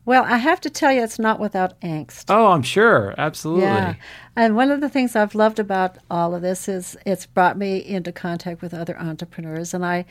Well, 0.08 0.24
I 0.24 0.38
have 0.38 0.62
to 0.62 0.70
tell 0.70 0.93
you, 0.93 1.03
it's 1.03 1.20
not 1.20 1.38
without 1.38 1.78
angst. 1.82 2.28
Oh, 2.30 2.53
I'm 2.53 2.62
sure. 2.62 3.14
Absolutely. 3.18 3.66
Yeah. 3.66 3.95
And 4.38 4.55
one 4.55 4.72
of 4.72 4.80
the 4.80 4.88
things 4.88 5.18
I've 5.18 5.36
loved 5.36 5.60
about 5.60 5.97
all 6.10 6.34
of 6.34 6.41
this 6.41 6.70
is 6.70 6.95
it's 7.05 7.26
brought 7.26 7.58
me 7.58 7.80
into 7.86 8.14
contact 8.14 8.62
with 8.62 8.74
other 8.74 8.97
entrepreneurs. 8.97 9.74
And 9.74 9.86
I, 9.86 10.05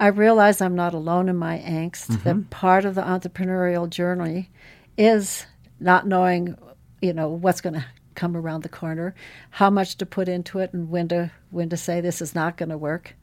I 0.00 0.08
realize 0.08 0.60
I'm 0.60 0.74
not 0.74 0.94
alone 0.94 1.28
in 1.28 1.36
my 1.36 1.58
angst. 1.58 2.08
Mm-hmm. 2.08 2.22
That 2.24 2.50
part 2.50 2.84
of 2.84 2.96
the 2.96 3.02
entrepreneurial 3.02 3.88
journey 3.88 4.50
is 4.98 5.46
not 5.78 6.08
knowing, 6.08 6.58
you 7.00 7.12
know, 7.12 7.28
what's 7.28 7.60
going 7.60 7.74
to 7.74 7.86
come 8.16 8.36
around 8.36 8.64
the 8.64 8.68
corner, 8.68 9.14
how 9.50 9.70
much 9.70 9.94
to 9.98 10.06
put 10.06 10.28
into 10.28 10.58
it, 10.58 10.72
and 10.72 10.90
when 10.90 11.06
to 11.06 11.30
when 11.50 11.68
to 11.68 11.76
say 11.76 12.00
this 12.00 12.20
is 12.20 12.34
not 12.34 12.56
going 12.56 12.70
to 12.70 12.78
work. 12.78 13.14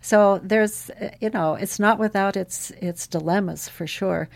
So 0.00 0.40
there's, 0.42 0.90
you 1.20 1.30
know, 1.30 1.54
it's 1.54 1.78
not 1.78 2.00
without 2.00 2.36
its 2.36 2.72
its 2.72 3.06
dilemmas 3.06 3.68
for 3.68 3.86
sure, 3.86 4.28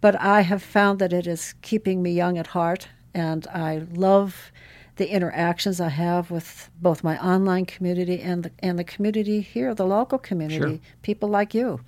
but 0.00 0.20
I 0.20 0.42
have 0.42 0.62
found 0.62 0.98
that 0.98 1.12
it 1.12 1.26
is 1.26 1.54
keeping 1.62 2.02
me 2.02 2.12
young 2.12 2.38
at 2.38 2.48
heart, 2.48 2.88
and 3.14 3.46
I 3.48 3.82
love 3.92 4.52
the 4.96 5.10
interactions 5.12 5.80
I 5.80 5.88
have 5.88 6.30
with 6.30 6.70
both 6.80 7.02
my 7.02 7.18
online 7.24 7.64
community 7.66 8.20
and 8.20 8.42
the, 8.44 8.50
and 8.58 8.78
the 8.78 8.84
community 8.84 9.40
here, 9.40 9.74
the 9.74 9.86
local 9.86 10.18
community, 10.18 10.58
Sure. 10.58 10.78
people 11.02 11.28
like 11.28 11.54
you, 11.54 11.80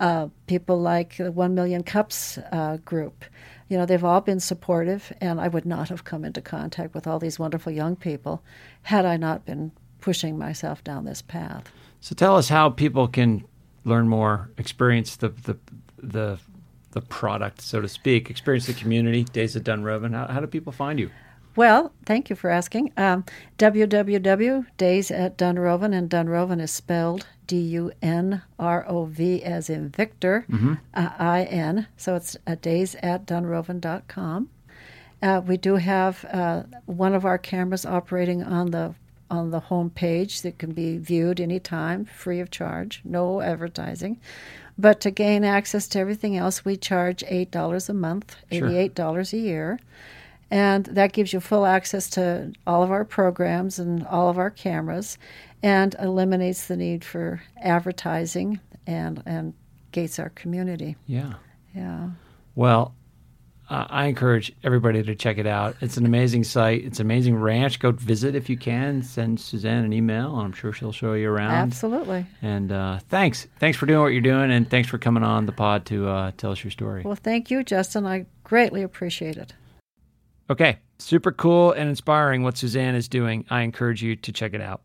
uh, 0.00 0.28
people 0.46 0.80
like 0.80 1.16
the 1.16 1.32
One 1.32 1.54
Million 1.54 1.82
Cups 1.82 2.38
uh, 2.52 2.76
group. 2.84 3.24
You 3.68 3.78
know, 3.78 3.86
they've 3.86 4.04
all 4.04 4.20
been 4.20 4.38
supportive, 4.40 5.12
and 5.20 5.40
I 5.40 5.48
would 5.48 5.64
not 5.64 5.88
have 5.88 6.04
come 6.04 6.24
into 6.24 6.40
contact 6.40 6.94
with 6.94 7.06
all 7.06 7.18
these 7.18 7.38
wonderful 7.38 7.72
young 7.72 7.96
people 7.96 8.42
had 8.82 9.04
I 9.06 9.16
not 9.16 9.44
been 9.44 9.72
pushing 10.00 10.36
myself 10.38 10.84
down 10.84 11.04
this 11.04 11.22
path. 11.22 11.70
So 12.00 12.14
tell 12.14 12.36
us 12.36 12.48
how 12.48 12.70
people 12.70 13.08
can 13.08 13.44
learn 13.84 14.08
more, 14.08 14.50
experience 14.58 15.16
the 15.16 15.30
the 15.30 15.56
the, 16.02 16.38
the 16.92 17.00
product, 17.00 17.60
so 17.60 17.80
to 17.80 17.88
speak, 17.88 18.30
experience 18.30 18.66
the 18.66 18.74
community. 18.74 19.24
Days 19.24 19.56
of 19.56 19.64
Dunrovin. 19.64 20.14
How, 20.14 20.26
how 20.28 20.40
do 20.40 20.46
people 20.46 20.72
find 20.72 20.98
you? 20.98 21.10
Well, 21.54 21.92
thank 22.06 22.30
you 22.30 22.36
for 22.36 22.48
asking. 22.48 22.92
Um, 22.96 23.24
www.days 23.58 25.10
at 25.10 25.36
Dunrovin, 25.36 25.94
and 25.94 26.08
Dunrovin 26.08 26.60
is 26.62 26.70
spelled 26.70 27.26
D 27.46 27.58
U 27.58 27.92
N 28.00 28.42
R 28.58 28.86
O 28.88 29.04
V 29.04 29.42
as 29.42 29.68
in 29.68 29.90
Victor, 29.90 30.46
uh, 30.94 31.10
I 31.18 31.42
N. 31.44 31.86
So 31.98 32.14
it's 32.14 32.36
uh, 32.46 32.54
days 32.54 32.94
at 33.02 33.26
Dunrovin.com. 33.26 34.48
Uh, 35.22 35.42
we 35.46 35.56
do 35.56 35.76
have 35.76 36.24
uh, 36.32 36.62
one 36.86 37.14
of 37.14 37.24
our 37.24 37.38
cameras 37.38 37.84
operating 37.84 38.42
on 38.42 38.70
the 38.70 38.94
on 39.30 39.50
the 39.50 39.60
home 39.60 39.88
page 39.90 40.42
that 40.42 40.58
can 40.58 40.72
be 40.72 40.98
viewed 40.98 41.40
anytime, 41.40 42.04
free 42.04 42.38
of 42.40 42.50
charge, 42.50 43.00
no 43.04 43.40
advertising. 43.40 44.20
But 44.78 45.00
to 45.00 45.10
gain 45.10 45.44
access 45.44 45.86
to 45.88 45.98
everything 45.98 46.36
else, 46.36 46.64
we 46.64 46.76
charge 46.76 47.22
eight 47.28 47.50
dollars 47.50 47.88
a 47.88 47.94
month, 47.94 48.36
eighty-eight 48.50 48.94
dollars 48.94 49.32
a 49.32 49.38
year, 49.38 49.78
and 50.50 50.86
that 50.86 51.12
gives 51.12 51.32
you 51.32 51.40
full 51.40 51.66
access 51.66 52.08
to 52.10 52.52
all 52.66 52.82
of 52.82 52.90
our 52.90 53.04
programs 53.04 53.78
and 53.78 54.06
all 54.06 54.28
of 54.28 54.38
our 54.38 54.50
cameras, 54.50 55.18
and 55.62 55.94
eliminates 56.00 56.66
the 56.66 56.76
need 56.76 57.04
for 57.04 57.42
advertising 57.60 58.60
and 58.86 59.22
and 59.26 59.54
gates 59.92 60.18
our 60.18 60.30
community. 60.30 60.96
Yeah. 61.06 61.34
Yeah. 61.74 62.10
Well, 62.54 62.94
uh, 63.72 63.86
I 63.88 64.04
encourage 64.04 64.52
everybody 64.62 65.02
to 65.02 65.14
check 65.14 65.38
it 65.38 65.46
out. 65.46 65.76
It's 65.80 65.96
an 65.96 66.04
amazing 66.04 66.44
site. 66.44 66.84
It's 66.84 67.00
an 67.00 67.06
amazing 67.06 67.36
ranch. 67.36 67.78
Go 67.78 67.90
visit 67.90 68.34
if 68.34 68.50
you 68.50 68.58
can. 68.58 69.02
Send 69.02 69.38
SuzAnne 69.38 69.86
an 69.86 69.94
email, 69.94 70.36
and 70.36 70.44
I'm 70.44 70.52
sure 70.52 70.74
she'll 70.74 70.92
show 70.92 71.14
you 71.14 71.30
around. 71.30 71.52
Absolutely. 71.52 72.26
And 72.42 72.70
uh, 72.70 72.98
thanks, 73.08 73.48
thanks 73.60 73.78
for 73.78 73.86
doing 73.86 74.02
what 74.02 74.08
you're 74.08 74.20
doing, 74.20 74.52
and 74.52 74.68
thanks 74.68 74.90
for 74.90 74.98
coming 74.98 75.22
on 75.22 75.46
the 75.46 75.52
pod 75.52 75.86
to 75.86 76.06
uh, 76.06 76.32
tell 76.36 76.52
us 76.52 76.62
your 76.62 76.70
story. 76.70 77.02
Well, 77.02 77.14
thank 77.14 77.50
you, 77.50 77.64
Justin. 77.64 78.04
I 78.04 78.26
greatly 78.44 78.82
appreciate 78.82 79.38
it. 79.38 79.54
Okay, 80.50 80.76
super 80.98 81.32
cool 81.32 81.72
and 81.72 81.88
inspiring 81.88 82.42
what 82.42 82.56
SuzAnne 82.56 82.94
is 82.94 83.08
doing. 83.08 83.46
I 83.48 83.62
encourage 83.62 84.02
you 84.02 84.16
to 84.16 84.32
check 84.32 84.52
it 84.52 84.60
out. 84.60 84.82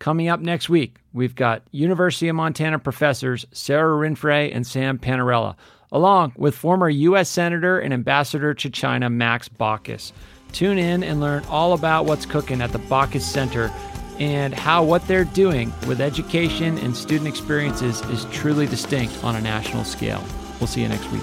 Coming 0.00 0.28
up 0.28 0.40
next 0.40 0.70
week, 0.70 0.96
we've 1.12 1.34
got 1.34 1.62
University 1.72 2.28
of 2.28 2.34
Montana 2.34 2.78
professors 2.78 3.46
Sara 3.52 3.92
Rinfret 3.94 4.50
and 4.56 4.66
Sam 4.66 4.98
Panarella, 4.98 5.56
along 5.92 6.32
with 6.36 6.54
former 6.54 6.88
U.S. 6.88 7.28
Senator 7.28 7.78
and 7.78 7.92
Ambassador 7.92 8.54
to 8.54 8.70
China 8.70 9.10
Max 9.10 9.50
Baucus. 9.50 10.12
Tune 10.52 10.78
in 10.78 11.02
and 11.02 11.20
learn 11.20 11.44
all 11.50 11.74
about 11.74 12.06
what's 12.06 12.24
cooking 12.24 12.62
at 12.62 12.72
the 12.72 12.78
Baucus 12.78 13.20
Center 13.20 13.70
and 14.18 14.54
how 14.54 14.82
what 14.82 15.06
they're 15.06 15.24
doing 15.24 15.70
with 15.86 16.00
education 16.00 16.78
and 16.78 16.96
student 16.96 17.28
experiences 17.28 18.00
is 18.06 18.24
truly 18.32 18.66
distinct 18.66 19.22
on 19.22 19.36
a 19.36 19.40
national 19.42 19.84
scale. 19.84 20.24
We'll 20.60 20.66
see 20.66 20.80
you 20.80 20.88
next 20.88 21.12
week. 21.12 21.22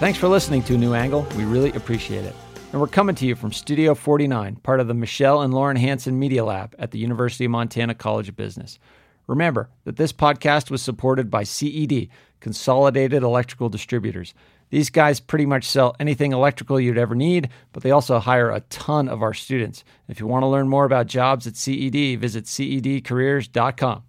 Thanks 0.00 0.18
for 0.18 0.26
listening 0.26 0.64
to 0.64 0.76
New 0.76 0.94
Angle. 0.94 1.24
We 1.36 1.44
really 1.44 1.70
appreciate 1.72 2.24
it. 2.24 2.34
And 2.76 2.80
we're 2.82 2.88
coming 2.88 3.14
to 3.14 3.26
you 3.26 3.34
from 3.34 3.52
Studio 3.52 3.94
49, 3.94 4.56
part 4.56 4.80
of 4.80 4.86
the 4.86 4.92
Michelle 4.92 5.40
and 5.40 5.54
Lauren 5.54 5.78
Hansen 5.78 6.18
Media 6.18 6.44
Lab 6.44 6.76
at 6.78 6.90
the 6.90 6.98
University 6.98 7.46
of 7.46 7.50
Montana 7.50 7.94
College 7.94 8.28
of 8.28 8.36
Business. 8.36 8.78
Remember 9.26 9.70
that 9.84 9.96
this 9.96 10.12
podcast 10.12 10.70
was 10.70 10.82
supported 10.82 11.30
by 11.30 11.42
CED, 11.42 12.10
Consolidated 12.40 13.22
Electrical 13.22 13.70
Distributors. 13.70 14.34
These 14.68 14.90
guys 14.90 15.20
pretty 15.20 15.46
much 15.46 15.64
sell 15.64 15.96
anything 15.98 16.32
electrical 16.32 16.78
you'd 16.78 16.98
ever 16.98 17.14
need, 17.14 17.48
but 17.72 17.82
they 17.82 17.92
also 17.92 18.18
hire 18.18 18.50
a 18.50 18.60
ton 18.60 19.08
of 19.08 19.22
our 19.22 19.32
students. 19.32 19.82
If 20.06 20.20
you 20.20 20.26
want 20.26 20.42
to 20.42 20.48
learn 20.48 20.68
more 20.68 20.84
about 20.84 21.06
jobs 21.06 21.46
at 21.46 21.56
CED, 21.56 22.20
visit 22.20 22.44
cedcareers.com. 22.44 24.02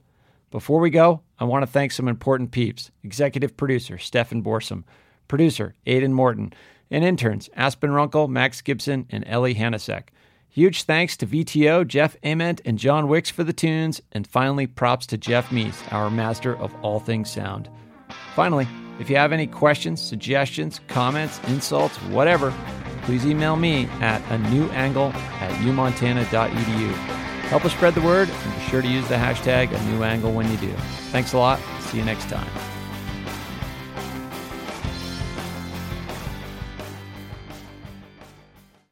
Before 0.52 0.82
we 0.82 0.90
go, 0.90 1.22
I 1.40 1.46
want 1.46 1.64
to 1.64 1.72
thank 1.72 1.94
some 1.94 2.10
important 2.10 2.52
peeps 2.52 2.92
executive 3.02 3.56
producer 3.56 3.98
Stefan 3.98 4.44
Borsum, 4.44 4.84
producer 5.30 5.74
Aidan 5.86 6.14
Morton, 6.14 6.52
and 6.90 7.04
interns 7.04 7.50
Aspen 7.56 7.92
Runkle, 7.92 8.28
Max 8.28 8.62
Gibson, 8.62 9.06
and 9.10 9.24
Ellie 9.28 9.56
Hanasek. 9.56 10.04
Huge 10.50 10.84
thanks 10.84 11.16
to 11.18 11.28
VTO, 11.28 11.88
Jeff 11.88 12.16
Ament, 12.24 12.62
and 12.66 12.80
John 12.80 13.08
Wicks 13.08 13.30
for 13.30 13.44
the 13.44 13.54
tunes, 13.54 14.02
and 14.12 14.26
finally, 14.26 14.66
props 14.66 15.06
to 15.08 15.18
Jeff 15.18 15.50
Meese, 15.50 15.92
our 15.94 16.10
master 16.10 16.56
of 16.58 16.74
all 16.82 17.00
things 17.00 17.30
sound. 17.30 17.70
Finally, 18.36 18.68
if 19.00 19.10
you 19.10 19.16
have 19.18 19.32
any 19.32 19.46
questions, 19.46 20.02
suggestions, 20.02 20.82
comments, 20.88 21.40
insults, 21.48 21.98
whatever, 22.04 22.54
please 23.04 23.26
email 23.26 23.56
me 23.56 23.86
at 24.02 24.22
a 24.32 24.38
new 24.50 24.66
angle 24.70 25.12
at 25.40 25.52
umontana.edu. 25.62 26.94
Help 27.48 27.64
us 27.64 27.72
spread 27.72 27.94
the 27.94 28.02
word 28.02 28.30
and 28.30 28.56
be 28.56 28.62
sure 28.62 28.82
to 28.82 28.88
use 28.88 29.08
the 29.08 29.16
hashtag 29.16 29.72
a 29.72 29.92
new 29.92 30.04
angle 30.04 30.34
when 30.34 30.50
you 30.52 30.58
do. 30.58 30.74
Thanks 31.12 31.34
a 31.34 31.38
lot. 31.38 31.60
See 31.82 31.98
you 31.98 32.04
next 32.04 32.28
time. 32.30 32.77